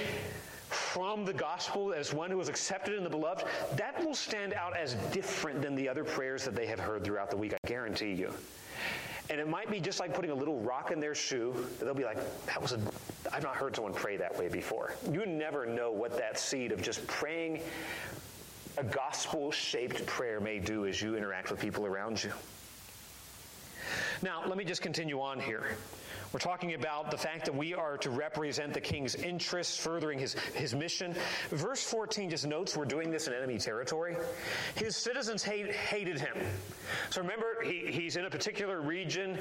from 0.70 1.26
the 1.26 1.34
gospel 1.34 1.92
as 1.92 2.14
one 2.14 2.30
who 2.30 2.40
is 2.40 2.50
accepted 2.50 2.96
in 2.96 3.04
the 3.04 3.10
beloved, 3.10 3.46
that 3.76 4.06
will 4.06 4.14
stand 4.14 4.54
out 4.54 4.78
as 4.78 4.94
different 5.12 5.60
than 5.60 5.74
the 5.74 5.90
other 5.90 6.04
prayers 6.04 6.46
that 6.46 6.56
they 6.56 6.68
have 6.68 6.80
heard 6.80 7.04
throughout 7.04 7.32
the 7.32 7.38
week, 7.38 7.54
I 7.56 7.68
guarantee 7.68 8.14
you. 8.14 8.32
And 9.32 9.40
it 9.40 9.48
might 9.48 9.72
be 9.72 9.80
just 9.80 10.02
like 10.02 10.14
putting 10.14 10.30
a 10.30 10.36
little 10.36 10.60
rock 10.60 10.92
in 10.92 11.00
their 11.00 11.16
shoe. 11.16 11.56
They'll 11.80 11.94
be 11.94 12.04
like, 12.04 12.18
that 12.48 12.62
was 12.62 12.74
a, 12.74 12.80
I've 13.32 13.44
not 13.44 13.56
heard 13.56 13.74
someone 13.74 13.94
pray 13.94 14.18
that 14.18 14.38
way 14.38 14.50
before. 14.50 14.94
You 15.10 15.26
never 15.26 15.66
know 15.66 15.90
what 15.90 16.18
that 16.18 16.38
seed 16.38 16.74
of 16.74 16.82
just 16.82 17.08
praying 17.08 17.62
a 18.78 18.84
gospel 18.84 19.50
shaped 19.50 20.06
prayer 20.06 20.42
may 20.42 20.60
do 20.60 20.86
as 20.86 21.02
you 21.02 21.16
interact 21.16 21.50
with 21.50 21.62
people 21.62 21.86
around 21.86 22.22
you. 22.22 22.34
Now, 24.22 24.46
let 24.46 24.58
me 24.58 24.66
just 24.66 24.82
continue 24.82 25.22
on 25.22 25.40
here. 25.40 25.78
We're 26.34 26.40
talking 26.40 26.74
about 26.74 27.12
the 27.12 27.18
fact 27.18 27.46
that 27.46 27.56
we 27.56 27.74
are 27.74 27.98
to 27.98 28.10
represent 28.10 28.74
the 28.74 28.80
king's 28.80 29.16
interests, 29.16 29.78
furthering 29.78 30.18
his, 30.18 30.34
his 30.56 30.74
mission. 30.74 31.14
Verse 31.50 31.84
14 31.84 32.30
just 32.30 32.48
notes 32.48 32.78
we're 32.78 32.86
doing 32.86 33.12
this 33.12 33.28
in 33.28 33.34
enemy 33.34 33.58
territory. 33.58 34.16
His 34.76 34.96
citizens 34.96 35.44
hate, 35.44 35.74
hated 35.74 36.20
him. 36.20 36.38
So 37.10 37.20
remember, 37.22 37.62
he, 37.64 37.92
he's 37.92 38.16
in 38.16 38.24
a 38.24 38.30
particular 38.30 38.80
region. 38.80 39.38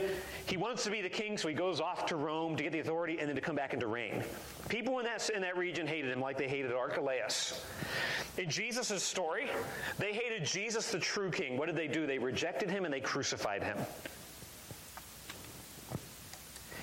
He 0.47 0.57
wants 0.57 0.83
to 0.85 0.91
be 0.91 1.01
the 1.01 1.09
king, 1.09 1.39
so 1.39 1.47
he 1.47 1.55
goes 1.55 1.81
off 1.81 2.07
to 2.07 2.17
Rome 2.17 2.57
to 2.57 2.63
get 2.65 2.73
the 2.73 2.81
authority 2.81 3.21
and 3.21 3.29
then 3.29 3.37
to 3.37 3.43
come 3.43 3.55
back 3.55 3.73
and 3.73 3.81
to 3.81 3.87
reign. 3.87 4.25
People 4.69 4.99
in 4.99 5.05
that, 5.05 5.29
in 5.31 5.43
that 5.43 5.57
region 5.57 5.87
hated 5.87 6.11
him 6.11 6.21
like 6.21 6.39
they 6.39 6.49
hated 6.49 6.73
Archelaus. 6.73 7.65
In 8.37 8.51
Jesus' 8.51 9.03
story, 9.03 9.47
they 9.99 10.13
hated 10.13 10.45
Jesus, 10.45 10.91
the 10.91 10.99
true 10.99 11.31
king. 11.31 11.57
What 11.57 11.67
did 11.67 11.77
they 11.77 11.89
do? 11.89 12.07
They 12.07 12.19
rejected 12.19 12.69
him 12.69 12.85
and 12.85 12.93
they 12.93 13.01
crucified 13.01 13.63
him. 13.63 13.77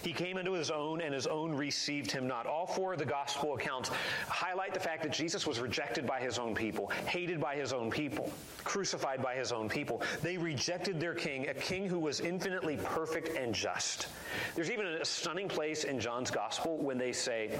He 0.03 0.13
came 0.13 0.37
into 0.37 0.53
his 0.53 0.71
own, 0.71 1.01
and 1.01 1.13
his 1.13 1.27
own 1.27 1.53
received 1.53 2.11
him 2.11 2.27
not. 2.27 2.45
All 2.45 2.65
four 2.65 2.93
of 2.93 2.99
the 2.99 3.05
gospel 3.05 3.55
accounts 3.55 3.89
highlight 4.27 4.73
the 4.73 4.79
fact 4.79 5.03
that 5.03 5.11
Jesus 5.11 5.45
was 5.45 5.59
rejected 5.59 6.05
by 6.05 6.19
his 6.19 6.39
own 6.39 6.55
people, 6.55 6.87
hated 7.05 7.39
by 7.39 7.55
his 7.55 7.73
own 7.73 7.89
people, 7.89 8.31
crucified 8.63 9.21
by 9.21 9.35
his 9.35 9.51
own 9.51 9.69
people. 9.69 10.01
They 10.21 10.37
rejected 10.37 10.99
their 10.99 11.13
king, 11.13 11.47
a 11.47 11.53
king 11.53 11.87
who 11.87 11.99
was 11.99 12.19
infinitely 12.19 12.77
perfect 12.77 13.37
and 13.37 13.53
just. 13.53 14.07
There's 14.55 14.71
even 14.71 14.85
a 14.85 15.05
stunning 15.05 15.47
place 15.47 15.83
in 15.83 15.99
John's 15.99 16.31
gospel 16.31 16.77
when 16.77 16.97
they 16.97 17.11
say, 17.11 17.57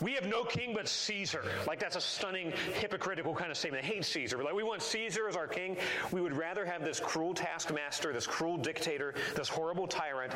We 0.00 0.12
have 0.14 0.26
no 0.26 0.44
king 0.44 0.72
but 0.74 0.88
Caesar. 0.88 1.44
Like 1.66 1.78
that's 1.78 1.96
a 1.96 2.00
stunning, 2.00 2.52
hypocritical 2.74 3.34
kind 3.34 3.50
of 3.50 3.56
statement. 3.56 3.82
They 3.82 3.88
hate 3.94 4.04
Caesar. 4.04 4.42
Like, 4.42 4.54
we 4.54 4.62
want 4.62 4.82
Caesar 4.82 5.28
as 5.28 5.36
our 5.36 5.46
king. 5.46 5.76
We 6.12 6.20
would 6.20 6.36
rather 6.36 6.64
have 6.64 6.84
this 6.84 7.00
cruel 7.00 7.34
taskmaster, 7.34 8.12
this 8.12 8.26
cruel 8.26 8.56
dictator, 8.56 9.14
this 9.34 9.48
horrible 9.48 9.86
tyrant 9.86 10.32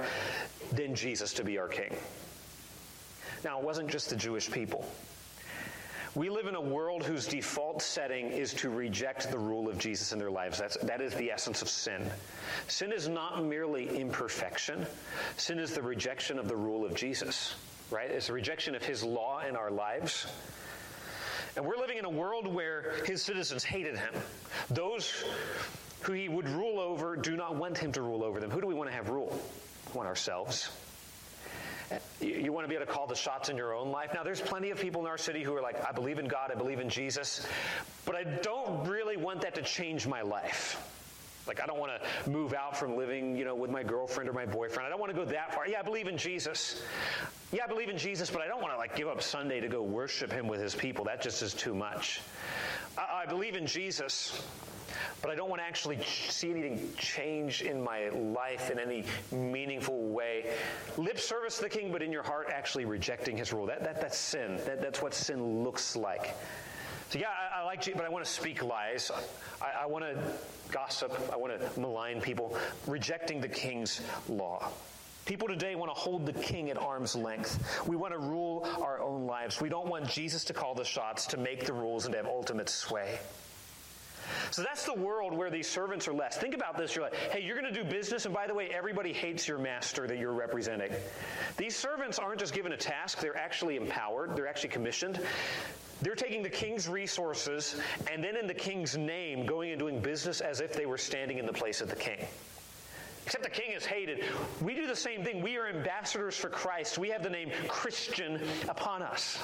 than 0.72 0.94
Jesus 0.94 1.31
to 1.34 1.44
be 1.44 1.58
our 1.58 1.68
king. 1.68 1.94
Now, 3.44 3.58
it 3.58 3.64
wasn't 3.64 3.88
just 3.88 4.10
the 4.10 4.16
Jewish 4.16 4.50
people. 4.50 4.86
We 6.14 6.28
live 6.28 6.46
in 6.46 6.54
a 6.54 6.60
world 6.60 7.04
whose 7.04 7.26
default 7.26 7.80
setting 7.80 8.26
is 8.26 8.52
to 8.54 8.68
reject 8.68 9.30
the 9.30 9.38
rule 9.38 9.66
of 9.68 9.78
Jesus 9.78 10.12
in 10.12 10.18
their 10.18 10.30
lives. 10.30 10.58
That's, 10.58 10.76
that 10.78 11.00
is 11.00 11.14
the 11.14 11.30
essence 11.30 11.62
of 11.62 11.70
sin. 11.70 12.06
Sin 12.68 12.92
is 12.92 13.08
not 13.08 13.42
merely 13.42 13.98
imperfection, 13.98 14.86
sin 15.38 15.58
is 15.58 15.72
the 15.72 15.80
rejection 15.80 16.38
of 16.38 16.48
the 16.48 16.56
rule 16.56 16.84
of 16.84 16.94
Jesus, 16.94 17.54
right? 17.90 18.10
It's 18.10 18.26
the 18.26 18.34
rejection 18.34 18.74
of 18.74 18.84
his 18.84 19.02
law 19.02 19.40
in 19.40 19.56
our 19.56 19.70
lives. 19.70 20.26
And 21.56 21.64
we're 21.64 21.78
living 21.78 21.96
in 21.96 22.04
a 22.04 22.10
world 22.10 22.46
where 22.46 22.92
his 23.06 23.22
citizens 23.22 23.64
hated 23.64 23.96
him. 23.96 24.14
Those 24.68 25.24
who 26.02 26.12
he 26.12 26.28
would 26.28 26.48
rule 26.48 26.78
over 26.78 27.16
do 27.16 27.36
not 27.36 27.56
want 27.56 27.78
him 27.78 27.90
to 27.92 28.02
rule 28.02 28.22
over 28.22 28.38
them. 28.38 28.50
Who 28.50 28.60
do 28.60 28.66
we 28.66 28.74
want 28.74 28.90
to 28.90 28.96
have 28.96 29.08
rule? 29.08 29.40
We 29.88 29.96
want 29.96 30.08
ourselves. 30.08 30.70
You 32.20 32.52
want 32.52 32.64
to 32.64 32.68
be 32.68 32.74
able 32.74 32.86
to 32.86 32.92
call 32.92 33.06
the 33.06 33.14
shots 33.14 33.48
in 33.48 33.56
your 33.56 33.74
own 33.74 33.90
life. 33.90 34.10
Now, 34.14 34.22
there's 34.22 34.40
plenty 34.40 34.70
of 34.70 34.78
people 34.78 35.00
in 35.02 35.06
our 35.06 35.18
city 35.18 35.42
who 35.42 35.54
are 35.54 35.62
like, 35.62 35.84
I 35.86 35.92
believe 35.92 36.18
in 36.18 36.26
God, 36.26 36.50
I 36.50 36.54
believe 36.54 36.80
in 36.80 36.88
Jesus, 36.88 37.46
but 38.04 38.14
I 38.14 38.24
don't 38.24 38.88
really 38.88 39.16
want 39.16 39.40
that 39.42 39.54
to 39.56 39.62
change 39.62 40.06
my 40.06 40.22
life. 40.22 40.88
Like, 41.46 41.60
I 41.60 41.66
don't 41.66 41.78
want 41.80 41.90
to 42.00 42.30
move 42.30 42.54
out 42.54 42.76
from 42.76 42.96
living, 42.96 43.36
you 43.36 43.44
know, 43.44 43.54
with 43.56 43.70
my 43.70 43.82
girlfriend 43.82 44.30
or 44.30 44.32
my 44.32 44.46
boyfriend. 44.46 44.86
I 44.86 44.88
don't 44.88 45.00
want 45.00 45.12
to 45.12 45.18
go 45.18 45.24
that 45.24 45.52
far. 45.52 45.66
Yeah, 45.66 45.80
I 45.80 45.82
believe 45.82 46.06
in 46.06 46.16
Jesus. 46.16 46.80
Yeah, 47.50 47.64
I 47.64 47.66
believe 47.66 47.88
in 47.88 47.98
Jesus, 47.98 48.30
but 48.30 48.42
I 48.42 48.46
don't 48.46 48.62
want 48.62 48.72
to, 48.72 48.78
like, 48.78 48.94
give 48.94 49.08
up 49.08 49.20
Sunday 49.20 49.58
to 49.58 49.66
go 49.66 49.82
worship 49.82 50.30
him 50.30 50.46
with 50.46 50.60
his 50.60 50.74
people. 50.74 51.04
That 51.06 51.20
just 51.20 51.42
is 51.42 51.52
too 51.52 51.74
much. 51.74 52.20
I, 52.96 53.22
I 53.24 53.26
believe 53.26 53.56
in 53.56 53.66
Jesus, 53.66 54.40
but 55.22 55.30
I 55.30 55.36
don't 55.36 55.48
want 55.48 55.62
to 55.62 55.66
actually 55.66 55.98
see 56.04 56.50
anything 56.50 56.92
change 56.98 57.62
in 57.62 57.80
my 57.80 58.08
life 58.08 58.70
in 58.70 58.78
any 58.78 59.04
meaningful 59.30 60.02
way. 60.08 60.46
Lip 60.96 61.18
service 61.18 61.56
to 61.56 61.62
the 61.62 61.68
king, 61.68 61.92
but 61.92 62.02
in 62.02 62.10
your 62.10 62.24
heart 62.24 62.48
actually 62.52 62.84
rejecting 62.84 63.36
his 63.36 63.52
rule. 63.52 63.64
That, 63.66 63.84
that, 63.84 64.00
that's 64.00 64.18
sin. 64.18 64.58
That, 64.66 64.82
that's 64.82 65.00
what 65.00 65.14
sin 65.14 65.62
looks 65.62 65.94
like. 65.94 66.34
So, 67.10 67.18
yeah, 67.18 67.28
I, 67.28 67.60
I 67.60 67.64
like, 67.64 67.84
but 67.94 68.04
I 68.04 68.08
want 68.08 68.24
to 68.24 68.30
speak 68.30 68.64
lies. 68.64 69.10
I, 69.60 69.84
I 69.84 69.86
want 69.86 70.04
to 70.04 70.18
gossip. 70.72 71.12
I 71.32 71.36
want 71.36 71.60
to 71.60 71.80
malign 71.80 72.20
people, 72.20 72.58
rejecting 72.86 73.40
the 73.40 73.48
king's 73.48 74.00
law. 74.28 74.70
People 75.24 75.46
today 75.46 75.76
want 75.76 75.94
to 75.94 76.00
hold 76.00 76.26
the 76.26 76.32
king 76.32 76.68
at 76.68 76.76
arm's 76.76 77.14
length. 77.14 77.86
We 77.86 77.94
want 77.94 78.12
to 78.12 78.18
rule 78.18 78.66
our 78.80 79.00
own 79.00 79.26
lives. 79.26 79.60
We 79.60 79.68
don't 79.68 79.86
want 79.86 80.08
Jesus 80.08 80.42
to 80.44 80.52
call 80.52 80.74
the 80.74 80.84
shots, 80.84 81.26
to 81.26 81.36
make 81.36 81.64
the 81.64 81.72
rules, 81.72 82.06
and 82.06 82.12
to 82.12 82.18
have 82.18 82.26
ultimate 82.26 82.68
sway. 82.68 83.20
So 84.50 84.62
that's 84.62 84.84
the 84.84 84.94
world 84.94 85.36
where 85.36 85.50
these 85.50 85.68
servants 85.68 86.08
are 86.08 86.12
less. 86.12 86.36
Think 86.36 86.54
about 86.54 86.76
this. 86.76 86.94
You're 86.94 87.04
like, 87.04 87.14
hey, 87.14 87.40
you're 87.40 87.58
going 87.60 87.72
to 87.72 87.82
do 87.82 87.88
business, 87.88 88.24
and 88.24 88.34
by 88.34 88.46
the 88.46 88.54
way, 88.54 88.68
everybody 88.68 89.12
hates 89.12 89.46
your 89.46 89.58
master 89.58 90.06
that 90.06 90.18
you're 90.18 90.32
representing. 90.32 90.92
These 91.56 91.76
servants 91.76 92.18
aren't 92.18 92.40
just 92.40 92.54
given 92.54 92.72
a 92.72 92.76
task, 92.76 93.20
they're 93.20 93.36
actually 93.36 93.76
empowered, 93.76 94.36
they're 94.36 94.48
actually 94.48 94.70
commissioned. 94.70 95.20
They're 96.02 96.16
taking 96.16 96.42
the 96.42 96.50
king's 96.50 96.88
resources 96.88 97.80
and 98.10 98.24
then 98.24 98.36
in 98.36 98.48
the 98.48 98.54
king's 98.54 98.96
name 98.96 99.46
going 99.46 99.70
and 99.70 99.78
doing 99.78 100.00
business 100.00 100.40
as 100.40 100.60
if 100.60 100.72
they 100.72 100.84
were 100.84 100.98
standing 100.98 101.38
in 101.38 101.46
the 101.46 101.52
place 101.52 101.80
of 101.80 101.88
the 101.88 101.96
king. 101.96 102.26
Except 103.24 103.44
the 103.44 103.50
king 103.50 103.70
is 103.70 103.86
hated. 103.86 104.24
We 104.60 104.74
do 104.74 104.88
the 104.88 104.96
same 104.96 105.22
thing. 105.22 105.42
We 105.42 105.56
are 105.58 105.68
ambassadors 105.68 106.34
for 106.34 106.48
Christ. 106.48 106.98
We 106.98 107.08
have 107.10 107.22
the 107.22 107.30
name 107.30 107.52
Christian 107.68 108.40
upon 108.68 109.02
us. 109.02 109.38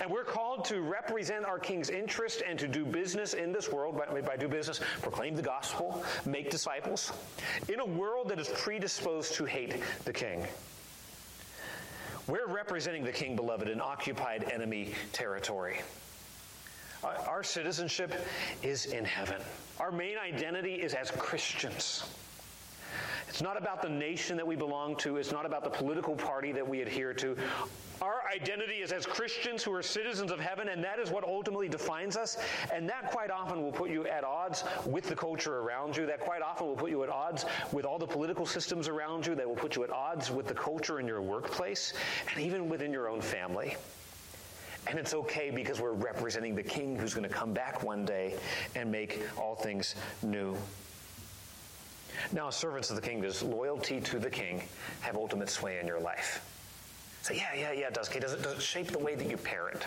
And 0.00 0.10
we're 0.10 0.24
called 0.24 0.64
to 0.66 0.80
represent 0.80 1.44
our 1.44 1.58
King's 1.58 1.90
interest 1.90 2.42
and 2.46 2.58
to 2.58 2.68
do 2.68 2.84
business 2.84 3.34
in 3.34 3.52
this 3.52 3.70
world. 3.70 3.96
By, 3.96 4.20
by 4.20 4.36
do 4.36 4.48
business, 4.48 4.80
proclaim 5.02 5.36
the 5.36 5.42
gospel, 5.42 6.04
make 6.24 6.50
disciples, 6.50 7.12
in 7.68 7.80
a 7.80 7.86
world 7.86 8.28
that 8.28 8.38
is 8.38 8.48
predisposed 8.48 9.34
to 9.34 9.44
hate 9.44 9.82
the 10.04 10.12
King. 10.12 10.46
We're 12.26 12.46
representing 12.46 13.04
the 13.04 13.12
King, 13.12 13.36
beloved, 13.36 13.68
in 13.68 13.80
occupied 13.80 14.50
enemy 14.50 14.94
territory. 15.12 15.80
Our 17.04 17.42
citizenship 17.42 18.14
is 18.62 18.86
in 18.86 19.04
heaven. 19.04 19.42
Our 19.78 19.92
main 19.92 20.16
identity 20.16 20.76
is 20.76 20.94
as 20.94 21.10
Christians. 21.10 22.04
It's 23.34 23.42
not 23.42 23.56
about 23.56 23.82
the 23.82 23.88
nation 23.88 24.36
that 24.36 24.46
we 24.46 24.54
belong 24.54 24.94
to. 24.98 25.16
It's 25.16 25.32
not 25.32 25.44
about 25.44 25.64
the 25.64 25.70
political 25.70 26.14
party 26.14 26.52
that 26.52 26.68
we 26.68 26.82
adhere 26.82 27.12
to. 27.14 27.36
Our 28.00 28.20
identity 28.32 28.74
is 28.74 28.92
as 28.92 29.06
Christians 29.06 29.64
who 29.64 29.72
are 29.74 29.82
citizens 29.82 30.30
of 30.30 30.38
heaven, 30.38 30.68
and 30.68 30.84
that 30.84 31.00
is 31.00 31.10
what 31.10 31.24
ultimately 31.24 31.68
defines 31.68 32.16
us. 32.16 32.38
And 32.72 32.88
that 32.88 33.10
quite 33.10 33.32
often 33.32 33.60
will 33.60 33.72
put 33.72 33.90
you 33.90 34.06
at 34.06 34.22
odds 34.22 34.62
with 34.86 35.08
the 35.08 35.16
culture 35.16 35.58
around 35.58 35.96
you. 35.96 36.06
That 36.06 36.20
quite 36.20 36.42
often 36.42 36.68
will 36.68 36.76
put 36.76 36.92
you 36.92 37.02
at 37.02 37.08
odds 37.08 37.44
with 37.72 37.84
all 37.84 37.98
the 37.98 38.06
political 38.06 38.46
systems 38.46 38.86
around 38.86 39.26
you. 39.26 39.34
That 39.34 39.48
will 39.48 39.56
put 39.56 39.74
you 39.74 39.82
at 39.82 39.90
odds 39.90 40.30
with 40.30 40.46
the 40.46 40.54
culture 40.54 41.00
in 41.00 41.08
your 41.08 41.20
workplace 41.20 41.92
and 42.30 42.40
even 42.40 42.68
within 42.68 42.92
your 42.92 43.08
own 43.08 43.20
family. 43.20 43.76
And 44.86 44.96
it's 44.96 45.12
okay 45.12 45.50
because 45.50 45.80
we're 45.80 45.90
representing 45.90 46.54
the 46.54 46.62
King 46.62 46.94
who's 46.94 47.14
going 47.14 47.28
to 47.28 47.34
come 47.34 47.52
back 47.52 47.82
one 47.82 48.04
day 48.04 48.36
and 48.76 48.92
make 48.92 49.22
all 49.36 49.56
things 49.56 49.96
new. 50.22 50.56
Now, 52.32 52.50
servants 52.50 52.90
of 52.90 52.96
the 52.96 53.02
king, 53.02 53.20
does 53.20 53.42
loyalty 53.42 54.00
to 54.00 54.18
the 54.18 54.30
king 54.30 54.62
have 55.00 55.16
ultimate 55.16 55.50
sway 55.50 55.78
in 55.78 55.86
your 55.86 56.00
life? 56.00 56.44
Say, 57.22 57.36
yeah, 57.36 57.54
yeah, 57.54 57.72
yeah, 57.72 57.86
it 57.86 57.94
does. 57.94 58.08
Okay, 58.08 58.20
does 58.20 58.32
it, 58.32 58.42
does 58.42 58.54
it 58.54 58.62
shape 58.62 58.88
the 58.88 58.98
way 58.98 59.14
that 59.14 59.28
you 59.28 59.36
parent? 59.36 59.86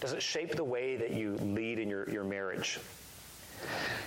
Does 0.00 0.12
it 0.12 0.22
shape 0.22 0.54
the 0.54 0.64
way 0.64 0.96
that 0.96 1.12
you 1.12 1.36
lead 1.36 1.78
in 1.78 1.88
your, 1.88 2.08
your 2.10 2.24
marriage? 2.24 2.78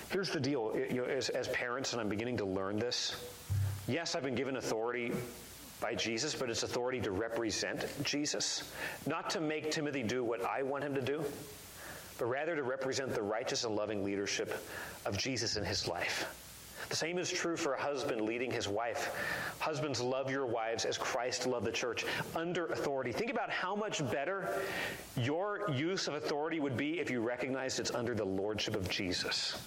Here's 0.09 0.29
the 0.29 0.39
deal 0.39 0.73
you 0.75 0.97
know, 0.97 1.05
as, 1.05 1.29
as 1.29 1.47
parents, 1.49 1.93
and 1.93 2.01
I'm 2.01 2.09
beginning 2.09 2.37
to 2.37 2.45
learn 2.45 2.77
this. 2.77 3.15
Yes, 3.87 4.15
I've 4.15 4.23
been 4.23 4.35
given 4.35 4.57
authority 4.57 5.11
by 5.79 5.95
Jesus, 5.95 6.35
but 6.35 6.49
it's 6.49 6.63
authority 6.63 7.01
to 7.01 7.11
represent 7.11 7.87
Jesus, 8.03 8.71
not 9.07 9.29
to 9.31 9.41
make 9.41 9.71
Timothy 9.71 10.03
do 10.03 10.23
what 10.23 10.45
I 10.45 10.61
want 10.61 10.83
him 10.83 10.93
to 10.93 11.01
do, 11.01 11.23
but 12.19 12.25
rather 12.25 12.55
to 12.55 12.63
represent 12.63 13.13
the 13.13 13.21
righteous 13.23 13.63
and 13.63 13.75
loving 13.75 14.03
leadership 14.03 14.63
of 15.05 15.17
Jesus 15.17 15.57
in 15.57 15.65
his 15.65 15.87
life. 15.87 16.27
The 16.91 16.97
same 16.97 17.17
is 17.17 17.31
true 17.31 17.55
for 17.55 17.73
a 17.73 17.81
husband 17.81 18.19
leading 18.19 18.51
his 18.51 18.67
wife. 18.67 19.15
Husbands, 19.59 20.01
love 20.01 20.29
your 20.29 20.45
wives 20.45 20.83
as 20.83 20.97
Christ 20.97 21.47
loved 21.47 21.65
the 21.65 21.71
church 21.71 22.05
under 22.35 22.65
authority. 22.65 23.13
Think 23.13 23.31
about 23.31 23.49
how 23.49 23.77
much 23.77 24.05
better 24.11 24.61
your 25.15 25.71
use 25.71 26.09
of 26.09 26.15
authority 26.15 26.59
would 26.59 26.75
be 26.75 26.99
if 26.99 27.09
you 27.09 27.21
recognized 27.21 27.79
it's 27.79 27.91
under 27.91 28.13
the 28.13 28.25
lordship 28.25 28.75
of 28.75 28.89
Jesus. 28.89 29.57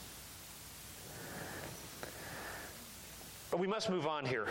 But 3.51 3.59
we 3.59 3.67
must 3.67 3.89
move 3.89 4.07
on 4.07 4.27
here. 4.27 4.47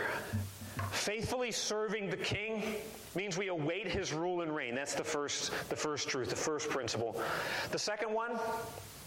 Faithfully 0.90 1.52
serving 1.52 2.10
the 2.10 2.16
king 2.16 2.74
means 3.14 3.38
we 3.38 3.48
await 3.48 3.86
his 3.86 4.12
rule 4.12 4.40
and 4.40 4.54
reign. 4.54 4.74
That's 4.74 4.94
the 4.94 5.04
first, 5.04 5.52
the 5.68 5.76
first 5.76 6.08
truth, 6.08 6.28
the 6.28 6.34
first 6.34 6.68
principle. 6.70 7.22
The 7.70 7.78
second 7.78 8.12
one, 8.12 8.32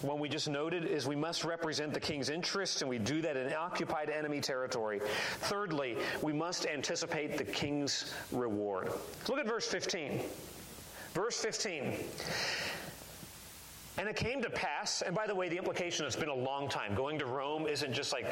one 0.02 0.20
we 0.20 0.30
just 0.30 0.48
noted, 0.48 0.86
is 0.86 1.08
we 1.08 1.16
must 1.16 1.44
represent 1.44 1.94
the 1.94 2.00
king's 2.00 2.30
interests, 2.30 2.82
and 2.82 2.90
we 2.90 3.00
do 3.00 3.22
that 3.22 3.36
in 3.36 3.52
occupied 3.54 4.10
enemy 4.10 4.40
territory. 4.40 5.02
Thirdly, 5.40 5.98
we 6.22 6.34
must 6.34 6.68
anticipate 6.68 7.38
the 7.38 7.44
king's 7.44 8.14
reward. 8.32 8.92
Look 9.28 9.40
at 9.40 9.48
verse 9.48 9.68
15. 9.68 10.22
Verse 11.14 11.40
15. 11.42 11.96
And 14.00 14.08
it 14.08 14.16
came 14.16 14.44
to 14.44 14.50
pass, 14.52 15.02
and 15.02 15.16
by 15.16 15.26
the 15.26 15.34
way, 15.34 15.50
the 15.50 15.58
implication 15.58 16.06
it's 16.06 16.16
been 16.16 16.30
a 16.30 16.36
long 16.36 16.70
time. 16.70 16.94
Going 16.94 17.18
to 17.18 17.26
Rome 17.26 17.66
isn't 17.66 17.94
just 17.94 18.14
like 18.14 18.28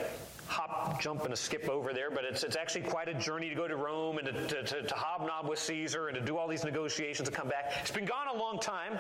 hop, 0.45 1.01
jump, 1.01 1.23
and 1.23 1.34
a 1.34 1.36
skip 1.36 1.67
over 1.67 1.91
there, 1.91 2.12
but 2.12 2.23
it's, 2.23 2.43
it's 2.43 2.56
actually 2.56 2.82
quite 2.82 3.08
a 3.08 3.15
journey 3.15 3.49
to 3.49 3.56
go 3.56 3.67
to 3.67 3.75
Rome 3.75 4.20
and 4.20 4.28
to, 4.28 4.63
to, 4.63 4.84
to 4.84 4.95
hobnob 4.95 5.49
with 5.49 5.57
Caesar 5.57 6.09
and 6.09 6.16
to 6.16 6.22
do 6.22 6.38
all 6.38 6.47
these 6.47 6.63
negotiations 6.63 7.28
and 7.28 7.36
come 7.36 7.47
back. 7.47 7.74
It's 7.82 7.89
been 7.89 8.05
gone 8.05 8.28
a 8.28 8.38
long 8.38 8.59
time. 8.59 8.99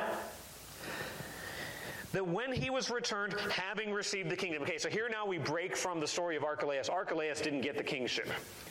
That 2.15 2.25
when 2.25 2.53
he 2.53 2.69
was 2.69 2.89
returned, 2.89 3.33
having 3.51 3.91
received 3.91 4.29
the 4.29 4.37
kingdom. 4.37 4.63
Okay, 4.63 4.77
so 4.77 4.87
here 4.87 5.09
now 5.11 5.25
we 5.25 5.37
break 5.37 5.75
from 5.75 5.99
the 5.99 6.07
story 6.07 6.37
of 6.37 6.45
Archelaus. 6.45 6.87
Archelaus 6.87 7.41
didn't 7.41 7.59
get 7.59 7.75
the 7.75 7.83
kingship. 7.83 8.29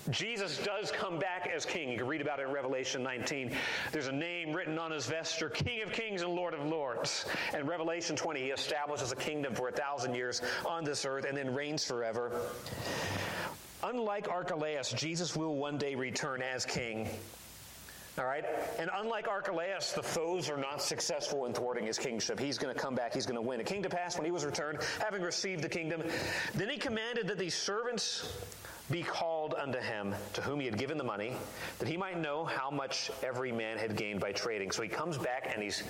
Jesus 0.09 0.57
does 0.64 0.90
come 0.90 1.18
back 1.18 1.51
as 1.55 1.66
king. 1.66 1.90
You 1.90 1.99
can 1.99 2.07
read 2.07 2.22
about 2.22 2.40
it 2.40 2.47
in 2.47 2.53
Revelation 2.53 3.03
19. 3.03 3.55
There's 3.92 4.07
a 4.07 4.12
name 4.12 4.55
written 4.55 4.78
on 4.78 4.90
his 4.90 5.07
vesture 5.07 5.51
King 5.51 5.82
of 5.82 5.92
Kings 5.92 6.22
and 6.22 6.32
Lord 6.32 6.55
of 6.55 6.64
Lords. 6.64 7.26
And 7.53 7.68
Revelation 7.68 8.16
20, 8.16 8.40
he 8.40 8.47
establishes 8.47 9.12
a 9.12 9.16
kingdom 9.16 9.55
for 9.55 9.68
a 9.68 9.72
thousand 9.72 10.14
years 10.14 10.40
on 10.64 10.82
this 10.82 11.05
earth 11.05 11.26
and 11.26 11.36
then 11.36 11.55
reigns 11.55 11.84
forever. 11.84 12.32
Unlike 13.82 14.30
Archelaus, 14.30 14.90
Jesus 14.90 15.36
will 15.36 15.55
one 15.55 15.76
day 15.76 15.95
return 15.95 16.40
as 16.40 16.64
king 16.64 17.11
all 18.19 18.25
right? 18.25 18.45
And 18.79 18.91
unlike 18.95 19.29
Archelaus, 19.29 19.93
the 19.93 20.03
foes 20.03 20.49
are 20.49 20.57
not 20.57 20.81
successful 20.81 21.47
in 21.47 21.53
thwarting 21.53 21.87
his 21.87 21.99
kingship. 21.99 22.39
He's 22.39 22.59
going 22.59 22.75
to 22.75 22.81
come 22.81 22.95
back. 22.95 23.15
He's 23.15 23.27
going 23.27 23.37
to 23.37 23.43
win. 23.43 23.61
It 23.61 23.67
came 23.67 23.83
to 23.83 23.89
pass 23.89 24.17
when 24.17 24.25
he 24.25 24.31
was 24.31 24.45
returned, 24.45 24.79
having 25.01 25.23
received 25.23 25.62
the 25.62 25.69
kingdom. 25.69 26.03
Then 26.55 26.69
he 26.69 26.77
commanded 26.77 27.27
that 27.29 27.39
these 27.39 27.55
servants 27.55 28.33
be 28.91 29.03
called 29.03 29.55
unto 29.55 29.79
him 29.79 30.15
to 30.35 30.43
whom 30.43 30.61
he 30.61 30.67
had 30.67 30.77
given 30.77 30.99
the 30.99 31.05
money, 31.05 31.33
that 31.79 31.89
he 31.89 31.97
might 31.97 32.21
know 32.21 32.45
how 32.45 32.71
much 32.71 33.11
every 33.23 33.51
man 33.51 33.79
had 33.79 33.97
gained 33.97 34.21
by 34.21 34.31
trading. 34.31 34.71
So 34.71 34.83
he 34.83 34.89
comes 34.89 35.17
back, 35.17 35.51
and 35.53 35.62
his 35.62 35.83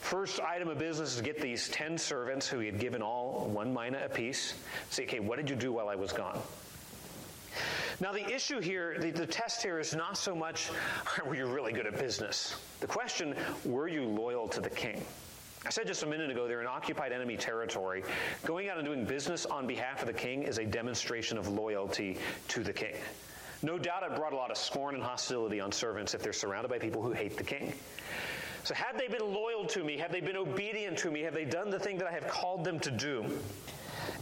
first 0.00 0.40
item 0.40 0.68
of 0.68 0.76
business 0.76 1.12
is 1.12 1.16
to 1.18 1.22
get 1.22 1.40
these 1.40 1.68
ten 1.68 1.96
servants 1.96 2.48
who 2.48 2.58
he 2.58 2.66
had 2.66 2.80
given 2.80 3.02
all 3.02 3.48
one 3.52 3.72
mina 3.72 4.04
apiece. 4.04 4.54
Say, 4.90 5.04
okay, 5.04 5.20
what 5.20 5.36
did 5.36 5.48
you 5.48 5.54
do 5.54 5.72
while 5.72 5.88
I 5.88 5.94
was 5.94 6.12
gone? 6.12 6.40
Now, 8.00 8.12
the 8.12 8.26
issue 8.32 8.60
here, 8.60 8.96
the, 8.98 9.10
the 9.10 9.26
test 9.26 9.62
here 9.62 9.78
is 9.78 9.94
not 9.94 10.16
so 10.16 10.34
much 10.34 10.70
were 11.26 11.34
you 11.34 11.46
really 11.46 11.72
good 11.72 11.86
at 11.86 11.98
business? 11.98 12.56
The 12.80 12.86
question, 12.86 13.34
were 13.64 13.88
you 13.88 14.04
loyal 14.04 14.48
to 14.48 14.60
the 14.60 14.70
king? 14.70 15.04
I 15.66 15.68
said 15.68 15.86
just 15.86 16.02
a 16.02 16.06
minute 16.06 16.30
ago, 16.30 16.48
they're 16.48 16.62
in 16.62 16.66
occupied 16.66 17.12
enemy 17.12 17.36
territory. 17.36 18.02
Going 18.46 18.70
out 18.70 18.78
and 18.78 18.86
doing 18.86 19.04
business 19.04 19.44
on 19.44 19.66
behalf 19.66 20.00
of 20.00 20.06
the 20.06 20.14
king 20.14 20.42
is 20.42 20.56
a 20.56 20.64
demonstration 20.64 21.36
of 21.36 21.48
loyalty 21.48 22.16
to 22.48 22.62
the 22.62 22.72
king. 22.72 22.94
No 23.62 23.78
doubt 23.78 24.02
it 24.02 24.16
brought 24.16 24.32
a 24.32 24.36
lot 24.36 24.50
of 24.50 24.56
scorn 24.56 24.94
and 24.94 25.04
hostility 25.04 25.60
on 25.60 25.70
servants 25.70 26.14
if 26.14 26.22
they're 26.22 26.32
surrounded 26.32 26.70
by 26.70 26.78
people 26.78 27.02
who 27.02 27.12
hate 27.12 27.36
the 27.36 27.44
king. 27.44 27.74
So, 28.64 28.74
had 28.74 28.98
they 28.98 29.08
been 29.08 29.32
loyal 29.32 29.66
to 29.66 29.84
me? 29.84 29.98
Have 29.98 30.12
they 30.12 30.20
been 30.20 30.36
obedient 30.36 30.96
to 30.98 31.10
me? 31.10 31.20
Have 31.22 31.34
they 31.34 31.44
done 31.44 31.70
the 31.70 31.78
thing 31.78 31.98
that 31.98 32.06
I 32.06 32.12
have 32.12 32.26
called 32.28 32.64
them 32.64 32.78
to 32.80 32.90
do? 32.90 33.26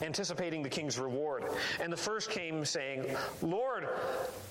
Anticipating 0.03 0.63
the 0.63 0.69
king's 0.69 0.99
reward. 0.99 1.45
And 1.81 1.93
the 1.93 1.97
first 1.97 2.31
came 2.31 2.65
saying, 2.65 3.05
Lord, 3.43 3.89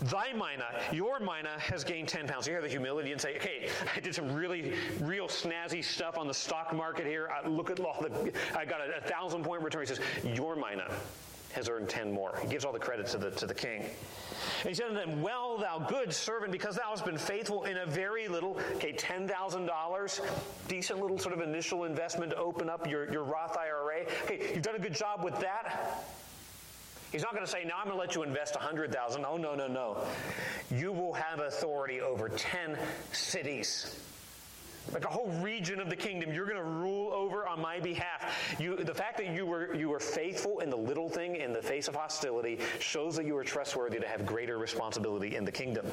thy 0.03 0.33
mina, 0.33 0.65
your 0.91 1.19
mina 1.19 1.57
has 1.59 1.83
gained 1.83 2.09
10 2.09 2.27
pounds. 2.27 2.47
You 2.47 2.53
have 2.53 2.63
the 2.63 2.69
humility 2.69 3.11
and 3.11 3.19
say, 3.19 3.35
okay, 3.35 3.69
I 3.95 3.99
did 3.99 4.15
some 4.15 4.33
really, 4.33 4.73
real 5.01 5.27
snazzy 5.27 5.83
stuff 5.83 6.17
on 6.17 6.27
the 6.27 6.33
stock 6.33 6.73
market 6.73 7.05
here. 7.05 7.29
I 7.29 7.47
look 7.47 7.69
at 7.69 7.79
all 7.79 8.01
the, 8.01 8.31
I 8.57 8.65
got 8.65 8.81
a, 8.81 8.97
a 8.97 9.01
thousand 9.01 9.43
point 9.43 9.61
return. 9.61 9.81
He 9.81 9.87
says, 9.87 9.99
your 10.23 10.55
mina 10.55 10.91
has 11.57 11.67
earned 11.67 11.89
10 11.89 12.11
more. 12.11 12.37
He 12.41 12.47
gives 12.47 12.63
all 12.63 12.71
the 12.71 12.79
credit 12.79 13.07
to 13.07 13.17
the, 13.17 13.31
to 13.31 13.45
the 13.45 13.53
king. 13.53 13.81
And 13.81 14.69
he 14.69 14.73
said 14.73 14.87
to 14.87 14.93
them, 14.93 15.21
Well, 15.21 15.57
thou 15.57 15.79
good 15.79 16.13
servant, 16.13 16.51
because 16.51 16.75
thou 16.75 16.89
hast 16.89 17.03
been 17.03 17.17
faithful 17.17 17.63
in 17.63 17.77
a 17.77 17.85
very 17.85 18.27
little, 18.27 18.59
okay, 18.75 18.93
$10,000, 18.93 20.21
decent 20.67 20.99
little 21.01 21.17
sort 21.17 21.33
of 21.33 21.41
initial 21.41 21.83
investment 21.83 22.31
to 22.31 22.37
open 22.37 22.69
up 22.69 22.87
your, 22.87 23.11
your 23.11 23.23
Roth 23.23 23.57
IRA. 23.57 24.03
Okay, 24.23 24.53
you've 24.53 24.63
done 24.63 24.75
a 24.75 24.79
good 24.79 24.95
job 24.95 25.23
with 25.23 25.37
that. 25.39 26.05
He's 27.11 27.23
not 27.23 27.33
going 27.33 27.45
to 27.45 27.51
say, 27.51 27.63
now 27.63 27.75
I'm 27.79 27.85
going 27.85 27.95
to 27.95 28.01
let 28.01 28.15
you 28.15 28.23
invest 28.23 28.55
100,000. 28.55 29.25
Oh, 29.25 29.37
no, 29.37 29.55
no, 29.55 29.67
no. 29.67 30.03
You 30.69 30.91
will 30.91 31.13
have 31.13 31.39
authority 31.39 32.01
over 32.01 32.29
10 32.29 32.77
cities 33.13 33.99
like 34.93 35.05
a 35.05 35.09
whole 35.09 35.29
region 35.41 35.79
of 35.79 35.89
the 35.89 35.95
kingdom 35.95 36.33
you're 36.33 36.45
going 36.45 36.57
to 36.57 36.63
rule 36.63 37.11
over 37.13 37.47
on 37.47 37.61
my 37.61 37.79
behalf. 37.79 38.55
You, 38.59 38.75
the 38.75 38.93
fact 38.93 39.17
that 39.17 39.33
you 39.33 39.45
were, 39.45 39.73
you 39.73 39.89
were 39.89 39.99
faithful 39.99 40.59
in 40.59 40.69
the 40.69 40.77
little 40.77 41.09
thing 41.09 41.35
in 41.35 41.53
the 41.53 41.61
face 41.61 41.87
of 41.87 41.95
hostility 41.95 42.59
shows 42.79 43.15
that 43.15 43.25
you 43.25 43.35
are 43.37 43.43
trustworthy 43.43 43.99
to 43.99 44.07
have 44.07 44.25
greater 44.25 44.57
responsibility 44.57 45.35
in 45.35 45.45
the 45.45 45.51
kingdom. 45.51 45.85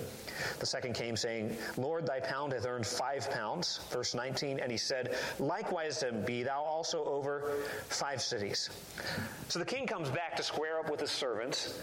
The 0.59 0.67
second 0.67 0.95
came 0.95 1.17
saying 1.17 1.57
lord 1.77 2.07
thy 2.07 2.21
pound 2.21 2.53
hath 2.53 2.67
earned 2.67 2.87
five 2.87 3.31
pounds. 3.31 3.81
Verse 3.91 4.15
19 4.15 4.61
and 4.61 4.71
he 4.71 4.79
said 4.79 5.17
likewise 5.39 6.01
then 6.01 6.25
be 6.25 6.43
thou 6.43 6.63
also 6.63 7.05
over 7.05 7.53
five 7.89 8.23
cities. 8.23 8.71
So 9.49 9.59
the 9.59 9.65
king 9.65 9.87
comes 9.87 10.11
back 10.11 10.37
to 10.37 10.43
square 10.43 10.79
up 10.79 10.91
with 10.91 11.01
his 11.01 11.11
servants 11.11 11.81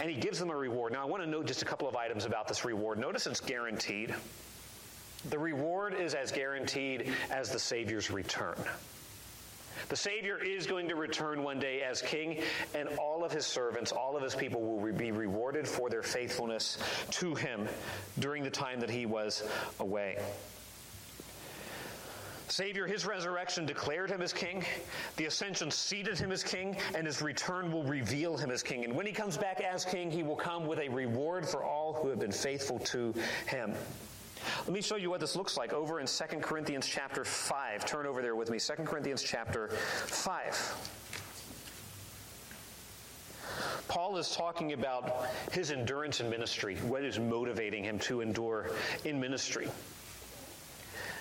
and 0.00 0.08
he 0.08 0.16
gives 0.16 0.38
them 0.38 0.50
a 0.50 0.56
reward. 0.56 0.92
Now 0.92 1.02
i 1.02 1.04
want 1.06 1.22
to 1.22 1.28
note 1.28 1.46
just 1.46 1.62
a 1.62 1.64
couple 1.64 1.88
of 1.88 1.96
items 1.96 2.24
about 2.24 2.48
this 2.48 2.64
reward. 2.64 2.98
Notice 2.98 3.26
it's 3.26 3.40
guaranteed 3.40 4.14
the 5.30 5.38
reward 5.38 5.94
is 5.94 6.14
as 6.14 6.30
guaranteed 6.30 7.12
as 7.30 7.50
the 7.50 7.58
Savior's 7.58 8.10
return. 8.10 8.56
The 9.88 9.96
Savior 9.96 10.42
is 10.42 10.66
going 10.66 10.88
to 10.88 10.96
return 10.96 11.42
one 11.42 11.58
day 11.58 11.82
as 11.82 12.02
king, 12.02 12.42
and 12.74 12.88
all 12.98 13.24
of 13.24 13.32
his 13.32 13.46
servants, 13.46 13.92
all 13.92 14.16
of 14.16 14.22
his 14.22 14.34
people 14.34 14.60
will 14.60 14.92
be 14.92 15.12
rewarded 15.12 15.66
for 15.66 15.88
their 15.88 16.02
faithfulness 16.02 16.78
to 17.12 17.34
him 17.34 17.68
during 18.18 18.42
the 18.42 18.50
time 18.50 18.80
that 18.80 18.90
he 18.90 19.06
was 19.06 19.44
away. 19.80 20.18
Savior, 22.48 22.86
his 22.86 23.06
resurrection 23.06 23.66
declared 23.66 24.10
him 24.10 24.20
as 24.20 24.32
king. 24.32 24.64
The 25.16 25.26
ascension 25.26 25.70
seated 25.70 26.18
him 26.18 26.32
as 26.32 26.42
king, 26.42 26.76
and 26.94 27.06
his 27.06 27.22
return 27.22 27.70
will 27.70 27.84
reveal 27.84 28.36
him 28.36 28.50
as 28.50 28.62
king. 28.62 28.84
And 28.84 28.94
when 28.94 29.06
he 29.06 29.12
comes 29.12 29.36
back 29.36 29.60
as 29.60 29.84
king, 29.84 30.10
he 30.10 30.22
will 30.22 30.36
come 30.36 30.66
with 30.66 30.78
a 30.78 30.88
reward 30.88 31.46
for 31.46 31.62
all 31.62 31.92
who 31.92 32.08
have 32.08 32.18
been 32.18 32.32
faithful 32.32 32.78
to 32.80 33.14
him. 33.46 33.74
Let 34.66 34.72
me 34.72 34.80
show 34.80 34.96
you 34.96 35.10
what 35.10 35.20
this 35.20 35.36
looks 35.36 35.56
like 35.56 35.72
over 35.72 36.00
in 36.00 36.06
2 36.06 36.24
Corinthians 36.40 36.86
chapter 36.86 37.24
5. 37.24 37.84
Turn 37.86 38.06
over 38.06 38.22
there 38.22 38.36
with 38.36 38.50
me. 38.50 38.58
2 38.58 38.72
Corinthians 38.84 39.22
chapter 39.22 39.68
5. 39.68 40.98
Paul 43.88 44.18
is 44.18 44.30
talking 44.36 44.74
about 44.74 45.26
his 45.50 45.70
endurance 45.70 46.20
in 46.20 46.28
ministry, 46.28 46.76
what 46.76 47.02
is 47.02 47.18
motivating 47.18 47.82
him 47.82 47.98
to 48.00 48.20
endure 48.20 48.70
in 49.04 49.18
ministry. 49.18 49.68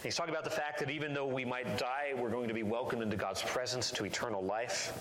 he's 0.04 0.16
talking 0.16 0.34
about 0.34 0.44
the 0.44 0.50
fact 0.50 0.80
that 0.80 0.90
even 0.90 1.14
though 1.14 1.26
we 1.26 1.46
might 1.46 1.78
die, 1.78 2.14
we're 2.18 2.30
going 2.30 2.50
to 2.50 2.54
be 2.54 2.64
welcomed 2.64 3.02
into 3.02 3.16
God's 3.16 3.42
presence 3.42 3.90
to 3.92 4.06
eternal 4.06 4.44
life, 4.44 4.94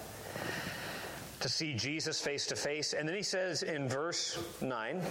to 1.41 1.49
see 1.49 1.75
Jesus 1.75 2.21
face 2.21 2.47
to 2.47 2.57
face. 2.57 2.93
And 2.93 3.09
then 3.09 3.17
he 3.17 3.23
says 3.23 3.65
in 3.65 3.89
verse 3.89 4.39
9, 4.61 5.03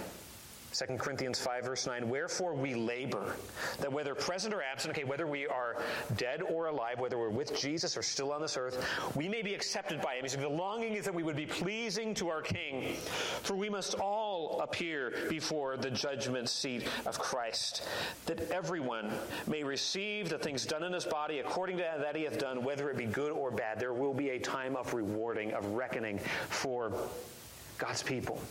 2 0.76 0.96
Corinthians 0.98 1.38
5, 1.38 1.64
verse 1.64 1.86
9, 1.86 2.06
wherefore 2.06 2.52
we 2.52 2.74
labor, 2.74 3.34
that 3.80 3.90
whether 3.90 4.14
present 4.14 4.52
or 4.52 4.62
absent, 4.62 4.94
okay, 4.94 5.04
whether 5.04 5.26
we 5.26 5.46
are 5.46 5.76
dead 6.18 6.42
or 6.42 6.66
alive, 6.66 7.00
whether 7.00 7.16
we're 7.16 7.30
with 7.30 7.58
Jesus 7.58 7.96
or 7.96 8.02
still 8.02 8.30
on 8.30 8.42
this 8.42 8.58
earth, 8.58 8.84
we 9.14 9.26
may 9.26 9.40
be 9.40 9.54
accepted 9.54 10.02
by 10.02 10.16
him. 10.16 10.22
He 10.24 10.28
said, 10.28 10.42
the 10.42 10.48
longing 10.48 10.94
is 10.94 11.06
that 11.06 11.14
we 11.14 11.22
would 11.22 11.36
be 11.36 11.46
pleasing 11.46 12.12
to 12.14 12.28
our 12.28 12.42
King, 12.42 12.94
for 13.42 13.54
we 13.54 13.70
must 13.70 13.94
all 13.94 14.60
appear 14.60 15.14
before 15.30 15.78
the 15.78 15.90
judgment 15.90 16.46
seat 16.46 16.86
of 17.06 17.18
Christ, 17.18 17.82
that 18.26 18.50
everyone 18.50 19.10
may 19.46 19.64
receive 19.64 20.28
the 20.28 20.38
things 20.38 20.66
done 20.66 20.82
in 20.82 20.92
his 20.92 21.06
body 21.06 21.38
according 21.38 21.78
to 21.78 21.82
that 21.98 22.14
he 22.16 22.24
hath 22.24 22.38
done, 22.38 22.62
whether 22.62 22.90
it 22.90 22.98
be 22.98 23.06
good 23.06 23.32
or 23.32 23.50
bad. 23.50 23.80
There 23.80 23.94
will 23.94 24.12
be 24.12 24.30
a 24.30 24.38
time 24.38 24.76
of 24.76 24.92
rewarding, 24.92 25.54
of 25.54 25.64
reckoning 25.68 26.18
for 26.50 26.92
God's 27.78 28.02
people. 28.02 28.42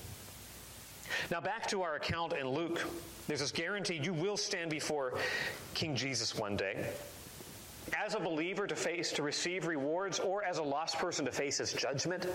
Now, 1.31 1.41
back 1.41 1.67
to 1.67 1.81
our 1.81 1.95
account 1.95 2.33
in 2.33 2.47
Luke. 2.47 2.81
There's 3.27 3.39
this 3.39 3.51
guarantee 3.51 3.99
you 4.01 4.13
will 4.13 4.37
stand 4.37 4.69
before 4.69 5.17
King 5.73 5.95
Jesus 5.95 6.37
one 6.37 6.55
day. 6.55 6.85
As 7.97 8.15
a 8.15 8.19
believer 8.19 8.65
to 8.67 8.75
face, 8.75 9.11
to 9.13 9.23
receive 9.23 9.67
rewards, 9.67 10.19
or 10.19 10.43
as 10.43 10.57
a 10.57 10.63
lost 10.63 10.97
person 10.97 11.25
to 11.25 11.31
face 11.31 11.59
his 11.59 11.71
judgment, 11.71 12.27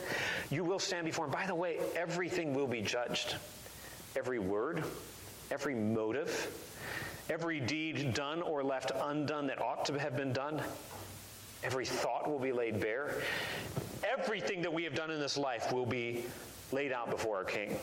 you 0.50 0.64
will 0.64 0.78
stand 0.78 1.04
before 1.04 1.26
him. 1.26 1.32
By 1.32 1.46
the 1.46 1.54
way, 1.54 1.78
everything 1.96 2.54
will 2.54 2.68
be 2.68 2.80
judged. 2.80 3.36
Every 4.16 4.38
word, 4.38 4.84
every 5.50 5.74
motive, 5.74 6.50
every 7.28 7.60
deed 7.60 8.14
done 8.14 8.42
or 8.42 8.62
left 8.62 8.92
undone 9.02 9.46
that 9.48 9.60
ought 9.60 9.84
to 9.86 9.98
have 9.98 10.16
been 10.16 10.32
done, 10.32 10.62
every 11.62 11.86
thought 11.86 12.28
will 12.28 12.38
be 12.38 12.52
laid 12.52 12.80
bare. 12.80 13.14
Everything 14.18 14.62
that 14.62 14.72
we 14.72 14.84
have 14.84 14.94
done 14.94 15.10
in 15.10 15.20
this 15.20 15.36
life 15.36 15.72
will 15.72 15.86
be 15.86 16.24
laid 16.72 16.92
out 16.92 17.10
before 17.10 17.36
our 17.36 17.44
King. 17.44 17.76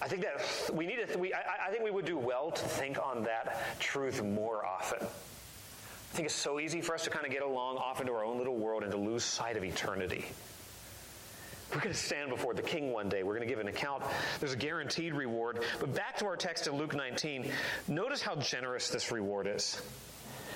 I 0.00 0.06
think 0.06 0.22
that 0.22 0.74
we 0.74 0.86
need 0.86 0.98
to, 1.08 1.18
we, 1.18 1.34
I, 1.34 1.68
I 1.68 1.70
think 1.70 1.82
we 1.82 1.90
would 1.90 2.04
do 2.04 2.18
well 2.18 2.50
to 2.50 2.64
think 2.64 2.98
on 3.04 3.24
that 3.24 3.80
truth 3.80 4.22
more 4.22 4.64
often. 4.64 5.00
I 5.02 6.16
think 6.16 6.26
it's 6.26 6.34
so 6.34 6.60
easy 6.60 6.80
for 6.80 6.94
us 6.94 7.04
to 7.04 7.10
kind 7.10 7.26
of 7.26 7.32
get 7.32 7.42
along 7.42 7.76
off 7.76 8.00
into 8.00 8.12
our 8.12 8.24
own 8.24 8.38
little 8.38 8.56
world 8.56 8.82
and 8.82 8.92
to 8.92 8.98
lose 8.98 9.24
sight 9.24 9.56
of 9.56 9.64
eternity. 9.64 10.24
We're 11.70 11.80
going 11.80 11.92
to 11.92 12.00
stand 12.00 12.30
before 12.30 12.54
the 12.54 12.62
king 12.62 12.92
one 12.92 13.10
day. 13.10 13.22
We're 13.22 13.34
going 13.34 13.46
to 13.46 13.52
give 13.54 13.58
an 13.58 13.68
account. 13.68 14.02
There's 14.40 14.54
a 14.54 14.56
guaranteed 14.56 15.12
reward. 15.12 15.64
But 15.80 15.94
back 15.94 16.16
to 16.18 16.26
our 16.26 16.36
text 16.36 16.66
in 16.66 16.76
Luke 16.76 16.94
19, 16.94 17.50
notice 17.88 18.22
how 18.22 18.36
generous 18.36 18.88
this 18.88 19.12
reward 19.12 19.46
is. 19.46 19.82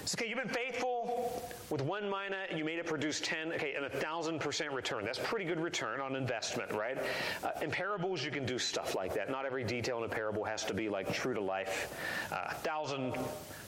So, 0.04 0.16
okay, 0.18 0.28
you've 0.28 0.38
been 0.38 0.48
faithful 0.48 1.42
with 1.70 1.80
one 1.80 2.04
mina, 2.04 2.46
you 2.56 2.64
made 2.64 2.78
it 2.78 2.86
produce 2.86 3.20
10, 3.20 3.52
okay, 3.52 3.74
and 3.74 3.84
a 3.84 3.88
thousand 3.88 4.40
percent 4.40 4.72
return. 4.72 5.04
That's 5.04 5.18
pretty 5.18 5.44
good 5.44 5.60
return 5.60 6.00
on 6.00 6.16
investment, 6.16 6.72
right? 6.72 6.98
Uh, 7.44 7.50
in 7.62 7.70
parables, 7.70 8.24
you 8.24 8.32
can 8.32 8.44
do 8.44 8.58
stuff 8.58 8.96
like 8.96 9.14
that. 9.14 9.30
Not 9.30 9.46
every 9.46 9.62
detail 9.62 9.98
in 9.98 10.04
a 10.04 10.08
parable 10.08 10.42
has 10.42 10.64
to 10.64 10.74
be 10.74 10.88
like 10.88 11.12
true 11.12 11.34
to 11.34 11.40
life. 11.40 11.94
Uh, 12.32 12.52
thousand 12.54 13.14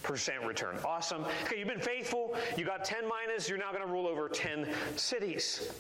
percent 0.03 0.45
return. 0.45 0.77
Awesome. 0.85 1.25
Okay, 1.45 1.59
you've 1.59 1.69
been 1.69 1.79
faithful. 1.79 2.37
You 2.57 2.65
got 2.65 2.85
10 2.85 3.05
minas, 3.05 3.49
you're 3.49 3.59
now 3.59 3.71
going 3.71 3.87
to 3.87 3.91
rule 3.91 4.07
over 4.07 4.29
10 4.29 4.69
cities. 4.97 5.73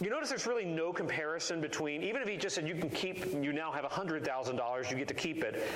You 0.00 0.10
notice 0.10 0.28
there's 0.28 0.46
really 0.46 0.64
no 0.64 0.92
comparison 0.92 1.60
between, 1.60 2.02
even 2.02 2.22
if 2.22 2.28
he 2.28 2.36
just 2.36 2.54
said 2.54 2.68
you 2.68 2.74
can 2.74 2.90
keep, 2.90 3.32
you 3.42 3.52
now 3.52 3.72
have 3.72 3.84
$100,000, 3.84 4.90
you 4.90 4.96
get 4.96 5.08
to 5.08 5.14
keep 5.14 5.42
it. 5.42 5.66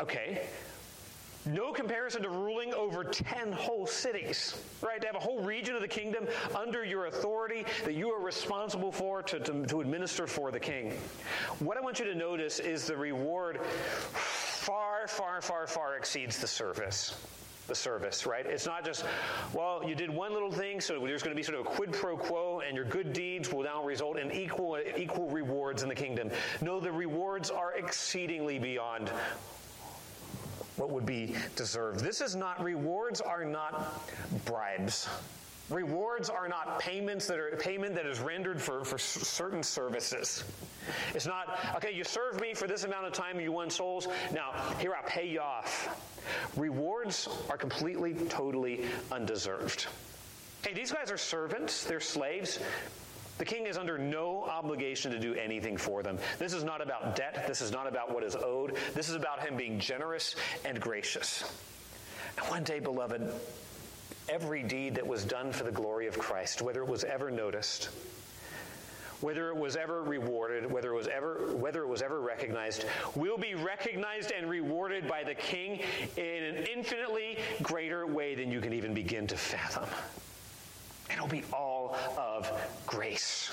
Okay, 0.00 0.46
no 1.46 1.72
comparison 1.72 2.22
to 2.22 2.28
ruling 2.28 2.72
over 2.74 3.04
10 3.04 3.52
whole 3.52 3.86
cities, 3.86 4.56
right? 4.80 5.00
To 5.00 5.06
have 5.06 5.16
a 5.16 5.20
whole 5.20 5.42
region 5.42 5.74
of 5.74 5.80
the 5.80 5.88
kingdom 5.88 6.26
under 6.54 6.84
your 6.84 7.06
authority 7.06 7.64
that 7.84 7.94
you 7.94 8.10
are 8.10 8.20
responsible 8.20 8.92
for 8.92 9.22
to, 9.22 9.40
to, 9.40 9.66
to 9.66 9.80
administer 9.80 10.26
for 10.26 10.50
the 10.50 10.60
king. 10.60 10.92
What 11.58 11.76
I 11.76 11.80
want 11.80 11.98
you 11.98 12.04
to 12.06 12.14
notice 12.14 12.60
is 12.60 12.86
the 12.86 12.96
reward 12.96 13.60
far, 13.64 15.08
far, 15.08 15.40
far, 15.40 15.66
far 15.66 15.96
exceeds 15.96 16.38
the 16.38 16.46
service 16.46 17.16
the 17.68 17.74
service, 17.76 18.26
right? 18.26 18.44
It's 18.44 18.66
not 18.66 18.84
just, 18.84 19.04
well, 19.54 19.82
you 19.86 19.94
did 19.94 20.10
one 20.10 20.32
little 20.32 20.50
thing, 20.50 20.80
so 20.80 20.98
there's 21.06 21.22
going 21.22 21.34
to 21.34 21.36
be 21.36 21.44
sort 21.44 21.60
of 21.60 21.66
a 21.66 21.68
quid 21.70 21.92
pro 21.92 22.16
quo, 22.16 22.60
and 22.66 22.76
your 22.76 22.84
good 22.84 23.12
deeds 23.12 23.52
will 23.52 23.62
now 23.62 23.84
result 23.84 24.18
in 24.18 24.32
equal 24.32 24.78
equal 24.96 25.28
rewards 25.30 25.82
in 25.84 25.88
the 25.88 25.94
kingdom. 25.94 26.30
No, 26.60 26.80
the 26.80 26.90
rewards 26.90 27.50
are 27.50 27.72
exceedingly 27.74 28.58
beyond 28.58 29.10
what 30.76 30.90
would 30.90 31.06
be 31.06 31.34
deserved. 31.56 32.00
This 32.00 32.20
is 32.20 32.34
not, 32.34 32.62
rewards 32.62 33.20
are 33.20 33.44
not 33.44 34.04
bribes. 34.44 35.08
Rewards 35.70 36.28
are 36.28 36.48
not 36.48 36.78
payments 36.78 37.26
that 37.26 37.38
are 37.38 37.56
payment 37.56 37.94
that 37.94 38.04
is 38.04 38.20
rendered 38.20 38.60
for, 38.60 38.84
for 38.84 38.98
certain 38.98 39.62
services. 39.62 40.44
It's 41.14 41.26
not, 41.26 41.58
okay, 41.76 41.92
you 41.92 42.04
served 42.04 42.40
me 42.40 42.52
for 42.52 42.66
this 42.66 42.84
amount 42.84 43.06
of 43.06 43.12
time, 43.12 43.40
you 43.40 43.52
won 43.52 43.70
souls. 43.70 44.08
Now, 44.34 44.52
here 44.80 44.94
I'll 44.94 45.08
pay 45.08 45.26
you 45.26 45.40
off. 45.40 45.98
Rewards 46.56 47.28
are 47.48 47.56
completely, 47.56 48.14
totally 48.28 48.84
undeserved. 49.10 49.86
Hey, 50.62 50.74
these 50.74 50.92
guys 50.92 51.10
are 51.10 51.16
servants, 51.16 51.84
they're 51.84 52.00
slaves. 52.00 52.58
The 53.42 53.46
king 53.46 53.66
is 53.66 53.76
under 53.76 53.98
no 53.98 54.44
obligation 54.44 55.10
to 55.10 55.18
do 55.18 55.34
anything 55.34 55.76
for 55.76 56.04
them. 56.04 56.16
This 56.38 56.52
is 56.52 56.62
not 56.62 56.80
about 56.80 57.16
debt. 57.16 57.44
This 57.48 57.60
is 57.60 57.72
not 57.72 57.88
about 57.88 58.14
what 58.14 58.22
is 58.22 58.36
owed. 58.36 58.76
This 58.94 59.08
is 59.08 59.16
about 59.16 59.44
him 59.44 59.56
being 59.56 59.80
generous 59.80 60.36
and 60.64 60.80
gracious. 60.80 61.42
And 62.38 62.48
one 62.48 62.62
day, 62.62 62.78
beloved, 62.78 63.34
every 64.28 64.62
deed 64.62 64.94
that 64.94 65.04
was 65.04 65.24
done 65.24 65.50
for 65.50 65.64
the 65.64 65.72
glory 65.72 66.06
of 66.06 66.16
Christ, 66.20 66.62
whether 66.62 66.84
it 66.84 66.88
was 66.88 67.02
ever 67.02 67.32
noticed, 67.32 67.86
whether 69.22 69.48
it 69.48 69.56
was 69.56 69.74
ever 69.74 70.04
rewarded, 70.04 70.70
whether 70.70 70.92
it 70.92 70.96
was 70.96 71.08
ever 71.08 71.48
whether 71.56 71.82
it 71.82 71.88
was 71.88 72.00
ever 72.00 72.20
recognized, 72.20 72.84
will 73.16 73.38
be 73.38 73.56
recognized 73.56 74.30
and 74.30 74.48
rewarded 74.48 75.08
by 75.08 75.24
the 75.24 75.34
king 75.34 75.80
in 76.16 76.44
an 76.44 76.64
infinitely 76.72 77.38
greater 77.60 78.06
way 78.06 78.36
than 78.36 78.52
you 78.52 78.60
can 78.60 78.72
even 78.72 78.94
begin 78.94 79.26
to 79.26 79.36
fathom. 79.36 79.88
It'll 81.12 81.28
be 81.28 81.44
all 81.52 81.96
of 82.16 82.50
grace. 82.86 83.50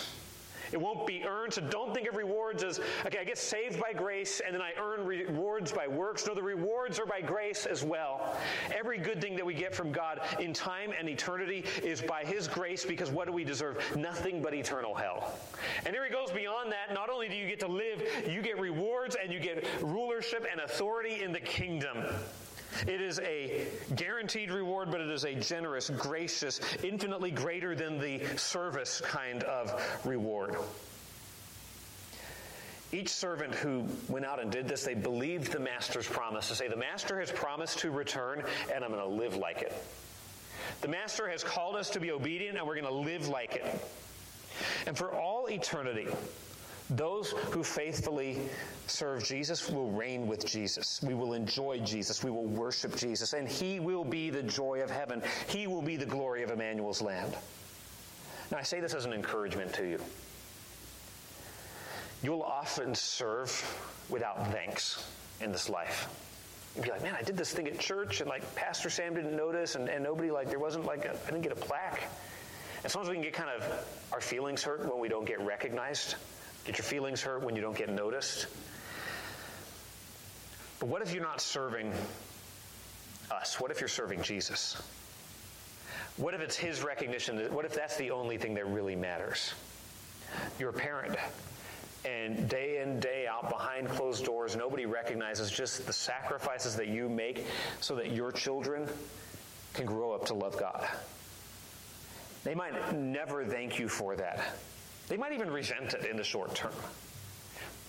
It 0.72 0.80
won't 0.80 1.07
be 1.07 1.24
earned, 1.24 1.53
so 1.53 1.62
don't 1.62 1.93
think 1.93 2.07
of 2.07 2.16
rewards 2.16 2.64
as, 2.64 2.80
okay, 3.05 3.20
I 3.20 3.24
get 3.24 3.38
saved 3.38 3.80
by 3.80 3.93
grace 3.93 4.39
and 4.45 4.53
then 4.53 4.62
I 4.62 4.74
earn 4.80 5.05
rewards 5.05 5.72
by 5.72 5.88
works. 5.88 6.28
No, 6.28 6.36
the 6.36 6.43
rewards 6.43 6.99
are 6.99 7.05
by 7.05 7.22
grace 7.22 7.66
as 7.66 7.84
well. 7.84 8.38
Every 8.72 8.97
good 8.97 9.22
thing 9.22 9.36
that 9.36 9.45
we 9.45 9.53
get 9.53 9.74
from 9.74 9.91
God 9.91 10.22
in 10.39 10.53
time 10.53 10.93
and 10.97 11.10
eternity 11.10 11.66
is 11.84 12.01
by 12.01 12.24
His 12.24 12.47
grace 12.47 12.86
because 12.86 13.10
what 13.10 13.26
do 13.26 13.34
we 13.34 13.43
deserve? 13.43 13.84
Nothing 13.95 14.41
but 14.41 14.53
eternal 14.53 14.93
hell. 14.93 15.34
And 15.86 15.95
here 15.95 16.05
He 16.05 16.12
goes 16.12 16.32
beyond 16.32 16.72
that. 16.72 16.93
Not 16.93 17.10
only 17.10 17.30
do 17.30 17.36
you 17.36 17.47
get 17.47 17.60
to 17.62 17.68
live, 17.68 18.03
you 18.28 18.41
get 18.41 18.60
rewards 18.60 19.16
and 19.22 19.34
you 19.34 19.39
get 19.39 19.66
rulership 19.82 20.45
and 20.51 20.62
authority 20.62 21.24
in 21.24 21.32
the 21.32 21.39
kingdom. 21.39 21.97
It 22.88 23.01
is 23.01 23.20
a 23.20 23.67
guaranteed 23.95 24.51
reward, 24.51 24.91
but 24.91 25.01
it 25.01 25.09
is 25.09 25.26
a 25.26 25.36
generous, 25.36 25.89
gracious, 25.89 26.59
infinitely 26.84 27.32
greater 27.32 27.76
than 27.76 27.99
the 27.99 28.26
service 28.38 29.01
kind 29.01 29.43
of 29.43 29.74
reward. 30.05 30.55
Each 32.91 33.09
servant 33.09 33.53
who 33.53 33.86
went 34.07 34.26
out 34.26 34.41
and 34.41 34.51
did 34.51 34.67
this, 34.67 34.84
they 34.84 34.95
believed 34.95 35.51
the 35.51 35.59
master's 35.59 36.07
promise 36.07 36.47
to 36.47 36.55
say, 36.55 36.67
The 36.67 36.76
master 36.76 37.20
has 37.20 37.32
promised 37.32 37.80
to 37.80 37.91
return, 37.91 38.43
and 38.74 38.84
I'm 38.84 38.91
going 38.91 39.03
to 39.03 39.07
live 39.07 39.36
like 39.36 39.61
it. 39.61 39.74
The 40.82 40.88
master 40.88 41.30
has 41.30 41.43
called 41.43 41.76
us 41.76 41.89
to 41.91 41.99
be 41.99 42.11
obedient, 42.11 42.57
and 42.57 42.65
we're 42.65 42.80
going 42.80 42.86
to 42.86 43.11
live 43.11 43.28
like 43.28 43.55
it. 43.55 43.65
And 44.88 44.97
for 44.97 45.13
all 45.13 45.47
eternity, 45.49 46.07
those 46.90 47.32
who 47.52 47.64
faithfully 47.64 48.40
serve 48.88 49.24
Jesus 49.24 49.70
will 49.70 49.92
reign 49.92 50.28
with 50.28 50.46
Jesus. 50.46 51.02
We 51.04 51.14
will 51.14 51.34
enjoy 51.34 51.80
Jesus. 51.80 52.24
We 52.24 52.32
will 52.32 52.46
worship 52.46 52.96
Jesus. 52.96 53.34
And 53.34 53.48
He 53.48 53.80
will 53.80 54.04
be 54.04 54.30
the 54.30 54.44
joy 54.44 54.82
of 54.82 54.90
heaven. 54.90 55.22
He 55.48 55.68
will 55.68 55.82
be 55.82 55.96
the 55.98 56.06
glory 56.06 56.44
of 56.44 56.52
Emmanuel's 56.52 57.02
land. 57.02 57.36
Now, 58.52 58.58
I 58.58 58.64
say 58.64 58.80
this 58.80 58.96
as 58.96 59.06
an 59.06 59.14
encouragement 59.14 59.74
to 59.74 59.86
you. 59.86 60.00
You'll 62.24 62.42
often 62.42 62.96
serve 62.96 63.52
without 64.10 64.52
thanks 64.52 65.08
in 65.40 65.52
this 65.52 65.70
life. 65.70 66.10
You'd 66.76 66.86
be 66.86 66.92
like, 66.92 67.04
man, 67.04 67.16
I 67.18 67.22
did 67.22 67.38
this 67.38 67.52
thing 67.52 67.68
at 67.68 67.80
church, 67.80 68.22
and 68.22 68.30
like 68.30 68.56
Pastor 68.56 68.90
Sam 68.90 69.14
didn't 69.14 69.36
notice, 69.36 69.76
and, 69.76 69.88
and 69.88 70.04
nobody, 70.04 70.32
like, 70.32 70.50
there 70.50 70.60
wasn't 70.60 70.86
like, 70.86 71.06
I 71.06 71.14
didn't 71.26 71.42
get 71.42 71.52
a 71.52 71.56
plaque. 71.56 72.04
And 72.84 72.92
sometimes 72.92 73.10
we 73.10 73.16
can 73.16 73.24
get 73.24 73.34
kind 73.34 73.50
of, 73.50 73.64
our 74.12 74.22
feelings 74.22 74.64
hurt 74.64 74.82
when 74.82 75.00
we 75.00 75.10
don't 75.10 75.26
get 75.26 75.40
recognized. 75.42 76.16
Get 76.66 76.78
your 76.78 76.86
feelings 76.86 77.22
hurt 77.22 77.43
when 77.43 77.55
you 77.55 77.62
don't 77.62 77.78
get 77.78 77.89
noticed. 77.89 78.47
But 80.80 80.88
what 80.88 81.01
if 81.01 81.14
you're 81.14 81.24
not 81.24 81.41
serving 81.41 81.91
us? 83.32 83.60
What 83.60 83.72
if 83.72 83.82
you're 83.82 83.88
serving 83.88 84.22
Jesus? 84.22 84.82
What 86.18 86.34
if 86.34 86.41
it's 86.41 86.55
his 86.55 86.84
recognition? 86.84 87.38
What 87.53 87.66
if 87.66 87.74
that's 87.74 87.97
the 87.97 88.12
only 88.12 88.38
thing 88.38 88.53
that 88.55 88.68
really 88.68 88.95
matters? 88.95 89.53
You're 90.60 90.70
a 90.70 90.74
parent, 90.74 91.16
and 92.05 92.47
day 92.47 92.82
in, 92.82 92.99
day 92.99 93.28
out, 93.28 93.49
behind 93.49 93.89
closed 93.89 94.26
doors, 94.26 94.55
nobody 94.55 94.86
recognizes 94.86 95.51
just 95.51 95.86
the 95.86 95.93
sacrifices 95.93 96.76
that 96.76 96.88
you 96.88 97.10
make 97.10 97.45
so 97.82 97.95
that 97.95 98.12
your 98.12 98.32
children 98.32 98.88
can 99.74 99.86
grow 99.86 100.12
up 100.12 100.26
to 100.26 100.34
love 100.34 100.57
God. 100.57 100.88
They 102.43 102.55
might 102.55 102.95
never 102.95 103.43
thank 103.45 103.80
you 103.80 103.89
for 103.89 104.16
that. 104.16 104.55
They 105.10 105.18
might 105.18 105.34
even 105.34 105.51
resent 105.51 105.95
it 105.95 106.05
in 106.05 106.18
the 106.18 106.24
short 106.24 106.55
term. 106.55 106.72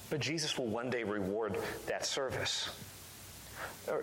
But 0.09 0.21
Jesus 0.21 0.59
will 0.59 0.67
one 0.67 0.91
day 0.91 1.05
reward 1.05 1.59
that 1.87 2.05
service. 2.05 2.69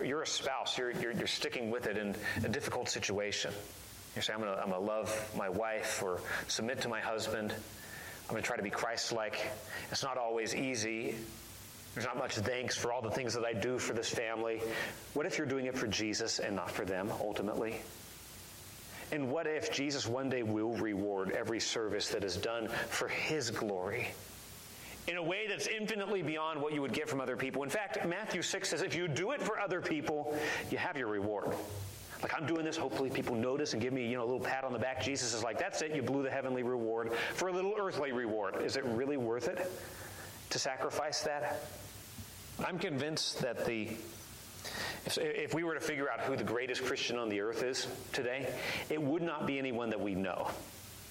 you're 0.02 0.22
a 0.22 0.26
spouse, 0.26 0.78
you're, 0.78 0.92
you're, 0.92 1.12
you're, 1.12 1.26
sticking 1.26 1.70
with 1.70 1.86
it 1.86 1.98
in 1.98 2.14
a 2.44 2.48
difficult 2.48 2.88
situation. 2.88 3.52
You 4.16 4.22
say, 4.22 4.32
I'm 4.32 4.40
going 4.40 4.56
to 4.56 4.78
love 4.78 5.32
my 5.36 5.48
wife 5.48 6.02
or 6.02 6.20
submit 6.46 6.80
to 6.82 6.88
my 6.88 7.00
husband. 7.00 7.52
I'm 7.52 8.30
going 8.30 8.42
to 8.42 8.46
try 8.46 8.56
to 8.56 8.62
be 8.62 8.70
Christ 8.70 9.12
like. 9.12 9.50
It's 9.90 10.02
not 10.02 10.16
always 10.16 10.54
easy. 10.54 11.16
There's 11.94 12.06
not 12.06 12.16
much 12.16 12.36
thanks 12.36 12.76
for 12.76 12.92
all 12.92 13.02
the 13.02 13.10
things 13.10 13.34
that 13.34 13.44
I 13.44 13.52
do 13.52 13.78
for 13.78 13.94
this 13.94 14.08
family. 14.08 14.62
What 15.14 15.26
if 15.26 15.36
you're 15.36 15.46
doing 15.46 15.66
it 15.66 15.76
for 15.76 15.88
Jesus 15.88 16.38
and 16.38 16.54
not 16.54 16.70
for 16.70 16.84
them 16.84 17.10
ultimately? 17.20 17.76
And 19.10 19.30
what 19.30 19.46
if 19.46 19.72
Jesus 19.72 20.06
one 20.06 20.28
day 20.28 20.42
will 20.42 20.72
reward 20.74 21.32
every 21.32 21.60
service 21.60 22.08
that 22.10 22.24
is 22.24 22.36
done 22.36 22.68
for 22.88 23.08
his 23.08 23.50
glory? 23.50 24.08
In 25.06 25.16
a 25.16 25.22
way 25.22 25.46
that's 25.48 25.66
infinitely 25.66 26.22
beyond 26.22 26.60
what 26.60 26.74
you 26.74 26.82
would 26.82 26.92
get 26.92 27.08
from 27.08 27.20
other 27.20 27.36
people. 27.36 27.62
In 27.62 27.70
fact, 27.70 28.06
Matthew 28.06 28.42
6 28.42 28.68
says 28.68 28.82
if 28.82 28.94
you 28.94 29.08
do 29.08 29.32
it 29.32 29.40
for 29.40 29.58
other 29.58 29.80
people, 29.80 30.36
you 30.70 30.76
have 30.76 30.98
your 30.98 31.08
reward. 31.08 31.54
Like 32.22 32.34
I'm 32.34 32.46
doing 32.46 32.64
this, 32.64 32.76
hopefully 32.76 33.08
people 33.08 33.34
notice 33.34 33.72
and 33.72 33.80
give 33.80 33.92
me, 33.92 34.06
you 34.06 34.16
know, 34.16 34.24
a 34.24 34.26
little 34.26 34.40
pat 34.40 34.64
on 34.64 34.72
the 34.72 34.78
back. 34.78 35.02
Jesus 35.02 35.32
is 35.32 35.42
like, 35.42 35.58
that's 35.58 35.80
it, 35.82 35.94
you 35.94 36.02
blew 36.02 36.22
the 36.22 36.30
heavenly 36.30 36.62
reward 36.62 37.12
for 37.34 37.48
a 37.48 37.52
little 37.52 37.74
earthly 37.78 38.12
reward. 38.12 38.60
Is 38.60 38.76
it 38.76 38.84
really 38.84 39.16
worth 39.16 39.48
it 39.48 39.70
to 40.50 40.58
sacrifice 40.58 41.22
that? 41.22 41.62
I'm 42.66 42.78
convinced 42.78 43.40
that 43.40 43.64
the 43.64 43.90
if 45.16 45.54
we 45.54 45.64
were 45.64 45.74
to 45.74 45.80
figure 45.80 46.10
out 46.10 46.20
who 46.20 46.36
the 46.36 46.44
greatest 46.44 46.84
Christian 46.84 47.16
on 47.16 47.28
the 47.28 47.40
earth 47.40 47.62
is 47.62 47.86
today, 48.12 48.46
it 48.90 49.00
would 49.00 49.22
not 49.22 49.46
be 49.46 49.58
anyone 49.58 49.90
that 49.90 50.00
we 50.00 50.14
know. 50.14 50.50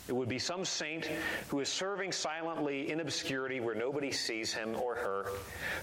It 0.07 0.15
would 0.15 0.29
be 0.29 0.39
some 0.39 0.63
saint 0.63 1.09
who 1.49 1.59
is 1.59 1.67
serving 1.67 2.13
silently 2.13 2.91
in 2.91 3.01
obscurity 3.01 3.59
where 3.59 3.75
nobody 3.75 4.11
sees 4.11 4.53
him 4.53 4.75
or 4.75 4.95
her, 4.95 5.25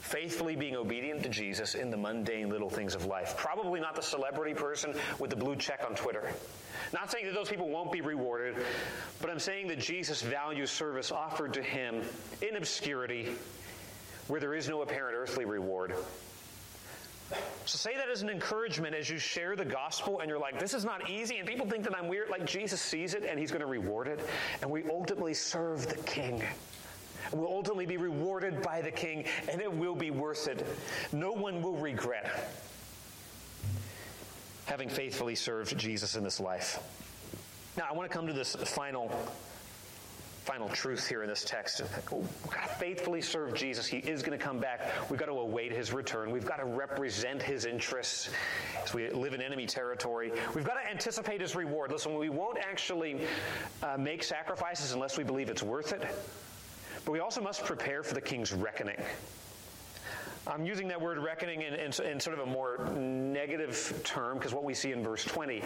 faithfully 0.01 0.57
being 0.57 0.77
obedient 0.77 1.23
to 1.25 1.29
Jesus 1.29 1.75
in 1.75 1.91
the 1.91 1.97
mundane 1.97 2.49
little 2.49 2.71
things 2.71 2.95
of 2.95 3.05
life. 3.05 3.37
Probably 3.37 3.81
not 3.81 3.95
the 3.95 4.03
celebrity 4.03 4.55
person 4.55 4.95
with 5.19 5.29
the 5.29 5.37
blue 5.37 5.57
check 5.57 5.85
on 5.87 5.95
Twitter. 5.95 6.33
Not 6.95 7.11
saying 7.11 7.27
that 7.27 7.35
those 7.35 7.51
people 7.51 7.69
won't 7.69 7.93
be 7.93 8.01
rewarded, 8.01 8.57
but 9.21 9.29
I'm 9.29 9.39
saying 9.39 9.69
that 9.69 9.79
Jesus 9.79 10.23
values 10.23 10.71
service 10.71 11.13
offered 11.13 11.53
to 11.55 11.63
him 11.63 12.01
in 12.41 12.57
obscurity 12.57 13.35
where 14.29 14.41
there 14.41 14.55
is 14.55 14.71
no 14.71 14.81
apparent 14.81 15.17
earthly 15.17 15.45
reward 15.45 15.95
So 17.31 17.79
say 17.79 17.97
that 17.97 18.11
as 18.11 18.23
an 18.23 18.29
encouragement 18.29 18.95
as 18.95 19.09
you 19.09 19.19
share 19.19 19.57
the 19.57 19.65
gospel 19.65 20.21
and 20.21 20.29
you're 20.29 20.39
like, 20.39 20.59
this 20.59 20.75
is 20.75 20.85
not 20.85 21.09
easy, 21.09 21.39
and 21.39 21.49
people 21.49 21.67
think 21.67 21.83
that 21.85 21.97
I'm 21.97 22.09
weird. 22.09 22.29
Like 22.29 22.45
Jesus 22.45 22.81
sees 22.81 23.15
it 23.15 23.25
and 23.25 23.39
he's 23.39 23.51
going 23.51 23.63
to 23.63 23.67
reward 23.67 24.07
it. 24.09 24.21
And 24.61 24.71
we 24.71 24.85
ultimately 24.91 25.35
serve 25.35 25.87
the 25.89 25.97
king. 26.03 26.43
We'll 27.33 27.49
ultimately 27.49 27.87
be 27.87 27.97
rewarded 27.97 28.63
by 28.63 28.83
the 28.83 28.91
king, 28.91 29.25
and 29.51 29.61
it 29.61 29.73
will 29.73 29.95
be 29.95 30.11
worth 30.11 30.47
it. 30.47 30.67
No 31.13 31.33
one 31.33 31.63
will 31.63 31.77
regret 31.77 32.51
having 34.67 34.89
faithfully 34.89 35.35
served 35.35 35.77
Jesus 35.79 36.17
in 36.17 36.25
this 36.25 36.41
life. 36.41 36.79
Now, 37.77 37.87
I 37.91 37.93
want 37.95 38.11
to 38.11 38.17
come 38.17 38.27
to 38.27 38.33
this 38.33 38.55
final 38.55 39.11
final 40.45 40.69
truth 40.69 41.09
here 41.09 41.23
in 41.23 41.29
this 41.31 41.43
text. 41.43 41.81
We've 42.13 42.51
got 42.51 42.69
to 42.69 42.75
faithfully 42.75 43.23
serve 43.23 43.55
Jesus. 43.55 43.87
He 43.87 43.97
is 43.99 44.23
going 44.23 44.39
to 44.39 44.45
come 44.45 44.59
back. 44.59 44.93
We've 45.09 45.19
got 45.19 45.27
to 45.27 45.33
await 45.33 45.73
his 45.73 45.91
return. 45.91 46.31
We've 46.31 46.45
got 46.45 46.57
to 46.57 46.67
represent 46.67 47.43
his 47.43 47.65
interests 47.65 48.29
as 48.85 48.93
we 48.93 49.09
live 49.11 49.33
in 49.33 49.41
enemy 49.41 49.65
territory. 49.65 50.33
We've 50.55 50.65
got 50.65 50.75
to 50.75 50.91
anticipate 50.91 51.41
his 51.41 51.57
reward. 51.57 51.93
Listen, 51.93 52.19
we 52.19 52.29
won't 52.29 52.59
actually 52.59 53.23
uh, 53.83 53.97
make 53.97 54.23
sacrifices 54.23 54.93
unless 54.93 55.17
we 55.17 55.25
believe 55.25 55.49
it's 55.49 55.63
worth 55.63 55.95
it. 55.95 56.07
But 57.07 57.13
we 57.13 57.21
also 57.21 57.41
must 57.41 57.65
prepare 57.65 58.03
for 58.03 58.13
the 58.13 58.21
king's 58.21 58.53
reckoning. 58.53 59.03
I'm 60.47 60.67
using 60.67 60.89
that 60.89 61.01
word 61.01 61.17
reckoning 61.17 61.63
in, 61.63 61.73
in, 61.73 61.93
in 62.05 62.21
sort 62.21 62.39
of 62.39 62.47
a 62.47 62.51
more 62.51 62.87
negative 62.95 63.99
term 64.05 64.37
because 64.37 64.53
what 64.53 64.65
we 64.65 64.75
see 64.75 64.93
in 64.93 65.03
verse 65.03 65.25
20 65.25 65.63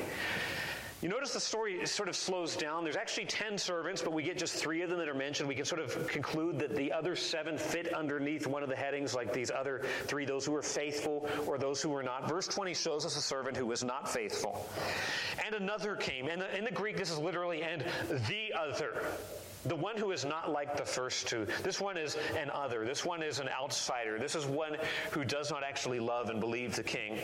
you 1.00 1.08
notice 1.08 1.32
the 1.32 1.40
story 1.40 1.86
sort 1.86 2.08
of 2.08 2.16
slows 2.16 2.56
down. 2.56 2.82
There's 2.82 2.96
actually 2.96 3.26
10 3.26 3.56
servants, 3.56 4.02
but 4.02 4.12
we 4.12 4.24
get 4.24 4.36
just 4.36 4.54
three 4.54 4.82
of 4.82 4.90
them 4.90 4.98
that 4.98 5.08
are 5.08 5.14
mentioned. 5.14 5.48
We 5.48 5.54
can 5.54 5.64
sort 5.64 5.80
of 5.80 6.08
conclude 6.08 6.58
that 6.58 6.74
the 6.74 6.92
other 6.92 7.14
seven 7.14 7.56
fit 7.56 7.94
underneath 7.94 8.48
one 8.48 8.64
of 8.64 8.68
the 8.68 8.74
headings, 8.74 9.14
like 9.14 9.32
these 9.32 9.52
other 9.52 9.82
three, 10.06 10.24
those 10.24 10.44
who 10.44 10.50
were 10.50 10.62
faithful 10.62 11.28
or 11.46 11.56
those 11.56 11.80
who 11.80 11.90
were 11.90 12.02
not. 12.02 12.28
Verse 12.28 12.48
20 12.48 12.74
shows 12.74 13.06
us 13.06 13.16
a 13.16 13.22
servant 13.22 13.56
who 13.56 13.66
was 13.66 13.84
not 13.84 14.12
faithful. 14.12 14.68
And 15.46 15.54
another 15.54 15.94
came. 15.94 16.26
And 16.26 16.42
in 16.56 16.64
the 16.64 16.72
Greek, 16.72 16.96
this 16.96 17.12
is 17.12 17.18
literally, 17.18 17.62
and 17.62 17.84
the 18.08 18.52
other. 18.58 19.04
The 19.66 19.74
one 19.74 19.96
who 19.96 20.12
is 20.12 20.24
not 20.24 20.52
like 20.52 20.76
the 20.76 20.84
first 20.84 21.26
two. 21.26 21.46
This 21.62 21.80
one 21.80 21.96
is 21.96 22.16
an 22.40 22.50
other. 22.50 22.84
This 22.84 23.04
one 23.04 23.22
is 23.22 23.40
an 23.40 23.48
outsider. 23.48 24.18
This 24.18 24.34
is 24.34 24.46
one 24.46 24.76
who 25.10 25.24
does 25.24 25.50
not 25.50 25.64
actually 25.64 25.98
love 25.98 26.30
and 26.30 26.38
believe 26.38 26.76
the 26.76 26.82
king. 26.82 27.18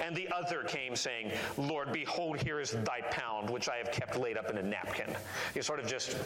And 0.00 0.16
the 0.16 0.28
other 0.30 0.62
came 0.62 0.94
saying, 0.94 1.32
Lord, 1.56 1.92
behold, 1.92 2.40
here 2.40 2.60
is 2.60 2.70
thy 2.70 3.00
pound, 3.10 3.50
which 3.50 3.68
I 3.68 3.76
have 3.76 3.90
kept 3.90 4.16
laid 4.16 4.36
up 4.36 4.48
in 4.48 4.58
a 4.58 4.62
napkin. 4.62 5.14
You 5.54 5.62
sort 5.62 5.80
of 5.80 5.86
just, 5.86 6.16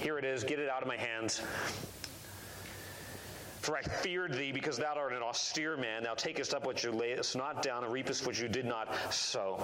here 0.00 0.18
it 0.18 0.24
is, 0.24 0.44
get 0.44 0.58
it 0.58 0.68
out 0.68 0.82
of 0.82 0.88
my 0.88 0.96
hands. 0.96 1.40
For 3.60 3.76
I 3.76 3.82
feared 3.82 4.34
thee 4.34 4.52
because 4.52 4.76
thou 4.76 4.94
art 4.94 5.12
an 5.12 5.22
austere 5.22 5.76
man. 5.76 6.04
Thou 6.04 6.14
takest 6.14 6.54
up 6.54 6.64
what 6.64 6.84
you 6.84 6.92
layest 6.92 7.34
not 7.34 7.62
down 7.62 7.82
and 7.82 7.92
reapest 7.92 8.24
what 8.24 8.40
you 8.40 8.46
did 8.46 8.64
not 8.64 9.12
sow. 9.12 9.60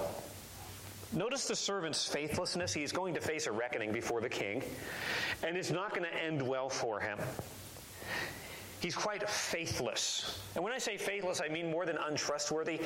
Notice 1.15 1.47
the 1.47 1.57
servant's 1.57 2.09
faithlessness. 2.09 2.73
He's 2.73 2.93
going 2.93 3.13
to 3.15 3.21
face 3.21 3.47
a 3.47 3.53
reckoning 3.53 3.93
before 3.93 4.21
the 4.21 4.29
king, 4.29 4.63
and 5.43 5.57
it's 5.57 5.71
not 5.71 5.91
going 5.91 6.05
to 6.11 6.23
end 6.23 6.41
well 6.41 6.71
for 6.71 7.01
him. 7.01 7.19
He's 8.81 8.97
quite 8.97 9.29
faithless. 9.29 10.41
And 10.55 10.65
when 10.65 10.73
I 10.73 10.79
say 10.79 10.97
faithless, 10.97 11.41
I 11.41 11.49
mean 11.49 11.71
more 11.71 11.87
than 11.87 11.99
untrustworthy. 11.99 12.81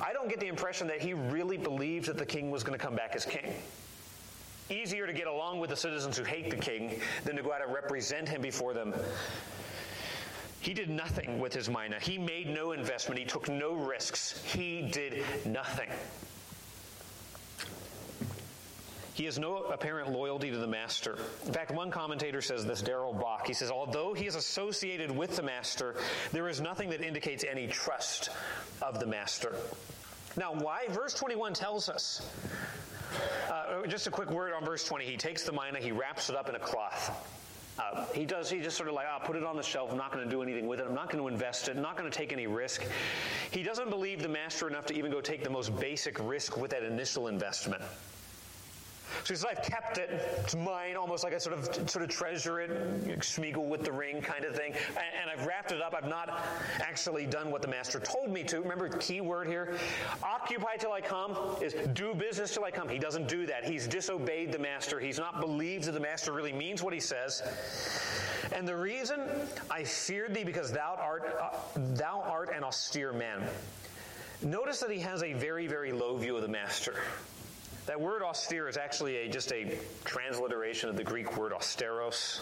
I 0.00 0.12
don't 0.12 0.28
get 0.28 0.38
the 0.38 0.46
impression 0.46 0.86
that 0.88 1.00
he 1.00 1.14
really 1.14 1.56
believed 1.56 2.06
that 2.06 2.18
the 2.18 2.26
king 2.26 2.50
was 2.50 2.62
going 2.62 2.78
to 2.78 2.84
come 2.84 2.94
back 2.94 3.16
as 3.16 3.24
king. 3.24 3.54
Easier 4.68 5.06
to 5.06 5.12
get 5.12 5.26
along 5.26 5.58
with 5.58 5.70
the 5.70 5.76
citizens 5.76 6.18
who 6.18 6.24
hate 6.24 6.50
the 6.50 6.56
king 6.56 7.00
than 7.24 7.36
to 7.36 7.42
go 7.42 7.52
out 7.52 7.62
and 7.62 7.72
represent 7.72 8.28
him 8.28 8.42
before 8.42 8.74
them. 8.74 8.94
He 10.60 10.74
did 10.74 10.90
nothing 10.90 11.40
with 11.40 11.54
his 11.54 11.68
mina. 11.68 11.98
He 12.00 12.18
made 12.18 12.48
no 12.48 12.72
investment. 12.72 13.18
He 13.18 13.24
took 13.24 13.48
no 13.48 13.72
risks. 13.72 14.42
He 14.44 14.82
did 14.82 15.24
nothing. 15.44 15.88
He 19.16 19.24
has 19.24 19.38
no 19.38 19.56
apparent 19.56 20.12
loyalty 20.12 20.50
to 20.50 20.58
the 20.58 20.66
master. 20.66 21.16
In 21.46 21.52
fact, 21.54 21.70
one 21.70 21.90
commentator 21.90 22.42
says 22.42 22.66
this, 22.66 22.82
Darrell 22.82 23.14
Bock. 23.14 23.46
He 23.46 23.54
says, 23.54 23.70
although 23.70 24.12
he 24.12 24.26
is 24.26 24.34
associated 24.34 25.10
with 25.10 25.36
the 25.36 25.42
master, 25.42 25.96
there 26.32 26.50
is 26.50 26.60
nothing 26.60 26.90
that 26.90 27.00
indicates 27.00 27.42
any 27.42 27.66
trust 27.66 28.28
of 28.82 29.00
the 29.00 29.06
master. 29.06 29.54
Now, 30.36 30.52
why? 30.52 30.88
Verse 30.90 31.14
21 31.14 31.54
tells 31.54 31.88
us. 31.88 32.28
Uh, 33.50 33.86
just 33.86 34.06
a 34.06 34.10
quick 34.10 34.30
word 34.30 34.52
on 34.52 34.62
verse 34.66 34.84
20. 34.84 35.06
He 35.06 35.16
takes 35.16 35.44
the 35.44 35.52
mina, 35.52 35.78
he 35.78 35.92
wraps 35.92 36.28
it 36.28 36.36
up 36.36 36.50
in 36.50 36.54
a 36.54 36.58
cloth. 36.58 37.32
Uh, 37.78 38.04
he 38.12 38.26
does, 38.26 38.50
he 38.50 38.60
just 38.60 38.76
sort 38.76 38.90
of 38.90 38.94
like, 38.94 39.06
I'll 39.06 39.20
oh, 39.22 39.26
put 39.26 39.36
it 39.36 39.44
on 39.44 39.56
the 39.56 39.62
shelf. 39.62 39.90
I'm 39.90 39.96
not 39.96 40.12
going 40.12 40.24
to 40.24 40.30
do 40.30 40.42
anything 40.42 40.66
with 40.66 40.78
it. 40.80 40.86
I'm 40.86 40.94
not 40.94 41.10
going 41.10 41.24
to 41.24 41.28
invest 41.28 41.68
it. 41.68 41.76
I'm 41.76 41.82
not 41.82 41.96
going 41.96 42.10
to 42.10 42.18
take 42.18 42.34
any 42.34 42.46
risk. 42.46 42.84
He 43.50 43.62
doesn't 43.62 43.88
believe 43.88 44.20
the 44.20 44.28
master 44.28 44.68
enough 44.68 44.84
to 44.86 44.94
even 44.94 45.10
go 45.10 45.22
take 45.22 45.42
the 45.42 45.48
most 45.48 45.74
basic 45.80 46.18
risk 46.18 46.58
with 46.58 46.72
that 46.72 46.82
initial 46.82 47.28
investment. 47.28 47.80
So 49.26 49.34
he 49.34 49.38
says, 49.38 49.46
I've 49.50 49.62
kept 49.64 49.98
it. 49.98 50.08
It's 50.38 50.54
mine, 50.54 50.94
almost 50.94 51.24
like 51.24 51.34
I 51.34 51.38
sort 51.38 51.58
of 51.58 51.90
sort 51.90 52.04
of 52.04 52.08
treasure 52.08 52.60
it, 52.60 52.70
Smeagol 53.18 53.66
with 53.66 53.82
the 53.82 53.90
ring 53.90 54.22
kind 54.22 54.44
of 54.44 54.54
thing. 54.54 54.72
And, 54.90 54.98
and, 55.20 55.28
I've 55.28 55.44
wrapped 55.44 55.72
it 55.72 55.82
up. 55.82 55.96
I've 56.00 56.08
not 56.08 56.46
actually 56.78 57.26
done 57.26 57.50
what 57.50 57.60
the 57.60 57.66
master 57.66 57.98
told 57.98 58.30
me 58.30 58.44
to. 58.44 58.60
Remember, 58.60 58.88
key 58.88 59.20
word 59.20 59.48
here 59.48 59.74
occupy 60.22 60.76
till 60.76 60.92
I 60.92 61.00
come 61.00 61.36
is 61.60 61.74
do 61.92 62.14
business 62.14 62.54
till 62.54 62.62
I 62.62 62.70
come. 62.70 62.88
He 62.88 63.00
doesn't 63.00 63.26
do 63.26 63.46
that. 63.46 63.64
He's 63.64 63.88
disobeyed 63.88 64.52
the 64.52 64.60
master. 64.60 65.00
He's 65.00 65.18
not 65.18 65.40
believed 65.40 65.86
that 65.86 65.92
the 65.92 66.00
master 66.00 66.30
really 66.30 66.52
means 66.52 66.80
what 66.80 66.94
he 66.94 67.00
says. 67.00 67.42
And 68.52 68.66
the 68.68 68.76
reason 68.76 69.22
I 69.72 69.82
feared 69.82 70.34
thee 70.34 70.44
because 70.44 70.70
thou 70.70 70.96
art, 71.02 71.36
uh, 71.42 71.48
thou 71.74 72.22
art 72.24 72.50
an 72.54 72.62
austere 72.62 73.12
man. 73.12 73.42
Notice 74.40 74.78
that 74.78 74.92
he 74.92 75.00
has 75.00 75.24
a 75.24 75.32
very, 75.32 75.66
very 75.66 75.90
low 75.90 76.16
view 76.16 76.36
of 76.36 76.42
the 76.42 76.48
master. 76.48 76.94
That 77.86 78.00
word 78.00 78.22
austere 78.22 78.68
is 78.68 78.76
actually 78.76 79.16
a, 79.16 79.28
just 79.28 79.52
a 79.52 79.78
transliteration 80.04 80.88
of 80.88 80.96
the 80.96 81.04
Greek 81.04 81.36
word 81.36 81.52
austeros. 81.52 82.40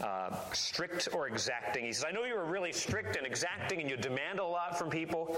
Uh, 0.00 0.36
strict 0.52 1.08
or 1.12 1.26
exacting. 1.26 1.84
He 1.84 1.92
says, 1.92 2.04
I 2.08 2.12
know 2.12 2.24
you 2.24 2.36
were 2.36 2.44
really 2.44 2.72
strict 2.72 3.16
and 3.16 3.26
exacting 3.26 3.80
and 3.80 3.90
you 3.90 3.96
demand 3.96 4.38
a 4.38 4.44
lot 4.44 4.78
from 4.78 4.90
people. 4.90 5.36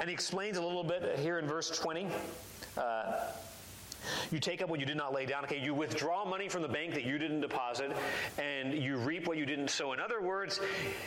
And 0.00 0.08
he 0.08 0.14
explains 0.14 0.56
a 0.56 0.62
little 0.62 0.82
bit 0.82 1.18
here 1.20 1.38
in 1.38 1.46
verse 1.46 1.70
20. 1.70 2.08
Uh, 2.76 3.26
you 4.30 4.38
take 4.38 4.62
up 4.62 4.68
what 4.68 4.80
you 4.80 4.86
did 4.86 4.96
not 4.96 5.12
lay 5.12 5.26
down. 5.26 5.44
Okay, 5.44 5.58
you 5.58 5.74
withdraw 5.74 6.24
money 6.24 6.48
from 6.48 6.62
the 6.62 6.68
bank 6.68 6.94
that 6.94 7.04
you 7.04 7.18
didn't 7.18 7.40
deposit, 7.40 7.92
and 8.38 8.72
you 8.74 8.96
reap 8.96 9.26
what 9.26 9.36
you 9.36 9.46
didn't 9.46 9.68
sow. 9.68 9.92
In 9.92 10.00
other 10.00 10.20
words, 10.20 10.60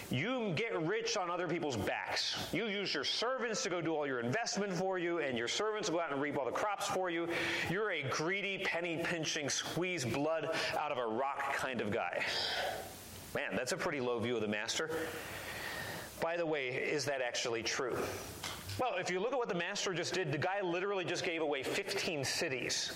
you 0.09 0.53
get 0.55 0.79
rich 0.81 1.17
on 1.17 1.29
other 1.29 1.47
people's 1.47 1.77
backs. 1.77 2.35
You 2.51 2.65
use 2.65 2.93
your 2.93 3.03
servants 3.03 3.63
to 3.63 3.69
go 3.69 3.81
do 3.81 3.95
all 3.95 4.07
your 4.07 4.19
investment 4.19 4.73
for 4.73 4.97
you, 4.97 5.19
and 5.19 5.37
your 5.37 5.47
servants 5.47 5.89
will 5.89 5.97
go 5.97 6.03
out 6.03 6.11
and 6.11 6.21
reap 6.21 6.37
all 6.37 6.45
the 6.45 6.51
crops 6.51 6.87
for 6.87 7.09
you. 7.09 7.27
You're 7.69 7.91
a 7.91 8.03
greedy, 8.03 8.59
penny 8.59 8.99
pinching, 9.03 9.49
squeeze 9.49 10.05
blood 10.05 10.49
out 10.77 10.91
of 10.91 10.97
a 10.97 11.05
rock 11.05 11.55
kind 11.55 11.81
of 11.81 11.91
guy. 11.91 12.23
Man, 13.33 13.55
that's 13.55 13.71
a 13.71 13.77
pretty 13.77 14.01
low 14.01 14.19
view 14.19 14.35
of 14.35 14.41
the 14.41 14.47
master. 14.47 14.89
By 16.19 16.37
the 16.37 16.45
way, 16.45 16.67
is 16.67 17.05
that 17.05 17.21
actually 17.21 17.63
true? 17.63 17.97
Well, 18.81 18.95
if 18.99 19.11
you 19.11 19.19
look 19.19 19.31
at 19.31 19.37
what 19.37 19.47
the 19.47 19.53
master 19.53 19.93
just 19.93 20.15
did, 20.15 20.31
the 20.31 20.39
guy 20.39 20.59
literally 20.63 21.05
just 21.05 21.23
gave 21.23 21.43
away 21.43 21.61
15 21.61 22.25
cities 22.25 22.91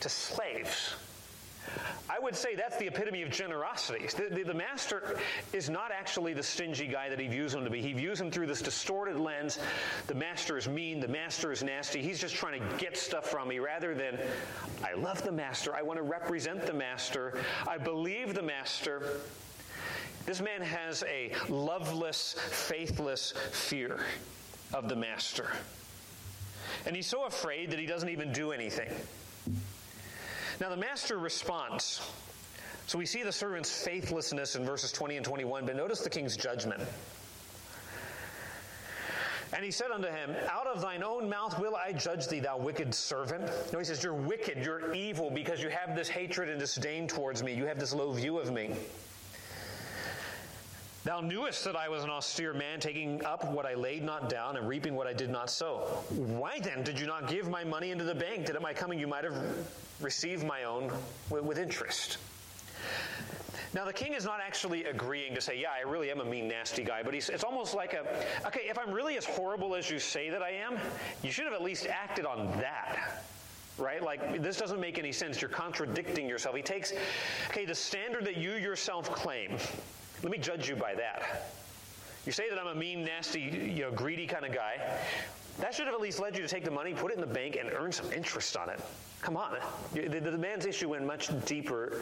to 0.00 0.10
slaves. 0.10 0.96
I 2.10 2.18
would 2.18 2.36
say 2.36 2.54
that's 2.54 2.76
the 2.76 2.88
epitome 2.88 3.22
of 3.22 3.30
generosity. 3.30 4.06
The, 4.06 4.28
the, 4.28 4.42
the, 4.42 4.52
master 4.52 5.16
is 5.54 5.70
not 5.70 5.90
actually 5.90 6.34
the 6.34 6.42
stingy 6.42 6.86
guy 6.86 7.08
that 7.08 7.18
he 7.18 7.26
views 7.26 7.54
him 7.54 7.64
to 7.64 7.70
be. 7.70 7.80
He 7.80 7.94
views 7.94 8.20
him 8.20 8.30
through 8.30 8.48
this 8.48 8.60
distorted 8.60 9.16
lens. 9.16 9.58
The 10.08 10.14
master 10.14 10.58
is 10.58 10.68
mean, 10.68 11.00
the 11.00 11.08
master 11.08 11.52
is 11.52 11.62
nasty. 11.62 12.02
He's 12.02 12.20
just 12.20 12.34
trying 12.34 12.60
to 12.60 12.76
get 12.76 12.94
stuff 12.94 13.26
from 13.26 13.48
me 13.48 13.60
rather 13.60 13.94
than, 13.94 14.18
I 14.84 14.92
love 14.92 15.22
the 15.22 15.32
master. 15.32 15.74
I 15.74 15.80
want 15.80 15.96
to 15.96 16.02
represent 16.02 16.66
the 16.66 16.74
master. 16.74 17.40
I 17.66 17.78
believe 17.78 18.34
the 18.34 18.42
master. 18.42 19.20
This 20.26 20.42
man 20.42 20.60
has 20.60 21.02
a 21.04 21.32
loveless, 21.48 22.36
faithless 22.50 23.32
fear 23.52 24.00
of 24.74 24.88
the 24.88 24.96
master. 24.96 25.50
And 26.86 26.94
he's 26.94 27.06
so 27.06 27.24
afraid 27.24 27.70
that 27.70 27.78
he 27.78 27.86
doesn't 27.86 28.08
even 28.08 28.32
do 28.32 28.52
anything. 28.52 28.90
Now, 30.60 30.68
the 30.68 30.76
master 30.76 31.18
responds. 31.18 32.00
So 32.86 32.98
we 32.98 33.06
see 33.06 33.22
the 33.22 33.32
servant's 33.32 33.70
faithlessness 33.84 34.56
in 34.56 34.64
verses 34.64 34.92
20 34.92 35.16
and 35.16 35.24
21, 35.24 35.64
but 35.64 35.76
notice 35.76 36.00
the 36.00 36.10
king's 36.10 36.36
judgment. 36.36 36.82
And 39.54 39.64
he 39.64 39.70
said 39.70 39.90
unto 39.92 40.08
him, 40.08 40.34
Out 40.50 40.66
of 40.66 40.82
thine 40.82 41.02
own 41.02 41.28
mouth 41.28 41.58
will 41.60 41.76
I 41.76 41.92
judge 41.92 42.26
thee, 42.26 42.40
thou 42.40 42.58
wicked 42.58 42.92
servant. 42.92 43.50
No, 43.72 43.78
he 43.78 43.84
says, 43.84 44.02
You're 44.02 44.12
wicked, 44.12 44.58
you're 44.64 44.92
evil, 44.92 45.30
because 45.30 45.62
you 45.62 45.68
have 45.68 45.94
this 45.94 46.08
hatred 46.08 46.48
and 46.48 46.58
disdain 46.58 47.06
towards 47.06 47.42
me. 47.42 47.54
You 47.54 47.64
have 47.66 47.78
this 47.78 47.94
low 47.94 48.12
view 48.12 48.38
of 48.38 48.52
me. 48.52 48.74
Thou 51.04 51.20
knewest 51.20 51.62
that 51.64 51.76
I 51.76 51.90
was 51.90 52.02
an 52.02 52.08
austere 52.08 52.54
man, 52.54 52.80
taking 52.80 53.22
up 53.26 53.44
what 53.44 53.66
I 53.66 53.74
laid 53.74 54.02
not 54.02 54.30
down 54.30 54.56
and 54.56 54.66
reaping 54.66 54.94
what 54.94 55.06
I 55.06 55.12
did 55.12 55.28
not 55.28 55.50
sow. 55.50 55.80
Why 56.08 56.58
then 56.60 56.82
did 56.82 56.98
you 56.98 57.06
not 57.06 57.28
give 57.28 57.46
my 57.46 57.62
money 57.62 57.90
into 57.90 58.04
the 58.04 58.14
bank, 58.14 58.46
that 58.46 58.56
at 58.56 58.62
my 58.62 58.72
coming 58.72 58.98
you 58.98 59.06
might 59.06 59.22
have 59.24 59.36
received 60.00 60.46
my 60.46 60.64
own 60.64 60.90
with 61.28 61.58
interest? 61.58 62.16
Now, 63.74 63.84
the 63.84 63.92
king 63.92 64.14
is 64.14 64.24
not 64.24 64.40
actually 64.40 64.84
agreeing 64.84 65.34
to 65.34 65.42
say, 65.42 65.58
Yeah, 65.60 65.72
I 65.76 65.82
really 65.86 66.10
am 66.10 66.20
a 66.20 66.24
mean, 66.24 66.48
nasty 66.48 66.84
guy, 66.84 67.02
but 67.02 67.14
it's 67.14 67.44
almost 67.44 67.74
like 67.74 67.92
a, 67.92 68.06
okay, 68.46 68.62
if 68.70 68.78
I'm 68.78 68.90
really 68.90 69.18
as 69.18 69.26
horrible 69.26 69.74
as 69.74 69.90
you 69.90 69.98
say 69.98 70.30
that 70.30 70.42
I 70.42 70.52
am, 70.52 70.78
you 71.22 71.30
should 71.30 71.44
have 71.44 71.54
at 71.54 71.62
least 71.62 71.86
acted 71.86 72.24
on 72.24 72.50
that 72.60 73.22
right? 73.76 74.04
Like, 74.04 74.40
this 74.40 74.56
doesn't 74.56 74.78
make 74.78 75.00
any 75.00 75.10
sense. 75.10 75.42
You're 75.42 75.50
contradicting 75.50 76.28
yourself. 76.28 76.54
He 76.54 76.62
takes, 76.62 76.92
okay, 77.48 77.64
the 77.64 77.74
standard 77.74 78.24
that 78.24 78.36
you 78.36 78.52
yourself 78.52 79.10
claim, 79.10 79.56
let 80.24 80.32
me 80.32 80.38
judge 80.38 80.70
you 80.70 80.74
by 80.74 80.94
that. 80.94 81.50
You 82.24 82.32
say 82.32 82.48
that 82.48 82.58
I'm 82.58 82.66
a 82.66 82.74
mean, 82.74 83.04
nasty, 83.04 83.40
you 83.40 83.82
know, 83.82 83.90
greedy 83.90 84.26
kind 84.26 84.46
of 84.46 84.54
guy. 84.54 84.80
That 85.60 85.74
should 85.74 85.84
have 85.84 85.94
at 85.94 86.00
least 86.00 86.18
led 86.18 86.34
you 86.34 86.40
to 86.40 86.48
take 86.48 86.64
the 86.64 86.70
money, 86.70 86.94
put 86.94 87.12
it 87.12 87.16
in 87.16 87.20
the 87.20 87.26
bank, 87.26 87.58
and 87.60 87.70
earn 87.70 87.92
some 87.92 88.10
interest 88.10 88.56
on 88.56 88.70
it. 88.70 88.80
Come 89.20 89.36
on. 89.36 89.58
The, 89.92 90.08
the, 90.08 90.38
man's 90.38 90.64
issue 90.64 90.88
went 90.88 91.04
much 91.06 91.28
deeper 91.44 92.00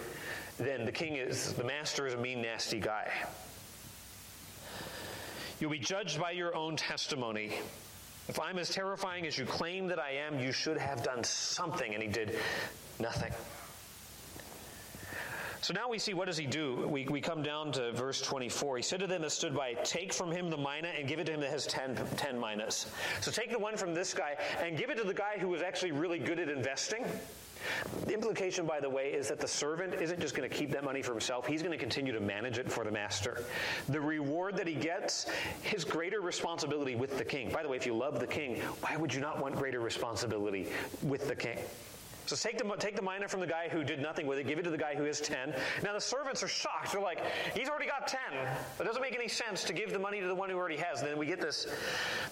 than 0.57 0.85
the 0.85 0.93
king 0.93 1.17
is, 1.17 1.53
the 1.55 1.65
master 1.65 2.07
is 2.07 2.15
a 2.15 2.17
mean, 2.17 2.41
nasty 2.41 2.79
guy. 2.79 3.11
You'll 5.59 5.71
be 5.71 5.79
judged 5.81 6.21
by 6.21 6.31
your 6.31 6.55
own 6.55 6.77
testimony. 6.77 7.55
If 8.29 8.39
I'm 8.39 8.59
as 8.59 8.71
terrifying 8.71 9.27
as 9.27 9.37
you 9.37 9.45
claim 9.45 9.89
that 9.89 9.99
I 9.99 10.13
am, 10.13 10.39
you 10.39 10.53
should 10.53 10.79
have 10.79 11.03
done 11.03 11.25
something. 11.25 11.93
And 11.93 12.01
he 12.01 12.09
did 12.09 12.39
nothing. 13.01 13.33
So 15.63 15.73
now 15.73 15.89
we 15.89 16.01
see 16.01 16.13
what 16.13 16.27
does 16.27 16.37
he 16.37 16.45
do? 16.45 16.89
We, 16.89 17.07
we 17.07 17.21
come 17.21 17.41
down 17.41 17.71
to 17.73 17.93
verse 17.93 18.21
24. 18.21 18.79
He 18.79 18.83
said 18.83 18.99
to 18.99 19.07
them 19.07 19.23
that 19.23 19.31
stood 19.31 19.55
by, 19.55 19.75
Take 19.85 20.13
from 20.13 20.33
him 20.33 20.51
the 20.51 20.57
mina 20.57 20.89
and 20.89 21.07
give 21.07 21.21
it 21.21 21.27
to 21.27 21.33
him 21.33 21.41
that 21.41 21.51
has 21.51 21.67
10, 21.67 21.97
10 22.17 22.39
minas. 22.39 22.89
So 23.21 23.31
take 23.31 23.53
the 23.53 23.61
one 23.61 23.77
from 23.77 23.95
this 23.95 24.13
guy 24.13 24.37
and 24.61 24.77
give 24.77 24.91
it 24.91 24.99
to 24.99 25.05
the 25.05 25.15
guy 25.15 25.39
who 25.39 25.49
was 25.49 25.63
actually 25.63 25.93
really 25.93 26.19
good 26.19 26.41
at 26.41 26.49
investing. 26.49 27.05
The 28.07 28.13
implication, 28.13 28.67
by 28.67 28.81
the 28.81 28.91
way, 28.91 29.13
is 29.13 29.29
that 29.29 29.39
the 29.39 29.47
servant 29.47 29.95
isn't 29.95 30.19
just 30.19 30.35
going 30.35 30.51
to 30.51 30.55
keep 30.55 30.73
that 30.73 30.83
money 30.83 31.01
for 31.01 31.13
himself, 31.13 31.47
he's 31.47 31.63
going 31.63 31.71
to 31.71 31.79
continue 31.79 32.13
to 32.13 32.21
manage 32.21 32.59
it 32.59 32.71
for 32.71 32.83
the 32.83 32.91
master. 32.91 33.45
The 33.89 34.01
reward 34.01 34.57
that 34.57 34.67
he 34.67 34.75
gets, 34.75 35.27
his 35.63 35.85
greater 35.85 36.21
responsibility 36.21 36.97
with 36.97 37.19
the 37.19 37.25
king. 37.25 37.51
By 37.53 37.63
the 37.63 37.69
way, 37.69 37.77
if 37.77 37.87
you 37.87 37.95
love 37.95 38.19
the 38.19 38.27
king, 38.27 38.57
why 38.81 38.97
would 38.97 39.15
you 39.15 39.21
not 39.21 39.41
want 39.41 39.55
greater 39.55 39.79
responsibility 39.79 40.67
with 41.05 41.29
the 41.29 41.37
king? 41.37 41.59
So 42.27 42.37
take 42.37 42.59
the, 42.59 42.65
take 42.77 42.97
the 42.97 43.03
mina 43.03 43.29
from 43.29 43.41
the 43.41 43.47
guy 43.47 43.69
who 43.69 43.85
did 43.85 44.01
nothing 44.01 44.27
with 44.27 44.39
it, 44.39 44.47
give 44.47 44.59
it 44.59 44.63
to 44.63 44.71
the 44.71 44.79
guy 44.79 44.95
who 44.95 45.05
has 45.05 45.21
10. 45.21 45.55
Now 45.83 45.93
the 45.93 46.01
servants 46.01 46.43
are 46.43 46.49
shocked. 46.49 46.93
They're 46.93 47.01
like, 47.01 47.21
he's 47.55 47.69
already 47.69 47.87
got 47.87 48.07
10. 48.07 48.21
It 48.81 48.85
doesn't 48.85 49.03
make 49.03 49.15
any 49.15 49.29
sense 49.29 49.65
to 49.65 49.73
give 49.73 49.93
the 49.93 49.99
money 49.99 50.21
to 50.21 50.27
the 50.27 50.35
one 50.35 50.49
who 50.51 50.57
already 50.57 50.77
has. 50.77 51.01
And 51.01 51.09
then 51.09 51.19
we 51.19 51.27
get 51.27 51.41
this 51.41 51.67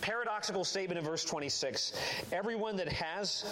paradoxical 0.01 0.65
statement 0.65 0.99
in 0.99 1.05
verse 1.05 1.25
26 1.25 1.93
Everyone 2.33 2.77
that 2.77 2.89
has 2.89 3.45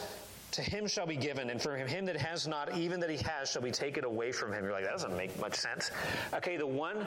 to 0.53 0.63
him 0.63 0.87
shall 0.87 1.07
be 1.07 1.17
given, 1.17 1.51
and 1.51 1.61
from 1.61 1.77
him 1.87 2.07
that 2.07 2.17
has 2.17 2.47
not, 2.47 2.75
even 2.75 3.01
that 3.01 3.11
he 3.11 3.19
has, 3.19 3.51
shall 3.51 3.63
be 3.63 3.71
taken 3.71 4.05
away 4.05 4.33
from 4.33 4.53
him. 4.53 4.65
You're 4.65 4.73
like, 4.73 4.85
that 4.85 4.93
doesn't 4.93 5.17
make 5.17 5.39
much 5.39 5.55
sense. 5.55 5.91
Okay, 6.33 6.57
the 6.57 6.67
one 6.67 7.07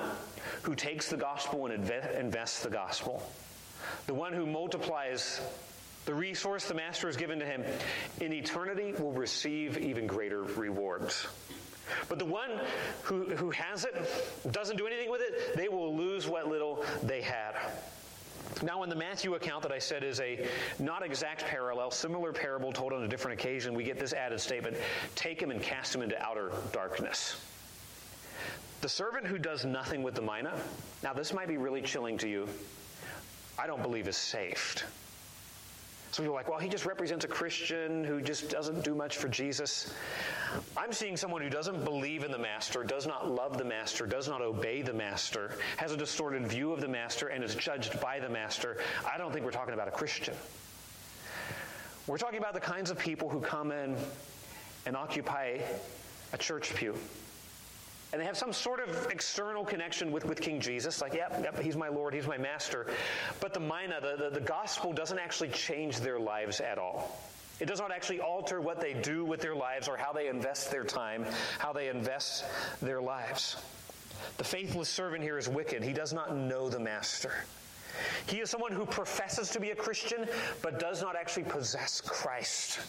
who 0.61 0.75
takes 0.75 1.09
the 1.09 1.17
gospel 1.17 1.65
and 1.65 1.89
invests 2.17 2.61
the 2.63 2.69
gospel, 2.69 3.23
the 4.05 4.13
one 4.13 4.34
who 4.34 4.45
multiplies 4.45 5.41
the 6.06 6.14
resource 6.14 6.66
the 6.66 6.74
master 6.74 7.08
has 7.08 7.16
given 7.16 7.39
to 7.39 7.45
him 7.45 7.64
in 8.20 8.34
eternity 8.34 8.93
will 8.99 9.12
receive 9.12 9.78
even 9.78 10.08
greater 10.08 10.43
rewards. 10.43 11.28
But 12.10 12.20
the 12.20 12.26
one 12.26 12.49
who, 13.04 13.26
who 13.36 13.52
has 13.52 13.86
it, 13.86 13.95
doesn't 14.52 14.78
do 14.78 14.88
anything 14.88 15.12
with 15.12 15.22
it, 15.22 15.56
they 15.56 15.68
will 15.68 15.95
lose 15.95 16.28
what 16.28 16.47
little 16.47 16.84
they 17.04 17.22
had. 17.22 17.56
Now, 18.64 18.84
in 18.84 18.89
the 18.89 18.95
Matthew 18.95 19.34
account 19.36 19.64
that 19.64 19.72
I 19.72 19.80
said 19.80 20.04
is 20.04 20.20
a 20.20 20.47
not 20.78 21.04
exact 21.04 21.45
parallel, 21.45 21.89
similar 21.91 22.32
parable 22.32 22.72
told 22.72 22.93
on 22.93 23.04
a 23.04 23.08
different 23.08 23.39
occasion, 23.39 23.74
we 23.74 23.84
get 23.84 23.99
this 23.99 24.14
added 24.14 24.39
statement 24.39 24.78
take 25.16 25.41
him 25.41 25.52
and 25.52 25.62
cast 25.62 25.95
him 25.95 26.02
into 26.02 26.22
outer 26.22 26.52
darkness. 26.72 27.39
The 28.82 28.89
servant 28.89 29.28
who 29.28 29.38
does 29.38 29.66
nothing 29.66 30.04
with 30.04 30.16
the 30.16 30.22
mina, 30.22 30.54
now 31.04 31.14
this 31.14 31.34
might 31.34 31.47
be 31.47 31.58
really 31.58 31.82
chilling 31.82 32.18
to 32.20 32.28
you, 32.28 32.47
I 33.58 33.68
don't 33.68 33.82
believe 33.82 34.08
is 34.08 34.18
saved. 34.18 34.84
Some 36.12 36.26
people 36.26 36.36
are 36.36 36.39
like, 36.39 36.49
well, 36.49 36.59
he 36.59 36.68
just 36.68 36.86
represents 36.86 37.24
a 37.24 37.28
Christian 37.30 38.03
who 38.03 38.22
just 38.22 38.49
doesn't 38.49 38.84
do 38.84 38.93
much 38.93 39.16
for 39.16 39.30
Jesus. 39.30 39.93
I'm 40.76 40.91
seeing 40.91 41.16
someone 41.16 41.41
who 41.41 41.49
doesn't 41.49 41.86
believe 41.86 42.26
in 42.26 42.32
the 42.32 42.38
master, 42.38 42.84
does 42.84 43.07
not 43.07 43.32
love 43.32 43.57
the 43.57 43.64
master, 43.64 44.05
does 44.05 44.28
not 44.28 44.41
obey 44.41 44.82
the 44.82 44.91
master, 44.91 45.51
has 45.78 45.93
a 45.93 45.97
distorted 45.97 46.45
view 46.45 46.74
of 46.74 46.82
the 46.82 46.88
master, 46.88 47.30
and 47.30 47.45
is 47.45 47.55
judged 47.55 48.01
by 48.01 48.20
the 48.20 48.28
master. 48.28 48.78
I 49.09 49.18
don't 49.18 49.32
think 49.32 49.45
we're 49.45 49.51
talking 49.51 49.74
about 49.74 49.88
a 49.88 49.91
Christian. 49.91 50.36
We're 52.07 52.18
talking 52.18 52.39
about 52.39 52.55
the 52.55 52.59
kinds 52.59 52.91
of 52.91 52.99
people 52.99 53.30
who 53.30 53.39
come 53.39 53.72
in 53.72 53.95
and 54.86 54.97
occupy 54.97 55.59
a 56.34 56.38
church 56.38 56.76
pew 56.76 56.95
and 58.12 58.22
they 58.22 58.26
have 58.26 58.38
some 58.38 58.51
sort 58.51 58.82
of 58.82 59.07
external 59.09 59.64
connection 59.64 60.12
with, 60.12 60.26
with 60.26 60.41
King 60.41 60.59
Jesus, 60.59 61.01
like, 61.01 61.14
yep, 61.14 61.39
yep, 61.41 61.59
he's 61.59 61.78
my 61.78 61.88
Lord, 61.88 62.14
he's 62.14 62.28
my 62.28 62.38
master. 62.38 62.88
But 63.39 63.53
the 63.53 63.59
mina, 63.59 63.99
the, 64.01 64.24
the, 64.26 64.30
the 64.30 64.45
gospel 64.45 64.91
doesn't 64.91 65.20
actually 65.20 65.49
change 65.49 65.99
their 65.99 66.20
lives 66.20 66.59
at 66.59 66.78
all. 66.78 67.20
It 67.62 67.68
does 67.68 67.80
not 67.80 67.91
actually 67.91 68.20
alter 68.20 68.59
what 68.59 68.82
they 68.82 68.93
do 68.93 69.24
with 69.24 69.39
their 69.39 69.55
lives 69.55 69.88
or 69.88 69.95
how 69.95 70.12
they 70.12 70.28
invest 70.28 70.72
their 70.72 70.84
time, 70.84 71.26
how 71.59 71.72
they 71.72 71.89
invest 71.89 72.43
their 72.82 73.01
lives. 73.01 73.55
The 74.38 74.43
faithless 74.43 74.89
servant 74.89 75.24
here 75.24 75.38
is 75.38 75.47
wicked. 75.47 75.84
He 75.84 75.93
does 75.93 76.12
not 76.12 76.36
know 76.36 76.70
the 76.70 76.80
master. 76.80 77.34
He 78.26 78.39
is 78.39 78.49
someone 78.49 78.72
who 78.72 78.86
professes 78.86 79.49
to 79.51 79.59
be 79.59 79.72
a 79.72 79.76
Christian, 79.76 80.28
but 80.62 80.80
does 80.80 81.01
not 81.01 81.16
actually 81.16 81.43
possess 81.43 82.01
Christ. 82.01 82.80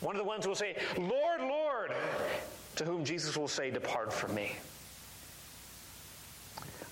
One 0.00 0.14
of 0.14 0.22
the 0.22 0.28
ones 0.28 0.46
will 0.46 0.54
say, 0.54 0.76
Lord, 0.96 1.40
Lord, 1.40 1.92
to 2.76 2.84
whom 2.84 3.04
Jesus 3.04 3.36
will 3.36 3.48
say, 3.48 3.70
Depart 3.70 4.12
from 4.12 4.34
me. 4.34 4.52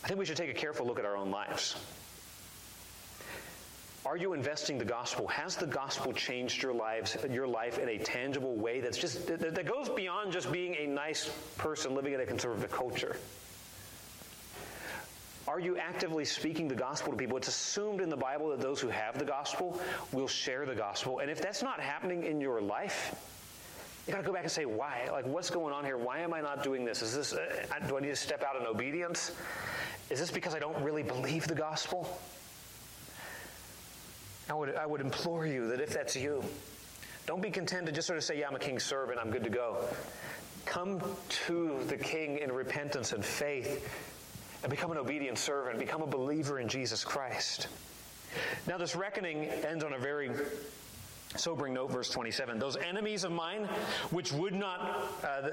I 0.04 0.08
think 0.08 0.18
we 0.18 0.26
should 0.26 0.36
take 0.36 0.50
a 0.50 0.54
careful 0.54 0.86
look 0.86 0.98
at 0.98 1.04
our 1.04 1.16
own 1.16 1.30
lives. 1.30 1.76
Are 4.04 4.16
you 4.16 4.32
investing 4.32 4.78
the 4.78 4.84
gospel? 4.84 5.28
Has 5.28 5.54
the 5.54 5.66
gospel 5.66 6.12
changed 6.12 6.60
your 6.60 6.74
lives, 6.74 7.16
your 7.30 7.46
life 7.46 7.78
in 7.78 7.88
a 7.88 7.98
tangible 7.98 8.56
way 8.56 8.80
that's 8.80 8.98
just 8.98 9.28
that 9.28 9.64
goes 9.64 9.88
beyond 9.88 10.32
just 10.32 10.50
being 10.50 10.74
a 10.74 10.86
nice 10.88 11.30
person 11.56 11.94
living 11.94 12.12
in 12.12 12.20
a 12.20 12.26
conservative 12.26 12.72
culture? 12.72 13.16
Are 15.46 15.60
you 15.60 15.76
actively 15.76 16.24
speaking 16.24 16.66
the 16.66 16.74
gospel 16.74 17.12
to 17.12 17.18
people? 17.18 17.36
It's 17.36 17.48
assumed 17.48 18.00
in 18.00 18.08
the 18.08 18.16
Bible 18.16 18.50
that 18.50 18.60
those 18.60 18.80
who 18.80 18.88
have 18.88 19.18
the 19.18 19.24
gospel 19.24 19.80
will 20.12 20.28
share 20.28 20.66
the 20.66 20.74
gospel. 20.74 21.20
And 21.20 21.30
if 21.30 21.40
that's 21.40 21.62
not 21.62 21.78
happening 21.78 22.24
in 22.24 22.40
your 22.40 22.60
life, 22.60 23.14
you 24.06 24.12
got 24.12 24.18
to 24.18 24.26
go 24.26 24.32
back 24.32 24.42
and 24.42 24.50
say, 24.50 24.64
why? 24.64 25.08
Like, 25.12 25.26
what's 25.26 25.50
going 25.50 25.72
on 25.72 25.84
here? 25.84 25.96
Why 25.96 26.18
am 26.18 26.34
I 26.34 26.40
not 26.40 26.64
doing 26.64 26.84
this? 26.84 27.02
Is 27.02 27.14
this, 27.14 27.32
uh, 27.32 27.64
do 27.86 27.96
I 27.96 28.00
need 28.00 28.08
to 28.08 28.16
step 28.16 28.42
out 28.42 28.60
in 28.60 28.66
obedience? 28.66 29.32
Is 30.10 30.18
this 30.18 30.30
because 30.30 30.54
I 30.54 30.58
don't 30.58 30.82
really 30.82 31.04
believe 31.04 31.46
the 31.46 31.54
gospel? 31.54 32.18
I 34.50 34.54
would, 34.54 34.74
I 34.74 34.86
would 34.86 35.00
implore 35.00 35.46
you 35.46 35.68
that 35.68 35.80
if 35.80 35.90
that's 35.90 36.16
you, 36.16 36.42
don't 37.26 37.40
be 37.40 37.50
content 37.50 37.86
to 37.86 37.92
just 37.92 38.08
sort 38.08 38.18
of 38.18 38.24
say, 38.24 38.40
yeah, 38.40 38.48
I'm 38.48 38.56
a 38.56 38.58
king's 38.58 38.82
servant, 38.82 39.20
I'm 39.20 39.30
good 39.30 39.44
to 39.44 39.50
go. 39.50 39.84
Come 40.66 41.00
to 41.46 41.78
the 41.86 41.96
king 41.96 42.38
in 42.38 42.50
repentance 42.50 43.12
and 43.12 43.24
faith 43.24 43.88
and 44.62 44.70
become 44.70 44.90
an 44.90 44.98
obedient 44.98 45.38
servant, 45.38 45.78
become 45.78 46.02
a 46.02 46.06
believer 46.06 46.58
in 46.58 46.68
Jesus 46.68 47.04
Christ. 47.04 47.68
Now, 48.66 48.78
this 48.78 48.96
reckoning 48.96 49.44
ends 49.44 49.84
on 49.84 49.92
a 49.92 49.98
very 49.98 50.30
Sobering 51.36 51.74
note, 51.74 51.90
verse 51.90 52.10
27. 52.10 52.58
Those 52.58 52.76
enemies 52.76 53.24
of 53.24 53.32
mine, 53.32 53.64
which 54.10 54.32
would 54.32 54.54
not, 54.54 55.08
uh, 55.24 55.48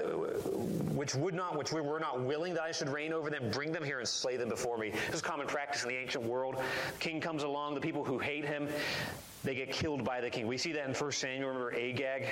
which 0.94 1.14
would 1.14 1.34
not, 1.34 1.56
which 1.56 1.72
we 1.72 1.80
were 1.80 1.98
not 1.98 2.22
willing 2.22 2.54
that 2.54 2.62
I 2.62 2.72
should 2.72 2.88
reign 2.88 3.12
over 3.12 3.30
them, 3.30 3.50
bring 3.50 3.72
them 3.72 3.82
here 3.82 3.98
and 3.98 4.08
slay 4.08 4.36
them 4.36 4.48
before 4.48 4.76
me. 4.76 4.90
This 5.06 5.16
is 5.16 5.22
common 5.22 5.46
practice 5.46 5.82
in 5.82 5.88
the 5.88 5.96
ancient 5.96 6.24
world. 6.24 6.56
King 6.98 7.20
comes 7.20 7.42
along, 7.42 7.74
the 7.74 7.80
people 7.80 8.04
who 8.04 8.18
hate 8.18 8.44
him, 8.44 8.68
they 9.42 9.54
get 9.54 9.72
killed 9.72 10.04
by 10.04 10.20
the 10.20 10.28
king. 10.28 10.46
We 10.46 10.58
see 10.58 10.72
that 10.72 10.86
in 10.86 10.94
1 10.94 11.12
Samuel. 11.12 11.48
Remember 11.48 11.74
Agag, 11.74 12.26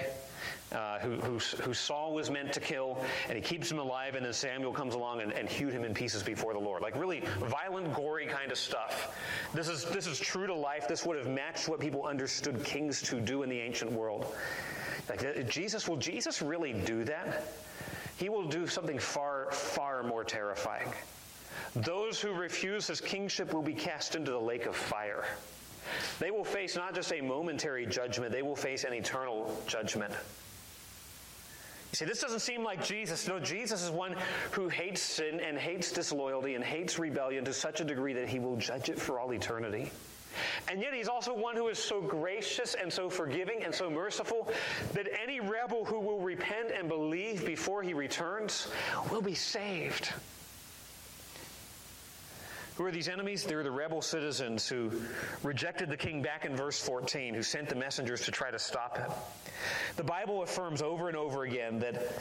uh, 0.72 0.98
who, 0.98 1.16
who, 1.16 1.38
who, 1.38 1.72
Saul 1.72 2.12
was 2.12 2.30
meant 2.30 2.52
to 2.52 2.61
kill, 2.61 3.02
and 3.28 3.36
he 3.36 3.40
keeps 3.40 3.70
him 3.70 3.78
alive, 3.78 4.14
and 4.14 4.24
then 4.26 4.32
Samuel 4.32 4.72
comes 4.72 4.94
along 4.94 5.22
and, 5.22 5.32
and 5.32 5.48
hewed 5.48 5.72
him 5.72 5.84
in 5.84 5.94
pieces 5.94 6.22
before 6.22 6.52
the 6.52 6.59
Lord. 6.59 6.82
Like 6.82 6.94
really 6.96 7.22
violent, 7.40 7.94
gory 7.94 8.26
kind 8.26 8.52
of 8.52 8.59
stuff. 8.59 9.16
This 9.54 9.68
is, 9.68 9.84
this 9.86 10.06
is 10.06 10.18
true 10.18 10.46
to 10.46 10.54
life. 10.54 10.86
This 10.86 11.06
would 11.06 11.16
have 11.16 11.28
matched 11.28 11.68
what 11.68 11.80
people 11.80 12.04
understood 12.04 12.62
kings 12.62 13.00
to 13.02 13.20
do 13.20 13.42
in 13.42 13.48
the 13.48 13.59
ancient 13.59 13.90
world. 13.90 14.26
Like 15.09 15.48
Jesus, 15.48 15.88
will 15.88 15.96
Jesus 15.96 16.42
really 16.42 16.74
do 16.74 17.04
that? 17.04 17.44
He 18.18 18.28
will 18.28 18.46
do 18.48 18.66
something 18.66 18.98
far, 18.98 19.50
far 19.52 20.02
more 20.02 20.24
terrifying. 20.24 20.88
Those 21.74 22.20
who 22.20 22.32
refuse 22.32 22.86
his 22.86 23.00
kingship 23.00 23.54
will 23.54 23.62
be 23.62 23.74
cast 23.74 24.14
into 24.14 24.30
the 24.30 24.40
lake 24.40 24.66
of 24.66 24.76
fire. 24.76 25.24
They 26.18 26.30
will 26.30 26.45
face 26.45 26.76
not 26.76 26.95
just 26.95 27.12
a 27.12 27.20
momentary 27.20 27.86
judgment, 27.86 28.32
they 28.32 28.43
will 28.43 28.57
face 28.57 28.84
an 28.84 28.93
eternal 28.93 29.61
judgment. 29.66 30.12
You 31.93 31.97
see, 31.97 32.05
this 32.05 32.20
doesn't 32.20 32.41
seem 32.41 32.62
like 32.62 32.84
Jesus. 32.84 33.26
No, 33.26 33.39
Jesus 33.39 33.82
is 33.82 33.91
one 33.91 34.14
who 34.51 34.68
hates 34.68 35.01
sin 35.01 35.41
and 35.41 35.57
hates 35.57 35.91
disloyalty 35.91 36.55
and 36.55 36.62
hates 36.62 36.99
rebellion 36.99 37.45
to 37.47 37.55
such 37.55 37.80
a 37.80 37.84
degree 37.84 38.12
that 38.12 38.28
he 38.28 38.39
will 38.39 38.57
judge 38.57 38.91
it 38.91 39.01
for 39.01 39.18
all 39.18 39.32
eternity. 39.32 39.91
And 40.70 40.80
yet, 40.80 40.93
he's 40.93 41.09
also 41.09 41.34
one 41.34 41.57
who 41.57 41.68
is 41.68 41.78
so 41.78 42.01
gracious 42.01 42.74
and 42.74 42.93
so 42.93 43.09
forgiving 43.09 43.64
and 43.64 43.74
so 43.74 43.91
merciful 43.91 44.49
that 44.93 45.09
any 45.20 45.41
rebel 45.41 45.84
who 45.84 45.99
will 45.99 46.20
repent 46.20 46.70
and 46.70 46.89
believe 46.89 47.45
before 47.47 47.82
he 47.82 47.95
returns 47.95 48.68
will 49.11 49.22
be 49.22 49.34
saved. 49.34 50.12
Who 52.79 52.85
are 52.85 52.93
these 52.93 53.09
enemies? 53.09 53.43
They're 53.43 53.64
the 53.64 53.72
rebel 53.72 54.01
citizens 54.01 54.68
who 54.68 54.93
rejected 55.43 55.89
the 55.89 55.97
king 55.97 56.22
back 56.22 56.45
in 56.45 56.55
verse 56.55 56.79
14, 56.79 57.35
who 57.35 57.43
sent 57.43 57.68
the 57.68 57.74
messengers 57.74 58.20
to 58.20 58.31
try 58.31 58.53
to 58.53 58.59
stop 58.61 58.97
him. 58.97 59.11
The 59.96 60.04
Bible 60.04 60.42
affirms 60.42 60.82
over 60.82 61.09
and 61.09 61.16
over 61.16 61.44
again 61.44 61.78
that 61.80 62.12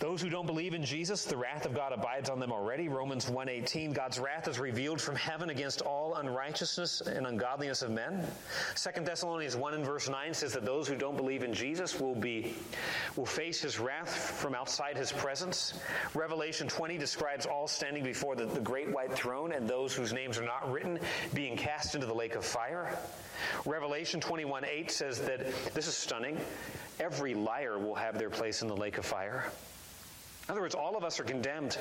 those 0.00 0.22
who 0.22 0.30
don't 0.30 0.46
believe 0.46 0.72
in 0.72 0.82
Jesus, 0.82 1.26
the 1.26 1.36
wrath 1.36 1.66
of 1.66 1.74
God 1.74 1.92
abides 1.92 2.30
on 2.30 2.40
them 2.40 2.52
already. 2.52 2.88
Romans 2.88 3.26
1:18, 3.26 3.92
God's 3.92 4.18
wrath 4.18 4.48
is 4.48 4.58
revealed 4.58 4.98
from 4.98 5.14
heaven 5.14 5.50
against 5.50 5.82
all 5.82 6.14
unrighteousness 6.14 7.02
and 7.02 7.26
ungodliness 7.26 7.82
of 7.82 7.90
men. 7.90 8.26
2 8.76 9.02
Thessalonians 9.02 9.56
1 9.56 9.74
and 9.74 9.84
verse 9.84 10.08
9 10.08 10.32
says 10.32 10.54
that 10.54 10.64
those 10.64 10.88
who 10.88 10.96
don't 10.96 11.18
believe 11.18 11.42
in 11.42 11.52
Jesus 11.52 12.00
will 12.00 12.14
be 12.14 12.54
will 13.14 13.26
face 13.26 13.60
his 13.60 13.78
wrath 13.78 14.08
from 14.08 14.54
outside 14.54 14.96
his 14.96 15.12
presence. 15.12 15.78
Revelation 16.14 16.66
20 16.66 16.96
describes 16.96 17.44
all 17.44 17.68
standing 17.68 18.02
before 18.02 18.34
the, 18.34 18.46
the 18.46 18.60
great 18.60 18.90
white 18.90 19.12
throne 19.12 19.52
and 19.52 19.68
those 19.68 19.94
whose 19.94 20.14
names 20.14 20.38
are 20.38 20.46
not 20.46 20.70
written 20.72 20.98
being 21.34 21.58
cast 21.58 21.94
into 21.94 22.06
the 22.06 22.14
lake 22.14 22.36
of 22.36 22.44
fire. 22.44 22.96
Revelation 23.66 24.18
21 24.18 24.64
8 24.64 24.90
says 24.90 25.20
that 25.20 25.40
this 25.74 25.86
is 25.86 25.94
stunning. 25.94 26.38
Every 26.98 27.34
liar 27.34 27.78
will 27.78 27.94
have 27.94 28.18
their 28.18 28.30
place 28.30 28.62
in 28.62 28.68
the 28.68 28.76
lake 28.76 28.98
of 28.98 29.06
fire. 29.06 29.44
In 30.48 30.52
other 30.52 30.60
words, 30.60 30.74
all 30.74 30.96
of 30.96 31.04
us 31.04 31.18
are 31.20 31.24
condemned. 31.24 31.78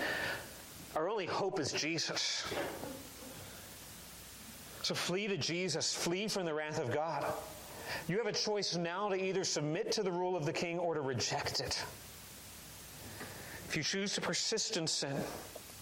Our 0.95 1.09
only 1.09 1.25
hope 1.25 1.59
is 1.59 1.71
Jesus. 1.71 2.45
So 4.81 4.95
flee 4.95 5.27
to 5.27 5.37
Jesus, 5.37 5.93
flee 5.93 6.27
from 6.27 6.45
the 6.45 6.53
wrath 6.53 6.79
of 6.79 6.91
God. 6.93 7.25
You 8.07 8.17
have 8.17 8.27
a 8.27 8.31
choice 8.31 8.75
now 8.75 9.09
to 9.09 9.15
either 9.15 9.43
submit 9.43 9.91
to 9.93 10.03
the 10.03 10.11
rule 10.11 10.35
of 10.35 10.45
the 10.45 10.53
king 10.53 10.79
or 10.79 10.93
to 10.93 11.01
reject 11.01 11.59
it. 11.59 11.83
If 13.67 13.75
you 13.75 13.83
choose 13.83 14.13
to 14.13 14.21
persist 14.21 14.77
in 14.77 14.87
sin, 14.87 15.15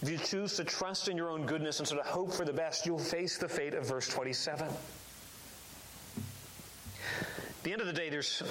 if 0.02 0.10
you 0.10 0.18
choose 0.18 0.56
to 0.56 0.64
trust 0.64 1.08
in 1.08 1.16
your 1.16 1.30
own 1.30 1.46
goodness 1.46 1.78
and 1.78 1.88
sort 1.88 2.00
of 2.00 2.06
hope 2.06 2.32
for 2.32 2.44
the 2.44 2.52
best, 2.52 2.86
you'll 2.86 2.98
face 2.98 3.38
the 3.38 3.48
fate 3.48 3.74
of 3.74 3.86
verse 3.86 4.08
27. 4.08 4.68
At 4.68 4.74
the 7.62 7.72
end 7.72 7.80
of 7.80 7.86
the 7.86 7.92
day, 7.92 8.08
there's 8.08 8.42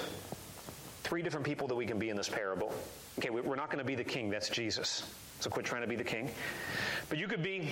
three 1.08 1.22
different 1.22 1.46
people 1.46 1.66
that 1.66 1.74
we 1.74 1.86
can 1.86 1.98
be 1.98 2.10
in 2.10 2.16
this 2.18 2.28
parable. 2.28 2.70
Okay, 3.18 3.30
we're 3.30 3.56
not 3.56 3.70
going 3.70 3.78
to 3.78 3.84
be 3.84 3.94
the 3.94 4.04
king, 4.04 4.28
that's 4.28 4.50
Jesus. 4.50 5.10
So 5.40 5.48
quit 5.48 5.64
trying 5.64 5.80
to 5.80 5.88
be 5.88 5.96
the 5.96 6.04
king. 6.04 6.30
But 7.08 7.16
you 7.16 7.26
could 7.26 7.42
be 7.42 7.70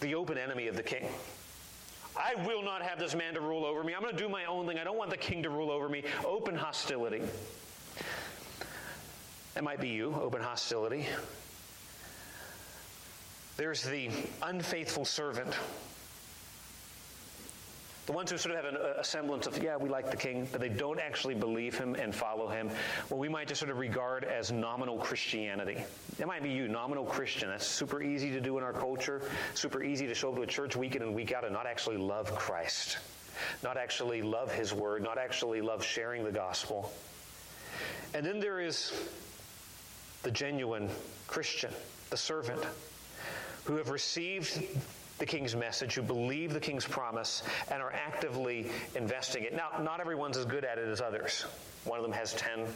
the 0.00 0.14
open 0.14 0.36
enemy 0.36 0.68
of 0.68 0.76
the 0.76 0.82
king. 0.82 1.08
I 2.14 2.34
will 2.46 2.62
not 2.62 2.82
have 2.82 2.98
this 2.98 3.14
man 3.14 3.32
to 3.34 3.40
rule 3.40 3.64
over 3.64 3.82
me. 3.82 3.94
I'm 3.94 4.02
going 4.02 4.14
to 4.14 4.22
do 4.22 4.28
my 4.28 4.44
own 4.44 4.66
thing. 4.66 4.78
I 4.78 4.84
don't 4.84 4.98
want 4.98 5.08
the 5.08 5.16
king 5.16 5.42
to 5.44 5.50
rule 5.50 5.70
over 5.70 5.88
me. 5.88 6.02
Open 6.26 6.54
hostility. 6.54 7.22
That 9.54 9.64
might 9.64 9.80
be 9.80 9.88
you, 9.88 10.14
open 10.20 10.42
hostility. 10.42 11.06
There's 13.56 13.82
the 13.82 14.10
unfaithful 14.42 15.06
servant. 15.06 15.54
The 18.08 18.14
ones 18.14 18.30
who 18.30 18.38
sort 18.38 18.56
of 18.56 18.64
have 18.64 18.74
an, 18.74 18.80
a 18.96 19.04
semblance 19.04 19.46
of, 19.46 19.62
yeah, 19.62 19.76
we 19.76 19.90
like 19.90 20.10
the 20.10 20.16
king, 20.16 20.48
but 20.50 20.62
they 20.62 20.70
don't 20.70 20.98
actually 20.98 21.34
believe 21.34 21.76
him 21.76 21.94
and 21.94 22.14
follow 22.14 22.48
him, 22.48 22.70
what 23.10 23.18
we 23.18 23.28
might 23.28 23.48
just 23.48 23.60
sort 23.60 23.70
of 23.70 23.76
regard 23.76 24.24
as 24.24 24.50
nominal 24.50 24.96
Christianity. 24.96 25.84
That 26.16 26.26
might 26.26 26.42
be 26.42 26.48
you, 26.48 26.68
nominal 26.68 27.04
Christian. 27.04 27.50
That's 27.50 27.66
super 27.66 28.00
easy 28.00 28.30
to 28.30 28.40
do 28.40 28.56
in 28.56 28.64
our 28.64 28.72
culture, 28.72 29.20
super 29.52 29.82
easy 29.82 30.06
to 30.06 30.14
show 30.14 30.30
up 30.30 30.36
to 30.36 30.40
a 30.40 30.46
church 30.46 30.74
week 30.74 30.96
in 30.96 31.02
and 31.02 31.14
week 31.14 31.34
out 31.34 31.44
and 31.44 31.52
not 31.52 31.66
actually 31.66 31.98
love 31.98 32.34
Christ, 32.34 32.96
not 33.62 33.76
actually 33.76 34.22
love 34.22 34.50
his 34.54 34.72
word, 34.72 35.02
not 35.02 35.18
actually 35.18 35.60
love 35.60 35.84
sharing 35.84 36.24
the 36.24 36.32
gospel. 36.32 36.90
And 38.14 38.24
then 38.24 38.40
there 38.40 38.58
is 38.58 38.90
the 40.22 40.30
genuine 40.30 40.88
Christian, 41.26 41.74
the 42.08 42.16
servant, 42.16 42.64
who 43.64 43.76
have 43.76 43.90
received 43.90 44.64
the 45.18 45.26
king's 45.26 45.54
message, 45.54 45.94
who 45.94 46.02
believe 46.02 46.52
the 46.52 46.60
king's 46.60 46.86
promise, 46.86 47.42
and 47.70 47.82
are 47.82 47.92
actively 47.92 48.70
investing 48.94 49.44
it. 49.44 49.54
Now, 49.54 49.70
not 49.82 50.00
everyone's 50.00 50.36
as 50.36 50.44
good 50.44 50.64
at 50.64 50.78
it 50.78 50.88
as 50.88 51.00
others. 51.00 51.44
One 51.84 51.98
of 51.98 52.04
them 52.04 52.12
has 52.12 52.34
10, 52.34 52.66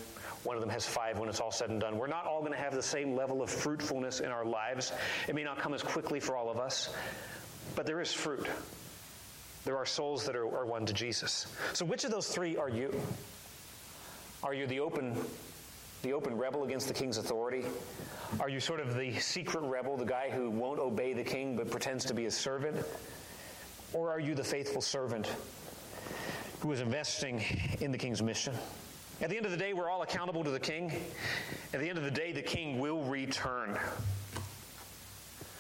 one 0.44 0.56
of 0.56 0.60
them 0.60 0.70
has 0.70 0.86
5 0.86 1.18
when 1.18 1.28
it's 1.28 1.40
all 1.40 1.50
said 1.50 1.70
and 1.70 1.80
done. 1.80 1.98
We're 1.98 2.06
not 2.06 2.26
all 2.26 2.40
going 2.40 2.52
to 2.52 2.58
have 2.58 2.74
the 2.74 2.82
same 2.82 3.14
level 3.14 3.42
of 3.42 3.50
fruitfulness 3.50 4.20
in 4.20 4.30
our 4.30 4.44
lives. 4.44 4.92
It 5.28 5.34
may 5.34 5.44
not 5.44 5.58
come 5.58 5.74
as 5.74 5.82
quickly 5.82 6.20
for 6.20 6.36
all 6.36 6.50
of 6.50 6.58
us, 6.58 6.94
but 7.76 7.86
there 7.86 8.00
is 8.00 8.12
fruit. 8.12 8.46
There 9.64 9.76
are 9.76 9.86
souls 9.86 10.26
that 10.26 10.34
are, 10.34 10.44
are 10.44 10.66
won 10.66 10.86
to 10.86 10.92
Jesus. 10.92 11.46
So, 11.72 11.84
which 11.84 12.04
of 12.04 12.10
those 12.10 12.28
three 12.28 12.56
are 12.56 12.68
you? 12.68 13.00
Are 14.42 14.52
you 14.52 14.66
the 14.66 14.80
open 14.80 15.16
the 16.02 16.12
open 16.12 16.36
rebel 16.36 16.64
against 16.64 16.88
the 16.88 16.94
king's 16.94 17.16
authority? 17.16 17.64
Are 18.40 18.48
you 18.48 18.58
sort 18.58 18.80
of 18.80 18.96
the 18.96 19.18
secret 19.20 19.62
rebel, 19.62 19.96
the 19.96 20.04
guy 20.04 20.30
who 20.30 20.50
won't 20.50 20.80
obey 20.80 21.12
the 21.12 21.22
king 21.22 21.56
but 21.56 21.70
pretends 21.70 22.04
to 22.06 22.14
be 22.14 22.26
a 22.26 22.30
servant? 22.30 22.84
Or 23.92 24.10
are 24.10 24.18
you 24.18 24.34
the 24.34 24.42
faithful 24.42 24.80
servant 24.80 25.30
who 26.60 26.72
is 26.72 26.80
investing 26.80 27.44
in 27.80 27.92
the 27.92 27.98
king's 27.98 28.20
mission? 28.20 28.54
At 29.20 29.30
the 29.30 29.36
end 29.36 29.46
of 29.46 29.52
the 29.52 29.56
day, 29.56 29.74
we're 29.74 29.88
all 29.88 30.02
accountable 30.02 30.42
to 30.42 30.50
the 30.50 30.58
king. 30.58 30.92
At 31.72 31.78
the 31.78 31.88
end 31.88 31.98
of 31.98 32.04
the 32.04 32.10
day, 32.10 32.32
the 32.32 32.42
king 32.42 32.80
will 32.80 33.02
return. 33.04 33.78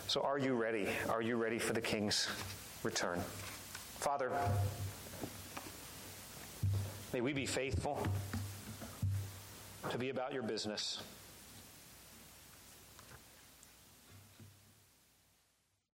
So 0.08 0.22
are 0.22 0.38
you 0.38 0.54
ready? 0.54 0.88
Are 1.08 1.22
you 1.22 1.36
ready 1.36 1.60
for 1.60 1.72
the 1.72 1.80
king's 1.80 2.28
return? 2.82 3.20
Father, 3.98 4.32
may 7.12 7.20
we 7.20 7.32
be 7.32 7.46
faithful 7.46 8.04
to 9.90 9.98
be 9.98 10.10
about 10.10 10.32
your 10.32 10.42
business. 10.42 11.00